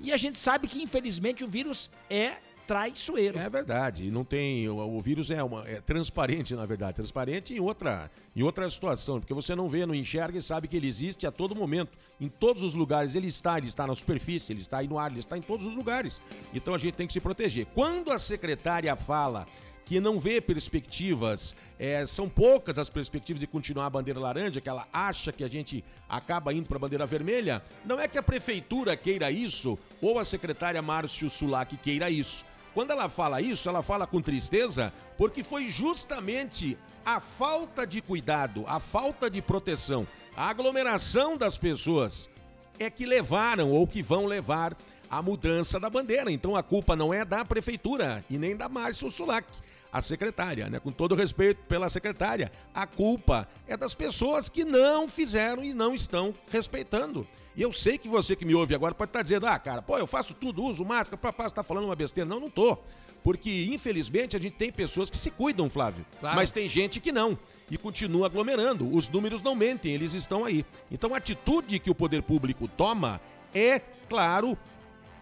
e 0.00 0.12
a 0.12 0.16
gente 0.16 0.38
sabe 0.38 0.66
que 0.66 0.82
infelizmente 0.82 1.44
o 1.44 1.48
vírus 1.48 1.90
é 2.08 2.36
traiçoeiro. 2.68 3.38
É 3.38 3.48
verdade, 3.48 4.10
não 4.10 4.24
tem. 4.24 4.68
O, 4.68 4.76
o 4.76 5.00
vírus 5.00 5.30
é, 5.30 5.42
uma, 5.42 5.66
é 5.66 5.80
transparente, 5.80 6.54
na 6.54 6.66
verdade. 6.66 6.96
Transparente 6.96 7.54
em 7.54 7.60
outra, 7.60 8.10
em 8.36 8.42
outra 8.42 8.68
situação, 8.68 9.18
porque 9.18 9.32
você 9.32 9.54
não 9.54 9.70
vê, 9.70 9.86
não 9.86 9.94
enxerga 9.94 10.38
e 10.38 10.42
sabe 10.42 10.68
que 10.68 10.76
ele 10.76 10.86
existe 10.86 11.26
a 11.26 11.32
todo 11.32 11.56
momento. 11.56 11.96
Em 12.20 12.28
todos 12.28 12.62
os 12.62 12.74
lugares 12.74 13.14
ele 13.14 13.28
está, 13.28 13.56
ele 13.56 13.68
está 13.68 13.86
na 13.86 13.94
superfície, 13.94 14.52
ele 14.52 14.60
está 14.60 14.78
aí 14.78 14.86
no 14.86 14.98
ar, 14.98 15.10
ele 15.10 15.20
está 15.20 15.38
em 15.38 15.40
todos 15.40 15.64
os 15.66 15.74
lugares. 15.74 16.20
Então 16.52 16.74
a 16.74 16.78
gente 16.78 16.94
tem 16.94 17.06
que 17.06 17.12
se 17.14 17.20
proteger. 17.20 17.66
Quando 17.74 18.12
a 18.12 18.18
secretária 18.18 18.94
fala 18.94 19.46
que 19.86 19.98
não 19.98 20.20
vê 20.20 20.38
perspectivas, 20.38 21.56
é, 21.78 22.06
são 22.06 22.28
poucas 22.28 22.78
as 22.78 22.90
perspectivas 22.90 23.40
de 23.40 23.46
continuar 23.46 23.86
a 23.86 23.90
bandeira 23.90 24.20
laranja, 24.20 24.60
que 24.60 24.68
ela 24.68 24.86
acha 24.92 25.32
que 25.32 25.42
a 25.42 25.48
gente 25.48 25.82
acaba 26.06 26.52
indo 26.52 26.68
para 26.68 26.76
a 26.76 26.80
bandeira 26.80 27.06
vermelha, 27.06 27.62
não 27.86 27.98
é 27.98 28.06
que 28.06 28.18
a 28.18 28.22
prefeitura 28.22 28.94
queira 28.94 29.30
isso 29.30 29.78
ou 30.02 30.18
a 30.18 30.24
secretária 30.26 30.82
Márcio 30.82 31.30
Sulac 31.30 31.74
queira 31.78 32.10
isso. 32.10 32.44
Quando 32.78 32.92
ela 32.92 33.08
fala 33.08 33.42
isso, 33.42 33.68
ela 33.68 33.82
fala 33.82 34.06
com 34.06 34.22
tristeza, 34.22 34.92
porque 35.16 35.42
foi 35.42 35.68
justamente 35.68 36.78
a 37.04 37.18
falta 37.18 37.84
de 37.84 38.00
cuidado, 38.00 38.64
a 38.68 38.78
falta 38.78 39.28
de 39.28 39.42
proteção, 39.42 40.06
a 40.36 40.48
aglomeração 40.48 41.36
das 41.36 41.58
pessoas 41.58 42.30
é 42.78 42.88
que 42.88 43.04
levaram 43.04 43.72
ou 43.72 43.84
que 43.84 44.00
vão 44.00 44.26
levar 44.26 44.76
a 45.10 45.20
mudança 45.20 45.80
da 45.80 45.90
bandeira. 45.90 46.30
Então 46.30 46.54
a 46.54 46.62
culpa 46.62 46.94
não 46.94 47.12
é 47.12 47.24
da 47.24 47.44
prefeitura 47.44 48.24
e 48.30 48.38
nem 48.38 48.56
da 48.56 48.68
Márcio 48.68 49.10
Sulac, 49.10 49.48
a 49.92 50.00
secretária, 50.00 50.70
né? 50.70 50.78
Com 50.78 50.92
todo 50.92 51.16
respeito 51.16 51.60
pela 51.64 51.88
secretária, 51.88 52.52
a 52.72 52.86
culpa 52.86 53.48
é 53.66 53.76
das 53.76 53.96
pessoas 53.96 54.48
que 54.48 54.64
não 54.64 55.08
fizeram 55.08 55.64
e 55.64 55.74
não 55.74 55.96
estão 55.96 56.32
respeitando. 56.48 57.26
E 57.58 57.62
eu 57.62 57.72
sei 57.72 57.98
que 57.98 58.08
você 58.08 58.36
que 58.36 58.44
me 58.44 58.54
ouve 58.54 58.72
agora 58.72 58.94
pode 58.94 59.08
estar 59.08 59.20
dizendo, 59.20 59.44
ah, 59.44 59.58
cara, 59.58 59.82
pô, 59.82 59.98
eu 59.98 60.06
faço 60.06 60.32
tudo, 60.32 60.62
uso 60.62 60.84
máscara, 60.84 61.16
papai, 61.16 61.48
você 61.48 61.56
tá 61.56 61.64
falando 61.64 61.86
uma 61.86 61.96
besteira. 61.96 62.30
Não, 62.30 62.38
não 62.38 62.48
tô. 62.48 62.78
Porque, 63.20 63.66
infelizmente, 63.68 64.36
a 64.36 64.40
gente 64.40 64.54
tem 64.54 64.70
pessoas 64.70 65.10
que 65.10 65.16
se 65.16 65.28
cuidam, 65.28 65.68
Flávio. 65.68 66.06
Claro. 66.20 66.36
Mas 66.36 66.52
tem 66.52 66.68
gente 66.68 67.00
que 67.00 67.10
não. 67.10 67.36
E 67.68 67.76
continua 67.76 68.26
aglomerando. 68.26 68.88
Os 68.94 69.08
números 69.08 69.42
não 69.42 69.56
mentem, 69.56 69.92
eles 69.92 70.14
estão 70.14 70.44
aí. 70.44 70.64
Então, 70.88 71.12
a 71.12 71.16
atitude 71.16 71.80
que 71.80 71.90
o 71.90 71.96
poder 71.96 72.22
público 72.22 72.68
toma 72.68 73.20
é, 73.52 73.80
claro, 74.08 74.56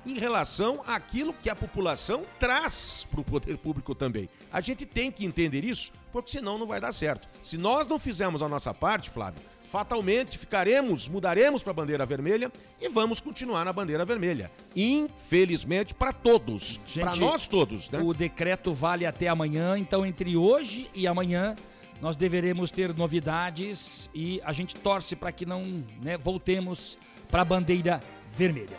em 0.04 0.18
relação 0.18 0.82
àquilo 0.86 1.32
que 1.32 1.48
a 1.48 1.56
população 1.56 2.22
traz 2.38 3.06
para 3.10 3.20
o 3.22 3.24
poder 3.24 3.56
público 3.56 3.94
também. 3.94 4.28
A 4.52 4.60
gente 4.60 4.84
tem 4.84 5.10
que 5.10 5.24
entender 5.24 5.64
isso, 5.64 5.90
porque 6.12 6.32
senão 6.32 6.58
não 6.58 6.66
vai 6.66 6.82
dar 6.82 6.92
certo. 6.92 7.26
Se 7.42 7.56
nós 7.56 7.86
não 7.86 7.98
fizermos 7.98 8.42
a 8.42 8.48
nossa 8.48 8.74
parte, 8.74 9.08
Flávio, 9.08 9.40
fatalmente 9.70 10.38
ficaremos, 10.38 11.08
mudaremos 11.08 11.62
para 11.62 11.72
a 11.72 11.74
bandeira 11.74 12.06
vermelha 12.06 12.50
e 12.80 12.88
vamos 12.88 13.20
continuar 13.20 13.64
na 13.64 13.72
bandeira 13.72 14.04
vermelha. 14.04 14.50
Infelizmente, 14.74 15.94
para 15.94 16.12
todos. 16.12 16.78
Para 16.94 17.16
nós 17.16 17.46
todos, 17.46 17.90
né? 17.90 18.00
O 18.00 18.14
decreto 18.14 18.72
vale 18.72 19.04
até 19.04 19.28
amanhã, 19.28 19.78
então 19.78 20.06
entre 20.06 20.36
hoje 20.36 20.88
e 20.94 21.06
amanhã 21.06 21.56
nós 22.00 22.16
deveremos 22.16 22.70
ter 22.70 22.94
novidades 22.94 24.10
e 24.14 24.40
a 24.44 24.52
gente 24.52 24.74
torce 24.76 25.16
para 25.16 25.32
que 25.32 25.46
não 25.46 25.84
né, 26.02 26.16
voltemos 26.16 26.98
para 27.28 27.42
a 27.42 27.44
bandeira 27.44 28.00
vermelha. 28.32 28.76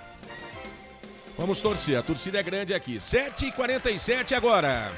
Vamos 1.38 1.62
torcer, 1.62 1.98
a 1.98 2.02
torcida 2.02 2.40
é 2.40 2.44
grande 2.44 2.74
aqui. 2.74 2.98
7h47 2.98 4.36
agora. 4.36 4.92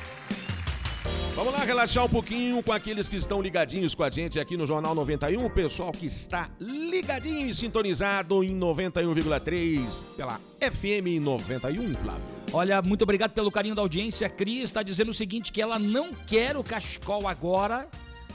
Vamos 1.40 1.54
lá 1.54 1.64
relaxar 1.64 2.04
um 2.04 2.10
pouquinho 2.10 2.62
com 2.62 2.74
aqueles 2.74 3.08
que 3.08 3.16
estão 3.16 3.42
ligadinhos 3.42 3.96
com 3.96 4.04
a 4.04 4.10
gente 4.10 4.38
aqui 4.38 4.58
no 4.58 4.68
Jornal 4.68 4.94
91, 4.94 5.46
o 5.46 5.50
pessoal 5.50 5.90
que 5.90 6.06
está 6.06 6.50
ligadinho 6.60 7.48
e 7.48 7.54
sintonizado 7.54 8.44
em 8.44 8.60
91,3 8.60 10.04
pela 10.18 10.38
FM 10.60 11.24
91, 11.24 11.94
Flávio. 11.94 12.26
Olha, 12.52 12.82
muito 12.82 13.04
obrigado 13.04 13.32
pelo 13.32 13.50
carinho 13.50 13.74
da 13.74 13.82
audiência. 13.82 14.28
A 14.28 14.30
Cris 14.30 14.64
está 14.64 14.84
dizendo 14.84 15.12
o 15.12 15.14
seguinte, 15.14 15.50
que 15.50 15.62
ela 15.62 15.80
não 15.80 16.12
quer 16.14 16.58
o 16.58 16.64
cachecol 16.64 17.26
agora. 17.26 17.88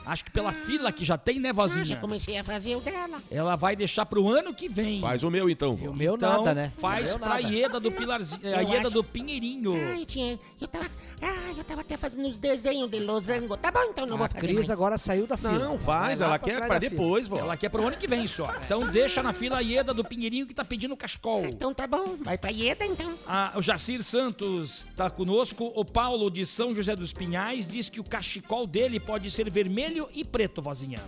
Acho 0.07 0.25
que 0.25 0.31
pela 0.31 0.53
fila 0.53 0.93
que 0.93 1.05
já 1.05 1.17
tem, 1.17 1.39
né, 1.41 1.51
Ah, 1.51 1.53
vozinha? 1.53 1.85
já 1.85 1.97
comecei 1.97 2.37
a 2.39 2.45
fazer 2.45 2.77
o 2.77 2.81
dela. 2.81 3.21
Ela 3.31 3.57
vai 3.57 3.75
deixar 3.75 4.05
pro 4.07 4.29
ano 4.29 4.53
que 4.55 4.69
vem. 4.69 5.01
Faz 5.01 5.23
o 5.23 5.31
meu 5.31 5.49
então, 5.49 5.75
vô. 5.77 5.91
O 5.91 5.95
meu 5.95 6.15
Então, 6.17 6.39
nada, 6.39 6.55
né? 6.55 6.73
Faz 6.79 7.15
pra 7.17 7.29
nada. 7.41 7.41
Ieda 7.43 7.81
do 7.81 7.91
Pilarzinho, 7.91 8.41
a 8.57 8.61
Ieda 8.61 8.79
acho- 8.89 8.91
do 8.91 9.05
Pinheirinho. 9.05 9.73
Ai, 9.93 10.05
tinha, 10.05 10.39
eu 10.61 10.69
tava, 10.69 10.87
ai, 11.23 11.55
eu 11.57 11.65
tava 11.65 11.81
até 11.81 11.97
fazendo 11.97 12.29
os 12.29 12.39
desenhos 12.39 12.91
de 12.91 13.01
losango. 13.01 13.57
Tá 13.57 13.71
bom, 13.71 13.83
então 13.91 14.07
não 14.07 14.17
vou 14.17 14.27
A 14.27 14.29
fazer 14.29 14.41
Cris 14.41 14.57
mais. 14.57 14.71
agora 14.71 14.99
saiu 14.99 15.27
da 15.27 15.37
fila. 15.37 15.59
Não, 15.59 15.79
faz, 15.79 16.21
ela 16.21 16.39
pra 16.39 16.51
quer 16.53 16.67
pra 16.67 16.79
depois, 16.79 17.27
vô. 17.27 17.37
Ela 17.39 17.57
quer 17.57 17.69
pro 17.69 17.87
ano 17.87 17.97
que 17.97 18.07
vem 18.07 18.27
só. 18.27 18.55
Então 18.65 18.87
deixa 18.91 19.23
na 19.23 19.33
fila 19.33 19.57
a 19.59 19.61
Ieda 19.61 19.95
do 19.95 20.05
Pinheirinho 20.05 20.47
que 20.47 20.55
tá 20.55 20.65
pedindo 20.65 20.97
cachecol. 20.97 21.45
Então 21.47 21.73
tá 21.73 21.87
bom, 21.87 22.17
vai 22.21 22.37
pra 22.37 22.51
Ieda 22.51 22.85
então. 22.85 23.15
Ah, 23.27 23.53
o 23.57 23.63
Jacir 23.63 24.03
Santos 24.03 24.87
tá 24.97 25.09
conosco. 25.09 25.73
O 25.75 25.85
Paulo 25.85 26.31
de 26.31 26.45
São 26.45 26.75
José 26.75 26.95
dos 26.97 27.13
Pinhais 27.13 27.67
diz 27.69 27.89
que 27.89 28.01
o 28.01 28.05
cachecol 28.05 28.67
dele 28.67 28.99
pode 29.01 29.31
ser 29.31 29.49
vermelho 29.51 29.94
e 30.13 30.25
preto, 30.25 30.61
vozinha. 30.63 30.99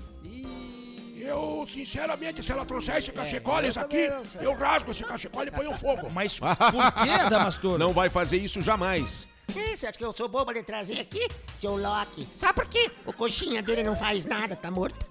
Eu, 1.17 1.67
sinceramente, 1.73 2.43
se 2.43 2.53
ela 2.53 2.65
trouxer 2.65 2.95
É, 2.95 2.99
esse 3.01 3.11
cachecol, 3.11 3.61
eu 3.61 3.69
esse 3.69 3.79
aqui, 3.79 4.09
eu 4.41 4.55
rasgo 4.55 4.93
esse 4.93 5.03
cachecol 5.03 5.45
e 5.45 5.51
ponho 5.51 5.77
fogo. 5.77 6.09
Mas 6.09 6.39
por 6.39 6.93
que, 6.93 7.31
Damastor? 7.31 7.79
Não 7.79 7.93
vai 7.93 8.09
fazer 8.09 8.37
isso 8.37 8.61
jamais. 8.61 9.29
É, 9.57 9.77
Você 9.77 9.87
acha 9.87 9.99
que 9.99 10.05
eu 10.05 10.13
sou 10.13 10.29
bobo 10.29 10.53
de 10.53 10.63
trazer 10.63 11.01
aqui, 11.01 11.27
seu 11.55 11.77
Loki? 11.77 12.27
Só 12.37 12.53
porque 12.53 12.91
o 13.05 13.13
coxinha 13.13 13.63
dele 13.63 13.83
não 13.83 13.97
faz 13.97 14.25
nada, 14.25 14.55
tá 14.57 14.71
morto. 14.71 15.05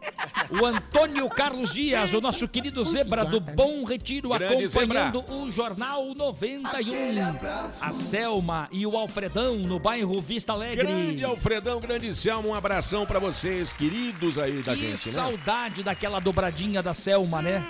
O 0.59 0.65
Antônio 0.65 1.27
Carlos 1.29 1.73
Dias, 1.73 2.13
o 2.13 2.21
nosso 2.21 2.47
querido 2.47 2.83
Zebra 2.85 3.25
do 3.25 3.39
Bom 3.39 3.83
Retiro, 3.83 4.29
Grande 4.29 4.65
acompanhando 4.65 5.23
o 5.31 5.51
Jornal 5.51 6.13
91. 6.13 7.37
A 7.81 7.91
Selma 7.93 8.67
e 8.71 8.85
o 8.85 8.95
Alfredão 8.97 9.55
no 9.55 9.79
bairro 9.79 10.19
Vista 10.21 10.53
Alegre. 10.53 10.85
Grande 10.85 11.23
Alfredão, 11.23 11.79
grande 11.79 12.13
Selma, 12.13 12.47
um 12.49 12.53
abração 12.53 13.05
pra 13.05 13.19
vocês, 13.19 13.73
queridos 13.73 14.37
aí 14.37 14.61
da 14.61 14.73
Que 14.75 14.81
gente, 14.81 15.07
né? 15.07 15.13
saudade 15.13 15.83
daquela 15.83 16.19
dobradinha 16.19 16.83
da 16.83 16.93
Selma, 16.93 17.41
né? 17.41 17.63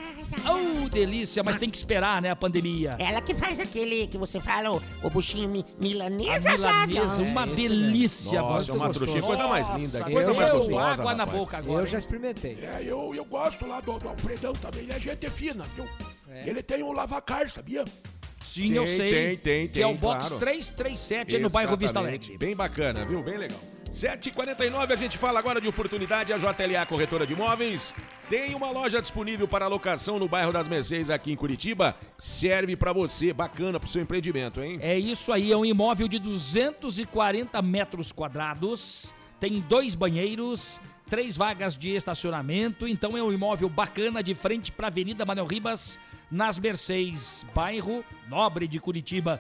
Oh, 0.48 0.90
delícia, 0.90 1.44
mas 1.44 1.58
tem 1.58 1.70
que 1.70 1.78
esperar, 1.78 2.22
né, 2.22 2.30
a 2.30 2.36
pandemia. 2.36 2.96
Ela 3.00 3.22
que 3.22 3.34
faz 3.34 3.60
aquele 3.60 4.08
que 4.08 4.18
você 4.18 4.40
fala, 4.40 4.72
o, 4.72 4.82
o 5.04 5.10
buchinho 5.10 5.50
mi, 5.50 5.66
milanesa. 5.80 6.50
A 6.50 6.54
milanesa, 6.54 7.00
Flávio. 7.16 7.26
uma 7.26 7.48
delícia. 7.48 8.42
Nossa, 8.42 8.72
muito 8.72 8.84
uma 8.84 8.94
trouxinha, 8.94 9.22
coisa 9.22 9.48
mais 9.48 9.70
Nossa, 9.70 9.98
linda, 9.98 10.12
coisa 10.12 10.34
mais 10.34 10.50
gostosa, 10.52 11.02
água 11.02 11.16
na 11.16 11.26
boca 11.26 11.58
agora. 11.58 11.84
Eu 11.84 11.88
já 11.88 11.98
experimentei. 11.98 12.58
É, 12.62 12.82
eu, 12.84 13.14
eu 13.16 13.26
gosto 13.26 13.66
lá 13.66 13.82
do, 13.82 13.98
do 13.98 14.10
Alfredão 14.10 14.54
também, 14.54 14.84
ele 14.84 14.94
é 14.94 15.00
gente 15.00 15.30
fina, 15.32 15.66
viu? 15.76 15.88
Ele 16.46 16.62
tem 16.62 16.84
um 16.84 16.92
lavacar, 16.92 17.50
sabia? 17.50 17.86
Sim, 18.44 18.74
eu 18.74 18.84
Tem, 18.84 18.96
sei. 18.96 19.12
tem, 19.12 19.38
tem, 19.38 19.68
Que 19.68 19.82
é 19.82 19.88
o 19.88 19.92
tem, 19.92 19.98
box 20.00 20.28
claro. 20.28 20.46
337 20.46 21.40
no 21.40 21.50
bairro 21.50 21.76
Vista. 21.76 21.98
Alegre. 22.00 22.38
Bem 22.38 22.56
bacana, 22.56 23.04
viu? 23.04 23.24
Bem 23.24 23.38
legal. 23.38 23.60
7h49, 23.96 24.92
a 24.92 24.96
gente 24.98 25.18
fala 25.18 25.40
agora 25.40 25.62
de 25.62 25.70
oportunidade. 25.70 26.34
A 26.34 26.38
JLA 26.38 26.86
Corretora 26.86 27.26
de 27.26 27.32
Imóveis 27.32 27.96
tem 28.30 28.54
uma 28.54 28.70
loja 28.70 29.00
disponível 29.00 29.48
para 29.48 29.64
alocação 29.64 30.20
no 30.20 30.28
bairro 30.28 30.52
das 30.52 30.68
Mercedes 30.68 31.10
aqui 31.10 31.32
em 31.32 31.36
Curitiba. 31.38 31.96
Serve 32.18 32.76
para 32.76 32.92
você, 32.92 33.32
bacana 33.32 33.80
pro 33.80 33.88
seu 33.88 34.02
empreendimento, 34.02 34.62
hein? 34.62 34.80
É 34.82 35.00
isso 35.00 35.32
aí, 35.32 35.50
é 35.50 35.56
um 35.56 35.64
imóvel 35.64 36.10
de 36.10 36.20
240 36.20 37.62
metros 37.62 38.12
quadrados, 38.12 39.16
tem 39.40 39.62
dois 39.62 39.96
banheiros, 39.96 40.82
três 41.10 41.38
vagas 41.38 41.78
de 41.78 41.96
estacionamento, 41.96 42.86
então 42.90 43.18
é 43.18 43.24
um 43.24 43.32
imóvel 43.32 43.70
bacana 43.70 44.22
de 44.22 44.36
frente 44.36 44.74
para 44.74 44.88
a 44.88 44.90
Avenida 44.90 45.26
Manuel 45.26 45.48
Ribas, 45.48 45.98
nas 46.30 46.60
Mercedes, 46.60 47.46
bairro 47.56 48.04
Nobre 48.28 48.68
de 48.68 48.78
Curitiba. 48.78 49.40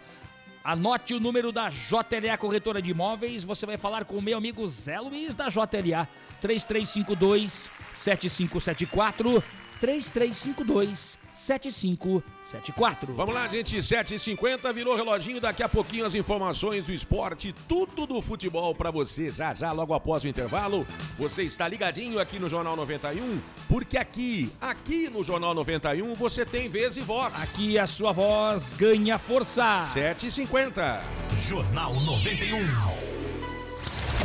Anote 0.65 1.13
o 1.13 1.19
número 1.19 1.51
da 1.51 1.69
JLA 1.69 2.35
Corretora 2.39 2.81
de 2.81 2.89
Imóveis, 2.89 3.43
você 3.43 3.67
vai 3.67 3.77
falar 3.77 4.03
com 4.03 4.17
o 4.17 4.21
meu 4.21 4.35
amigo 4.35 4.67
Zé 4.67 4.99
Luiz 4.99 5.35
da 5.35 5.47
JLA, 5.47 6.09
3352 6.41 7.71
7574 7.93 9.43
3352 9.79 11.24
7574. 11.35 13.13
Vamos 13.13 13.35
lá, 13.35 13.47
gente, 13.47 13.77
7h50, 13.77 14.73
virou 14.73 14.95
reloginho, 14.95 15.41
daqui 15.41 15.61
a 15.61 15.69
pouquinho 15.69 16.05
as 16.05 16.15
informações 16.15 16.85
do 16.85 16.93
esporte, 16.93 17.53
tudo 17.67 18.07
do 18.07 18.21
futebol 18.21 18.73
pra 18.73 18.89
você, 18.89 19.29
já 19.29 19.53
já, 19.53 19.71
logo 19.71 19.93
após 19.93 20.23
o 20.23 20.27
intervalo. 20.27 20.87
Você 21.19 21.43
está 21.43 21.67
ligadinho 21.67 22.19
aqui 22.19 22.39
no 22.39 22.47
Jornal 22.47 22.75
91, 22.75 23.41
porque 23.67 23.97
aqui, 23.97 24.51
aqui 24.61 25.09
no 25.09 25.23
Jornal 25.23 25.53
91, 25.53 26.13
você 26.15 26.45
tem 26.45 26.69
vez 26.69 26.95
e 26.97 27.01
voz. 27.01 27.35
Aqui 27.41 27.77
a 27.77 27.85
sua 27.85 28.11
voz 28.11 28.73
ganha 28.73 29.17
força. 29.17 29.81
7h50. 29.93 31.01
Jornal 31.37 31.93
91. 32.01 32.94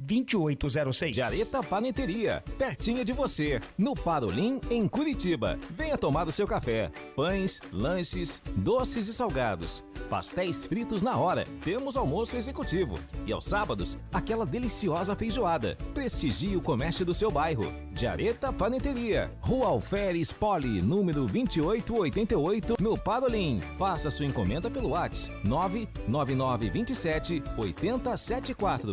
2806. 0.00 1.14
Jareta 1.14 1.62
Paneteria, 1.62 2.42
pertinho 2.56 3.04
de 3.04 3.12
você, 3.12 3.60
no 3.76 3.94
Parolim, 3.94 4.60
em 4.70 4.88
Curitiba. 4.88 5.58
Venha 5.70 5.98
tomar 5.98 6.26
o 6.26 6.32
seu 6.32 6.46
café. 6.46 6.90
Pães, 7.14 7.60
lanches, 7.72 8.40
doces 8.56 9.08
e 9.08 9.12
salgados. 9.12 9.84
Pastéis 10.08 10.64
fritos 10.64 11.02
na 11.02 11.16
hora. 11.16 11.44
Temos 11.62 11.96
almoço 11.96 12.36
executivo. 12.36 12.98
E 13.26 13.32
aos 13.32 13.44
sábados, 13.44 13.98
aquela 14.12 14.46
deliciosa 14.46 15.14
feijoada. 15.14 15.76
Prestigie 15.94 16.56
o 16.56 16.60
comércio 16.60 17.04
do 17.04 17.14
seu 17.14 17.30
bairro. 17.30 17.72
Jareta 17.94 18.52
Paneteria, 18.52 19.28
Rua 19.40 19.66
Alferes 19.68 20.32
Poli, 20.32 20.80
número 20.80 21.26
2888, 21.26 22.76
no 22.80 22.96
Parolim. 22.96 23.60
Faça 23.78 24.10
sua 24.10 24.26
encomenda 24.26 24.70
pelo 24.70 24.90
WhatsApp 24.90 25.30
99927 25.44 27.42
8074. 27.56 28.92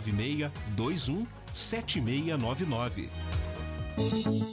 21 0.00 1.26
7699. 1.52 3.08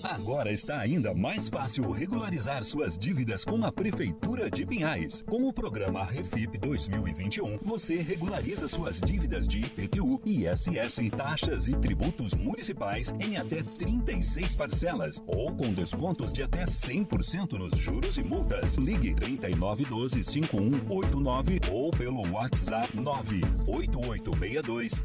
Agora 0.04 0.52
está 0.52 0.80
ainda 0.80 1.14
mais 1.14 1.48
fácil 1.50 1.92
regularizar 1.92 2.64
suas 2.64 2.98
dívidas 2.98 3.46
com 3.46 3.64
a 3.64 3.72
Prefeitura 3.72 4.50
de 4.50 4.66
Pinhais. 4.66 5.24
Com 5.28 5.48
o 5.48 5.54
programa 5.54 6.04
Refip 6.04 6.58
2021, 6.58 7.60
você 7.62 8.02
regulariza 8.02 8.68
suas 8.68 9.00
dívidas 9.00 9.48
de 9.48 9.60
IPTU, 9.60 10.20
ISS, 10.26 11.12
taxas 11.16 11.68
e 11.68 11.76
tributos 11.76 12.34
municipais 12.34 13.14
em 13.20 13.38
até 13.38 13.62
36 13.62 14.56
parcelas 14.56 15.22
ou 15.28 15.56
com 15.56 15.72
descontos 15.74 16.34
de 16.34 16.42
até 16.42 16.66
100% 16.66 17.54
nos 17.54 17.78
juros 17.78 18.18
e 18.18 18.24
multas. 18.24 18.78
Ligue 18.78 19.14
3912 19.14 20.24
5189 20.24 21.60
ou 21.72 21.92
pelo 21.92 22.28
WhatsApp 22.32 22.98
98862 22.98 25.04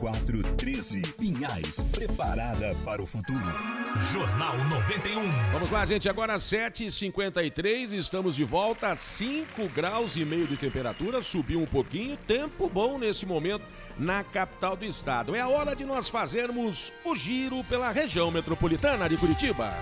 0413. 0.00 1.02
Pinhais, 1.18 1.82
preparada 1.92 2.74
para 2.84 3.02
o 3.02 3.06
futuro. 3.06 3.65
Jornal 4.12 4.56
91. 4.68 5.22
Vamos 5.52 5.70
lá, 5.70 5.84
gente. 5.84 6.08
Agora 6.08 6.36
7h53, 6.36 7.92
estamos 7.92 8.36
de 8.36 8.44
volta. 8.44 8.94
5 8.94 9.68
graus 9.68 10.16
e 10.16 10.24
meio 10.24 10.46
de 10.46 10.56
temperatura, 10.56 11.22
subiu 11.22 11.60
um 11.60 11.66
pouquinho. 11.66 12.16
Tempo 12.26 12.68
bom 12.68 12.98
nesse 12.98 13.26
momento 13.26 13.64
na 13.98 14.22
capital 14.22 14.76
do 14.76 14.84
estado. 14.84 15.34
É 15.34 15.40
a 15.40 15.48
hora 15.48 15.74
de 15.74 15.84
nós 15.84 16.08
fazermos 16.08 16.92
o 17.04 17.16
giro 17.16 17.64
pela 17.64 17.90
região 17.90 18.30
metropolitana 18.30 19.08
de 19.08 19.16
Curitiba. 19.16 19.74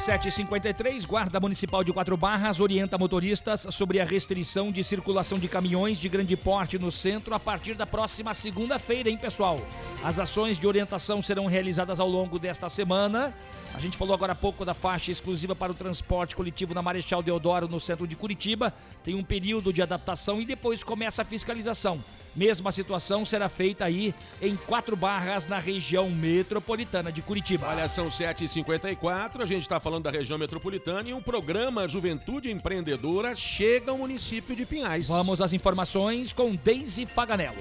753, 0.00 1.04
Guarda 1.04 1.38
Municipal 1.38 1.84
de 1.84 1.92
Quatro 1.92 2.16
Barras 2.16 2.58
orienta 2.58 2.96
motoristas 2.96 3.66
sobre 3.70 4.00
a 4.00 4.04
restrição 4.04 4.72
de 4.72 4.82
circulação 4.82 5.38
de 5.38 5.46
caminhões 5.46 5.98
de 5.98 6.08
grande 6.08 6.34
porte 6.38 6.78
no 6.78 6.90
centro 6.90 7.34
a 7.34 7.38
partir 7.38 7.74
da 7.74 7.84
próxima 7.84 8.32
segunda-feira, 8.32 9.10
hein, 9.10 9.18
pessoal? 9.18 9.60
As 10.02 10.18
ações 10.18 10.58
de 10.58 10.66
orientação 10.66 11.20
serão 11.20 11.44
realizadas 11.44 12.00
ao 12.00 12.08
longo 12.08 12.38
desta 12.38 12.70
semana. 12.70 13.34
A 13.74 13.78
gente 13.78 13.96
falou 13.96 14.14
agora 14.14 14.32
há 14.32 14.36
pouco 14.36 14.64
da 14.64 14.72
faixa 14.72 15.12
exclusiva 15.12 15.54
para 15.54 15.70
o 15.70 15.74
transporte 15.74 16.34
coletivo 16.34 16.72
na 16.72 16.80
Marechal 16.80 17.22
Deodoro, 17.22 17.68
no 17.68 17.78
centro 17.78 18.06
de 18.06 18.16
Curitiba. 18.16 18.72
Tem 19.04 19.14
um 19.14 19.22
período 19.22 19.70
de 19.70 19.82
adaptação 19.82 20.40
e 20.40 20.46
depois 20.46 20.82
começa 20.82 21.20
a 21.20 21.26
fiscalização. 21.26 22.02
Mesma 22.34 22.70
situação 22.70 23.24
será 23.24 23.48
feita 23.48 23.84
aí 23.84 24.14
em 24.40 24.56
quatro 24.56 24.94
barras 24.94 25.46
na 25.46 25.58
região 25.58 26.08
metropolitana 26.08 27.10
de 27.10 27.22
Curitiba. 27.22 27.66
Olha, 27.68 27.88
são 27.88 28.08
7h54, 28.08 29.40
a 29.40 29.46
gente 29.46 29.62
está 29.62 29.80
falando 29.80 30.04
da 30.04 30.10
região 30.10 30.38
metropolitana 30.38 31.08
e 31.08 31.12
o 31.12 31.20
programa 31.20 31.88
Juventude 31.88 32.50
Empreendedora 32.50 33.34
chega 33.34 33.90
ao 33.90 33.98
município 33.98 34.54
de 34.54 34.64
Pinhais. 34.64 35.08
Vamos 35.08 35.40
às 35.40 35.52
informações 35.52 36.32
com 36.32 36.54
Deise 36.54 37.04
Faganello. 37.04 37.58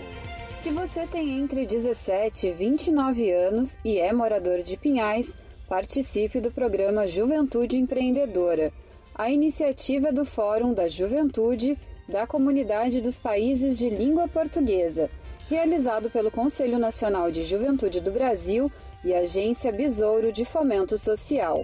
Se 0.58 0.72
você 0.72 1.08
tem 1.08 1.40
entre 1.40 1.66
17 1.66 2.48
e 2.48 2.52
29 2.52 3.32
anos 3.32 3.80
e 3.84 3.98
é 3.98 4.14
morador 4.14 4.62
de 4.62 4.78
Pinhais, 4.78 5.36
participe 5.68 6.40
do 6.42 6.52
programa 6.52 7.08
Juventude 7.08 7.78
Empreendedora. 7.78 8.72
A 9.16 9.32
iniciativa 9.32 10.10
é 10.10 10.12
do 10.12 10.26
Fórum 10.26 10.74
da 10.74 10.88
Juventude 10.88 11.78
da 12.10 12.26
Comunidade 12.26 13.02
dos 13.02 13.20
Países 13.20 13.78
de 13.78 13.88
Língua 13.88 14.28
Portuguesa, 14.28 15.12
realizado 15.48 16.10
pelo 16.10 16.32
Conselho 16.32 16.80
Nacional 16.80 17.32
de 17.32 17.44
Juventude 17.44 18.02
do 18.02 18.12
Brasil 18.12 18.72
e 19.06 19.14
Agência 19.14 19.72
Besouro 19.72 20.32
de 20.32 20.44
Fomento 20.44 20.98
Social. 20.98 21.64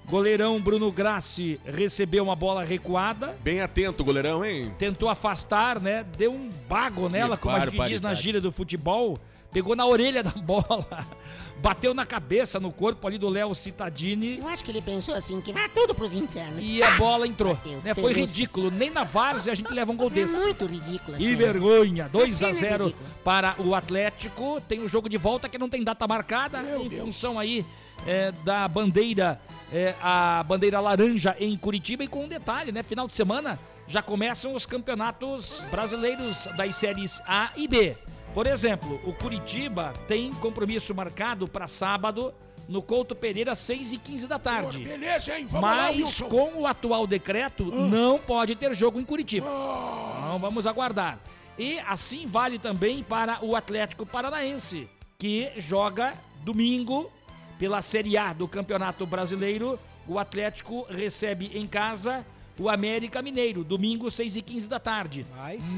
goleirão 0.06 0.60
Bruno 0.60 0.90
Grassi 0.90 1.60
recebeu 1.64 2.24
uma 2.24 2.36
bola 2.36 2.64
recuada, 2.64 3.36
Bem 3.42 3.60
atento, 3.60 4.04
goleirão, 4.04 4.44
hein? 4.44 4.72
tentou 4.78 5.08
afastar, 5.08 5.80
né? 5.80 6.04
Deu 6.16 6.32
um 6.32 6.50
bago 6.68 7.08
nela, 7.08 7.36
como 7.36 7.56
a 7.56 7.66
gente 7.66 7.84
diz 7.86 8.00
na 8.00 8.14
gíria 8.14 8.40
do 8.40 8.52
futebol, 8.52 9.18
pegou 9.54 9.74
na 9.76 9.86
orelha 9.86 10.22
da 10.22 10.32
bola, 10.32 11.06
bateu 11.62 11.94
na 11.94 12.04
cabeça, 12.04 12.58
no 12.58 12.72
corpo 12.72 13.06
ali 13.06 13.16
do 13.16 13.28
Léo 13.28 13.54
Cittadini. 13.54 14.38
Eu 14.38 14.48
acho 14.48 14.64
que 14.64 14.70
ele 14.70 14.82
pensou 14.82 15.14
assim, 15.14 15.40
que 15.40 15.52
vai 15.52 15.68
tudo 15.68 15.94
pros 15.94 16.12
infernos. 16.12 16.58
E 16.60 16.82
a 16.82 16.90
bola 16.96 17.26
entrou. 17.26 17.54
Bateu, 17.54 17.80
né? 17.82 17.94
Foi 17.94 18.12
ridículo. 18.12 18.70
Nem 18.70 18.90
na 18.90 19.04
várzea 19.04 19.52
a 19.52 19.56
gente 19.56 19.72
leva 19.72 19.92
um 19.92 19.96
gol 19.96 20.08
É 20.08 20.10
desse. 20.10 20.36
muito 20.40 20.66
ridículo. 20.66 21.16
Que 21.16 21.26
assim. 21.28 21.36
vergonha. 21.36 22.08
2 22.12 22.34
Assim 22.34 22.44
a 22.44 22.48
é 22.48 22.52
0 22.52 22.84
ridículo. 22.86 23.08
para 23.22 23.54
o 23.62 23.74
Atlético. 23.74 24.60
Tem 24.68 24.80
o 24.80 24.88
jogo 24.88 25.08
de 25.08 25.16
volta 25.16 25.48
que 25.48 25.56
não 25.56 25.68
tem 25.70 25.82
data 25.84 26.06
marcada 26.08 26.60
em 26.82 26.90
função 26.90 27.38
aí 27.38 27.64
é, 28.06 28.32
da 28.44 28.66
bandeira, 28.68 29.40
é, 29.72 29.94
a 30.02 30.44
bandeira 30.46 30.80
laranja 30.80 31.36
em 31.38 31.56
Curitiba. 31.56 32.02
E 32.04 32.08
com 32.08 32.24
um 32.24 32.28
detalhe, 32.28 32.72
né? 32.72 32.82
Final 32.82 33.06
de 33.06 33.14
semana 33.14 33.58
já 33.86 34.02
começam 34.02 34.54
os 34.54 34.66
campeonatos 34.66 35.62
brasileiros 35.70 36.48
das 36.56 36.74
séries 36.76 37.20
A 37.26 37.50
e 37.56 37.68
B. 37.68 37.96
Por 38.34 38.48
exemplo, 38.48 39.00
o 39.04 39.12
Curitiba 39.12 39.92
tem 40.08 40.32
compromisso 40.34 40.92
marcado 40.92 41.46
para 41.46 41.68
sábado 41.68 42.34
no 42.68 42.82
Couto 42.82 43.14
Pereira, 43.14 43.54
6 43.54 43.92
e 43.92 43.98
15 43.98 44.26
da 44.26 44.40
tarde. 44.40 44.78
Beleza, 44.80 45.38
hein? 45.38 45.46
Vamos 45.48 45.68
lá, 45.70 45.76
Mas 45.76 45.96
Wilson. 45.96 46.28
com 46.28 46.60
o 46.62 46.66
atual 46.66 47.06
decreto, 47.06 47.64
não 47.64 48.18
pode 48.18 48.56
ter 48.56 48.74
jogo 48.74 48.98
em 48.98 49.04
Curitiba. 49.04 49.46
Então 49.46 50.38
vamos 50.40 50.66
aguardar. 50.66 51.20
E 51.56 51.78
assim 51.80 52.26
vale 52.26 52.58
também 52.58 53.04
para 53.04 53.38
o 53.40 53.54
Atlético 53.54 54.04
Paranaense, 54.04 54.88
que 55.16 55.52
joga 55.56 56.14
domingo 56.42 57.12
pela 57.56 57.80
Série 57.82 58.18
A 58.18 58.32
do 58.32 58.48
Campeonato 58.48 59.06
Brasileiro. 59.06 59.78
O 60.08 60.18
Atlético 60.18 60.84
recebe 60.90 61.52
em 61.54 61.68
casa 61.68 62.26
o 62.58 62.68
América 62.68 63.22
Mineiro, 63.22 63.62
domingo, 63.62 64.10
6 64.10 64.36
e 64.36 64.42
15 64.42 64.66
da 64.68 64.80
tarde. 64.80 65.24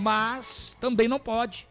Mas, 0.01 0.77
também 0.81 1.07
não 1.07 1.19
pode. 1.19 1.67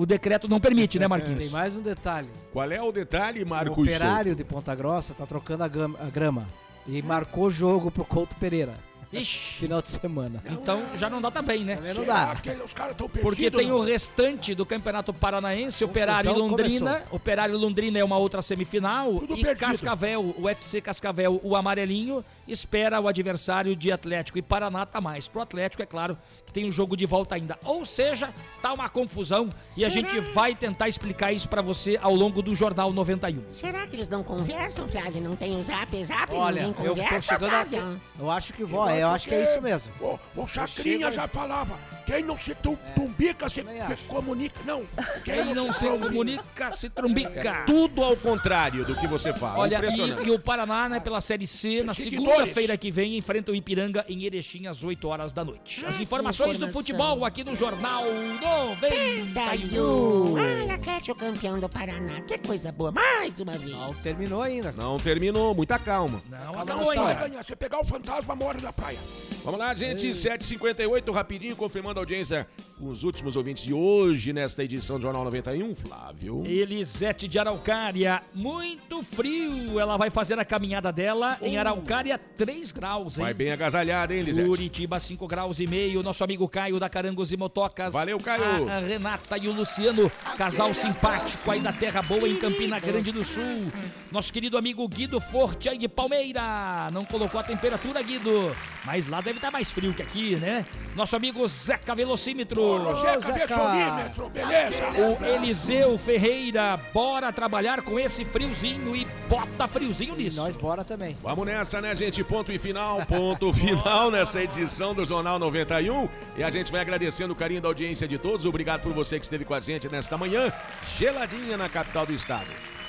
O 0.00 0.06
decreto 0.06 0.48
não 0.48 0.58
permite, 0.58 0.98
né, 0.98 1.06
Marquinhos? 1.06 1.40
Tem 1.40 1.50
mais 1.50 1.76
um 1.76 1.82
detalhe. 1.82 2.30
Qual 2.54 2.72
é 2.72 2.80
o 2.80 2.90
detalhe, 2.90 3.42
O 3.42 3.46
Marcos? 3.46 3.76
operário 3.86 4.34
de 4.34 4.42
Ponta 4.42 4.74
Grossa 4.74 5.12
tá 5.12 5.26
trocando 5.26 5.62
a 5.62 5.68
gama- 5.68 5.98
a 6.00 6.08
grama. 6.08 6.46
E 6.86 7.02
marcou 7.02 7.50
jogo 7.50 7.90
pro 7.90 8.02
Couto 8.02 8.34
Pereira. 8.36 8.72
Ixi. 9.12 9.56
Final 9.58 9.82
de 9.82 9.90
semana. 9.90 10.40
Então 10.48 10.84
já 10.96 11.10
não 11.10 11.20
dá 11.20 11.30
também, 11.32 11.64
né? 11.64 11.74
Também 11.76 11.92
não 11.94 12.04
dá. 12.04 12.32
Os 12.64 12.72
caras 12.72 12.92
estão 12.92 13.08
Porque 13.08 13.50
tem 13.50 13.70
o 13.72 13.82
restante 13.82 14.54
do 14.54 14.64
Campeonato 14.64 15.12
Paranaense, 15.12 15.82
Operário 15.84 16.30
e 16.30 16.34
Londrina. 16.34 16.92
começou. 16.92 17.16
Operário 17.16 17.54
e 17.54 17.58
Londrina 17.58 17.98
é 17.98 18.04
uma 18.04 18.16
outra 18.16 18.40
semifinal. 18.40 19.12
Tudo 19.18 19.36
e 19.36 19.42
perdido. 19.42 19.58
Cascavel, 19.66 20.20
o 20.38 20.42
UFC 20.44 20.80
Cascavel, 20.80 21.40
o 21.42 21.56
amarelinho, 21.56 22.24
espera 22.46 23.00
o 23.00 23.08
adversário 23.08 23.74
de 23.74 23.90
Atlético. 23.90 24.38
E 24.38 24.42
Paraná 24.42 24.86
tá 24.86 25.00
mais. 25.00 25.26
Pro 25.26 25.42
Atlético, 25.42 25.82
é 25.82 25.86
claro, 25.86 26.16
que 26.50 26.52
tem 26.52 26.68
o 26.68 26.72
jogo 26.72 26.96
de 26.96 27.06
volta 27.06 27.36
ainda. 27.36 27.56
Ou 27.64 27.86
seja, 27.86 28.34
tá 28.60 28.72
uma 28.72 28.88
confusão 28.88 29.48
e 29.76 29.84
a 29.84 29.88
gente 29.88 30.18
vai 30.20 30.54
tentar 30.54 30.88
explicar 30.88 31.32
isso 31.32 31.48
pra 31.48 31.62
você 31.62 31.98
ao 32.02 32.14
longo 32.14 32.42
do 32.42 32.54
Jornal 32.54 32.92
91. 32.92 33.44
Será 33.50 33.86
que 33.86 33.96
eles 33.96 34.08
não 34.08 34.22
conversam, 34.22 34.88
Flávio? 34.88 35.22
Não 35.22 35.36
tem 35.36 35.56
o 35.56 35.62
zap, 35.62 36.04
zap? 36.04 36.34
Olha, 36.34 36.66
ninguém 36.66 36.84
eu 36.84 36.94
tô 36.94 37.02
conversa, 37.02 37.32
chegando 37.32 37.54
aqui. 37.54 38.00
Eu 38.18 38.30
acho 38.30 38.52
que 38.52 38.64
vó, 38.64 38.90
eu 38.90 39.08
acho 39.08 39.28
que 39.28 39.34
é 39.34 39.42
isso 39.44 39.62
mesmo. 39.62 39.92
O, 40.00 40.42
o 40.42 40.46
Chacrinha 40.48 41.12
já 41.12 41.28
falava, 41.28 41.78
quem 42.10 42.24
não 42.24 42.36
se 42.36 42.54
tum, 42.56 42.76
tumbica 42.96 43.48
se 43.48 43.62
comunica. 44.08 44.60
Não, 44.66 44.84
Quem 45.24 45.54
não 45.54 45.72
se 45.72 45.86
comunica, 45.86 46.72
se 46.72 46.90
trumbica. 46.90 47.62
Tudo 47.64 48.02
ao 48.02 48.16
contrário 48.16 48.84
do 48.84 48.96
que 48.96 49.06
você 49.06 49.32
fala. 49.32 49.60
Olha, 49.60 49.80
e, 49.88 50.26
e 50.26 50.30
o 50.32 50.38
Paraná, 50.38 50.88
né, 50.88 50.98
pela 50.98 51.20
Série 51.20 51.46
C, 51.46 51.84
na 51.84 51.94
segunda-feira 51.94 52.76
que 52.76 52.90
vem, 52.90 53.16
enfrenta 53.16 53.52
o 53.52 53.54
Ipiranga 53.54 54.04
em 54.08 54.24
Erechim 54.24 54.66
às 54.66 54.82
8 54.82 55.06
horas 55.06 55.32
da 55.32 55.44
noite. 55.44 55.84
As 55.86 56.00
informações 56.00 56.58
do 56.58 56.66
futebol 56.68 57.24
aqui 57.24 57.44
no 57.44 57.54
Jornal 57.54 58.04
91. 58.04 59.34
Taiu. 59.34 60.36
Ai, 60.36 60.70
Atlético 60.70 61.16
campeão 61.16 61.60
do 61.60 61.68
Paraná. 61.68 62.22
Que 62.22 62.38
coisa 62.38 62.72
boa. 62.72 62.90
Mais 62.90 63.38
uma 63.38 63.52
vez. 63.52 63.70
Não 63.70 63.94
terminou 63.94 64.42
ainda. 64.42 64.72
Não 64.72 64.98
terminou, 64.98 65.54
muita 65.54 65.78
calma. 65.78 66.20
Não, 66.28 66.52
Não, 66.52 66.60
acabou 66.60 66.92
não 66.94 67.06
ainda. 67.06 67.28
ganhar. 67.28 67.44
Se 67.44 67.54
pegar 67.54 67.80
o 67.80 67.84
fantasma, 67.84 68.34
morre 68.34 68.60
na 68.60 68.72
praia. 68.72 68.98
Vamos 69.44 69.58
lá, 69.58 69.74
gente, 69.74 70.08
7h58, 70.10 71.12
rapidinho, 71.12 71.56
confirmando 71.56 71.99
a 72.00 72.02
audiência 72.02 72.46
com 72.78 72.88
os 72.88 73.04
últimos 73.04 73.36
ouvintes 73.36 73.62
de 73.62 73.74
hoje, 73.74 74.32
nesta 74.32 74.64
edição 74.64 74.96
do 74.96 75.02
Jornal 75.02 75.22
91, 75.24 75.74
Flávio. 75.74 76.46
Elisete 76.46 77.28
de 77.28 77.38
Araucária, 77.38 78.22
muito 78.34 79.02
frio. 79.02 79.78
Ela 79.78 79.98
vai 79.98 80.08
fazer 80.08 80.38
a 80.38 80.44
caminhada 80.46 80.90
dela 80.90 81.36
em 81.42 81.58
Araucária, 81.58 82.18
3 82.18 82.72
graus, 82.72 83.18
hein? 83.18 83.24
Vai 83.24 83.34
bem 83.34 83.52
agasalhada, 83.52 84.14
hein, 84.14 84.22
Lisete? 84.22 84.48
Curitiba, 84.48 84.98
5 84.98 85.26
graus 85.26 85.60
e 85.60 85.66
meio. 85.66 86.02
Nosso 86.02 86.24
amigo 86.24 86.48
Caio 86.48 86.80
da 86.80 86.88
Carangos 86.88 87.32
e 87.32 87.36
Motocas. 87.36 87.92
Valeu, 87.92 88.18
Caio. 88.18 88.66
A 88.66 88.78
Renata 88.78 89.36
e 89.36 89.46
o 89.46 89.52
Luciano, 89.52 90.10
casal 90.38 90.72
simpático 90.72 91.50
aí 91.50 91.60
da 91.60 91.74
Terra 91.74 92.00
Boa, 92.00 92.26
em 92.26 92.36
Campina 92.36 92.80
Grande 92.80 93.12
do 93.12 93.22
Sul. 93.24 93.70
Nosso 94.10 94.32
querido 94.32 94.56
amigo 94.56 94.88
Guido 94.88 95.20
Forte 95.20 95.68
aí 95.68 95.76
de 95.76 95.86
Palmeira. 95.86 96.90
Não 96.92 97.04
colocou 97.04 97.38
a 97.38 97.42
temperatura, 97.42 98.00
Guido. 98.00 98.56
Mas 98.86 99.06
lá 99.06 99.20
deve 99.20 99.36
estar 99.36 99.50
mais 99.50 99.70
frio 99.70 99.92
que 99.92 100.00
aqui, 100.00 100.36
né? 100.36 100.64
Nosso 100.96 101.14
amigo 101.14 101.46
Zeca 101.46 101.89
Velocímetro. 101.94 102.60
Ô, 102.62 102.94
Zeca 102.96 103.32
Velocímetro, 103.32 104.28
beleza? 104.30 104.84
O 104.90 105.24
Eliseu 105.24 105.98
Ferreira, 105.98 106.78
bora 106.92 107.32
trabalhar 107.32 107.82
com 107.82 107.98
esse 107.98 108.24
friozinho 108.24 108.94
e 108.96 109.06
bota 109.28 109.68
friozinho 109.68 110.14
nisso. 110.16 110.36
Nós 110.36 110.56
bora 110.56 110.84
também. 110.84 111.16
Vamos 111.22 111.46
nessa, 111.46 111.80
né, 111.80 111.94
gente? 111.94 112.22
Ponto 112.24 112.52
e 112.52 112.58
final, 112.58 113.04
ponto 113.06 113.52
final 113.54 114.10
nessa 114.10 114.42
edição 114.42 114.94
do 114.94 115.04
Jornal 115.04 115.38
91. 115.38 116.08
E 116.36 116.42
a 116.42 116.50
gente 116.50 116.70
vai 116.70 116.80
agradecendo 116.80 117.32
o 117.32 117.36
carinho 117.36 117.60
da 117.60 117.68
audiência 117.68 118.06
de 118.06 118.18
todos. 118.18 118.46
Obrigado 118.46 118.82
por 118.82 118.92
você 118.92 119.18
que 119.18 119.24
esteve 119.24 119.44
com 119.44 119.54
a 119.54 119.60
gente 119.60 119.88
nesta 119.88 120.16
manhã, 120.16 120.52
geladinha 120.96 121.56
na 121.56 121.68
capital 121.68 122.06
do 122.06 122.12
estado. 122.12 122.48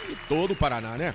E 0.10 0.16
todo 0.28 0.52
o 0.52 0.56
Paraná, 0.56 0.98
né? 0.98 1.14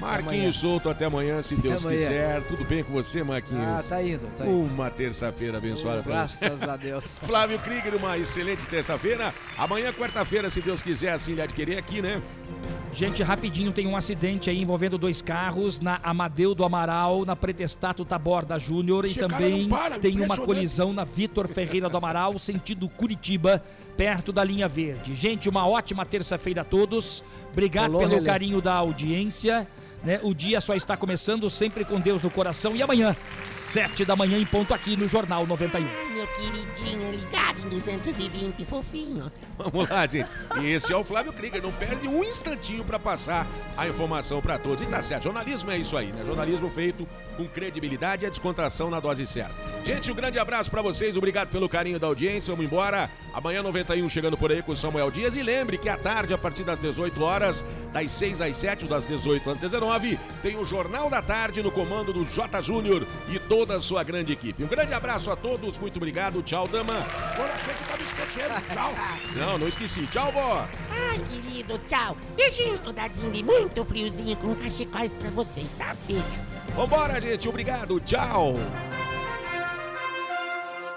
Marquinhos 0.00 0.56
solto 0.56 0.88
até 0.88 1.04
amanhã, 1.04 1.42
se 1.42 1.54
Deus 1.54 1.84
amanhã. 1.84 1.98
quiser. 1.98 2.42
Tudo 2.44 2.64
bem 2.64 2.82
com 2.82 2.92
você, 2.92 3.22
Marquinhos? 3.22 3.62
Ah, 3.62 3.84
tá 3.86 4.02
indo, 4.02 4.26
tá 4.36 4.46
indo. 4.46 4.62
Uma 4.72 4.90
terça-feira 4.90 5.58
abençoada 5.58 6.02
pra 6.02 6.26
você. 6.26 6.46
Graças 6.46 6.68
a 6.68 6.76
Deus. 6.76 7.18
Flávio 7.22 7.58
Krieger, 7.58 7.94
uma 7.94 8.16
excelente 8.16 8.66
terça-feira. 8.66 9.34
Amanhã, 9.56 9.92
quarta-feira, 9.92 10.48
se 10.48 10.60
Deus 10.60 10.80
quiser, 10.80 11.12
assim 11.12 11.34
lhe 11.34 11.42
adquirir 11.42 11.78
aqui, 11.78 12.00
né? 12.00 12.22
Gente, 12.92 13.22
rapidinho, 13.22 13.70
tem 13.70 13.86
um 13.86 13.96
acidente 13.96 14.50
aí 14.50 14.60
envolvendo 14.60 14.98
dois 14.98 15.22
carros 15.22 15.78
na 15.78 16.00
Amadeu 16.02 16.56
do 16.56 16.64
Amaral, 16.64 17.24
na 17.24 17.36
Pretestato 17.36 18.04
Taborda 18.04 18.58
Júnior 18.58 19.04
e 19.04 19.10
Esse 19.10 19.20
também 19.20 19.68
para, 19.68 19.98
tem 19.98 20.20
uma 20.20 20.36
colisão 20.36 20.92
na 20.92 21.04
Vitor 21.04 21.46
Ferreira 21.46 21.88
do 21.88 21.96
Amaral, 21.96 22.36
sentido 22.40 22.88
Curitiba, 22.88 23.62
perto 23.96 24.32
da 24.32 24.42
linha 24.42 24.66
verde. 24.66 25.14
Gente, 25.14 25.48
uma 25.48 25.68
ótima 25.68 26.04
terça-feira 26.04 26.62
a 26.62 26.64
todos. 26.64 27.22
Obrigado 27.52 27.92
Falou, 27.92 28.08
pelo 28.08 28.24
carinho 28.24 28.60
da 28.60 28.74
audiência. 28.74 29.68
Né? 30.02 30.20
O 30.22 30.34
dia 30.34 30.60
só 30.60 30.74
está 30.74 30.96
começando 30.96 31.48
sempre 31.50 31.84
com 31.84 32.00
Deus 32.00 32.22
no 32.22 32.30
coração 32.30 32.74
e 32.74 32.82
amanhã, 32.82 33.16
sete 33.70 34.04
da 34.04 34.16
manhã 34.16 34.36
em 34.36 34.44
ponto 34.44 34.74
aqui 34.74 34.96
no 34.96 35.06
Jornal 35.06 35.46
91. 35.46 35.84
Meu 36.12 36.26
queridinho 36.26 37.12
ligado 37.12 37.60
em 37.64 37.68
220, 37.68 38.64
fofinho. 38.64 39.30
Vamos 39.56 39.88
lá, 39.88 40.06
gente. 40.08 40.28
E 40.60 40.70
esse 40.70 40.92
é 40.92 40.96
o 40.96 41.04
Flávio 41.04 41.32
Krieger. 41.32 41.62
Não 41.62 41.70
perde 41.70 42.08
um 42.08 42.24
instantinho 42.24 42.82
pra 42.82 42.98
passar 42.98 43.46
a 43.76 43.86
informação 43.86 44.40
pra 44.40 44.58
todos. 44.58 44.80
E 44.80 44.86
tá 44.86 45.00
certo, 45.02 45.24
jornalismo 45.24 45.70
é 45.70 45.78
isso 45.78 45.96
aí, 45.96 46.12
né? 46.12 46.24
Jornalismo 46.26 46.68
feito 46.70 47.06
com 47.36 47.46
credibilidade 47.46 48.24
e 48.24 48.26
a 48.26 48.30
descontração 48.30 48.90
na 48.90 48.98
dose 48.98 49.24
certa. 49.26 49.54
Gente, 49.84 50.10
um 50.10 50.14
grande 50.14 50.38
abraço 50.38 50.70
pra 50.70 50.82
vocês. 50.82 51.16
Obrigado 51.16 51.48
pelo 51.48 51.68
carinho 51.68 51.98
da 51.98 52.08
audiência. 52.08 52.50
Vamos 52.50 52.66
embora. 52.66 53.08
Amanhã 53.32 53.62
91 53.62 54.08
chegando 54.08 54.36
por 54.36 54.50
aí 54.50 54.62
com 54.62 54.72
o 54.72 54.76
Samuel 54.76 55.10
Dias. 55.10 55.36
E 55.36 55.42
lembre 55.42 55.78
que 55.78 55.88
à 55.88 55.96
tarde, 55.96 56.34
a 56.34 56.38
partir 56.38 56.64
das 56.64 56.80
18 56.80 57.22
horas, 57.22 57.64
das 57.92 58.10
6 58.10 58.40
às 58.40 58.56
7, 58.56 58.86
das 58.86 59.06
18 59.06 59.48
às 59.48 59.58
19, 59.58 60.18
tem 60.42 60.58
o 60.58 60.64
Jornal 60.64 61.08
da 61.08 61.22
Tarde 61.22 61.62
no 61.62 61.70
comando 61.70 62.12
do 62.12 62.24
J. 62.24 62.60
Júnior 62.62 63.06
e 63.28 63.38
toda 63.60 63.76
a 63.76 63.82
sua 63.82 64.02
grande 64.02 64.32
equipe. 64.32 64.64
Um 64.64 64.66
grande 64.66 64.94
abraço 64.94 65.30
a 65.30 65.36
todos. 65.36 65.78
Muito 65.78 65.98
obrigado. 65.98 66.42
Tchau, 66.42 66.66
dama. 66.66 66.94
Agora 66.94 67.52
você 67.58 67.74
que 67.74 67.84
tá 67.84 67.96
me 67.96 68.04
esquecendo. 68.04 68.54
Tchau. 68.72 68.92
Não, 69.36 69.58
não 69.58 69.68
esqueci. 69.68 70.06
Tchau, 70.06 70.32
vó. 70.32 70.66
Ai, 70.90 71.20
queridos, 71.30 71.84
tchau. 71.84 72.16
Beijinho 72.34 72.80
rodadinho 72.82 73.30
de 73.30 73.42
muito 73.42 73.84
friozinho 73.84 74.34
com 74.38 74.54
cachecóis 74.54 75.12
pra 75.12 75.30
vocês, 75.30 75.66
tá? 75.76 75.94
Beijo. 76.06 76.24
Vambora, 76.74 77.20
gente. 77.20 77.48
Obrigado. 77.50 78.00
Tchau. 78.00 78.54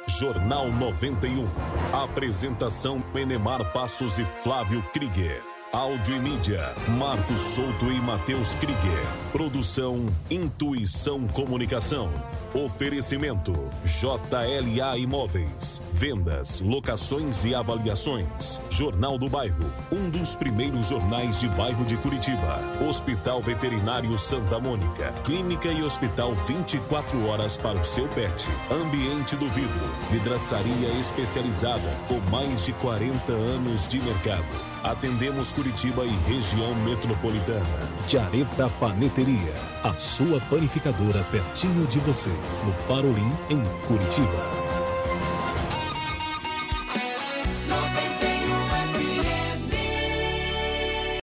Jornal 0.07 0.71
91. 0.71 1.45
Apresentação 1.91 3.03
Enemar 3.13 3.73
Passos 3.73 4.19
e 4.19 4.23
Flávio 4.41 4.81
Krieger. 4.93 5.52
Áudio 5.73 6.17
e 6.17 6.19
mídia, 6.19 6.71
Marcos 6.99 7.39
Souto 7.39 7.91
e 7.91 7.99
Matheus 7.99 8.53
Krieger. 8.53 9.07
Produção 9.31 10.05
Intuição 10.29 11.27
Comunicação. 11.29 12.11
Oferecimento 12.53 13.51
JLA 13.83 14.99
Imóveis. 14.99 15.81
Vendas, 15.91 16.61
locações 16.61 17.43
e 17.43 17.55
avaliações. 17.55 18.61
Jornal 18.69 19.17
do 19.17 19.27
Bairro, 19.27 19.73
um 19.91 20.11
dos 20.11 20.35
primeiros 20.35 20.89
jornais 20.89 21.39
de 21.39 21.49
bairro 21.49 21.83
de 21.85 21.97
Curitiba. 21.97 22.59
Hospital 22.87 23.41
Veterinário 23.41 24.15
Santa 24.19 24.59
Mônica. 24.59 25.11
Clínica 25.23 25.69
e 25.69 25.81
hospital 25.81 26.35
24 26.35 27.25
horas 27.29 27.57
para 27.57 27.79
o 27.79 27.83
seu 27.83 28.07
pet. 28.09 28.47
Ambiente 28.69 29.35
do 29.35 29.49
vidro. 29.49 29.89
Vidraçaria 30.11 30.89
especializada 30.99 31.89
com 32.07 32.19
mais 32.29 32.63
de 32.63 32.73
40 32.73 33.31
anos 33.31 33.87
de 33.87 33.99
mercado. 33.99 34.72
Atendemos 34.83 35.53
Curitiba 35.53 36.03
e 36.03 36.09
região 36.27 36.75
metropolitana. 36.75 37.63
Jareta 38.05 38.69
Paneteria, 38.81 39.53
a 39.81 39.93
sua 39.93 40.41
panificadora 40.41 41.23
pertinho 41.31 41.87
de 41.87 41.99
você, 41.99 42.31
no 42.65 42.73
Parolim, 42.85 43.31
em 43.49 43.63
Curitiba. 43.87 44.62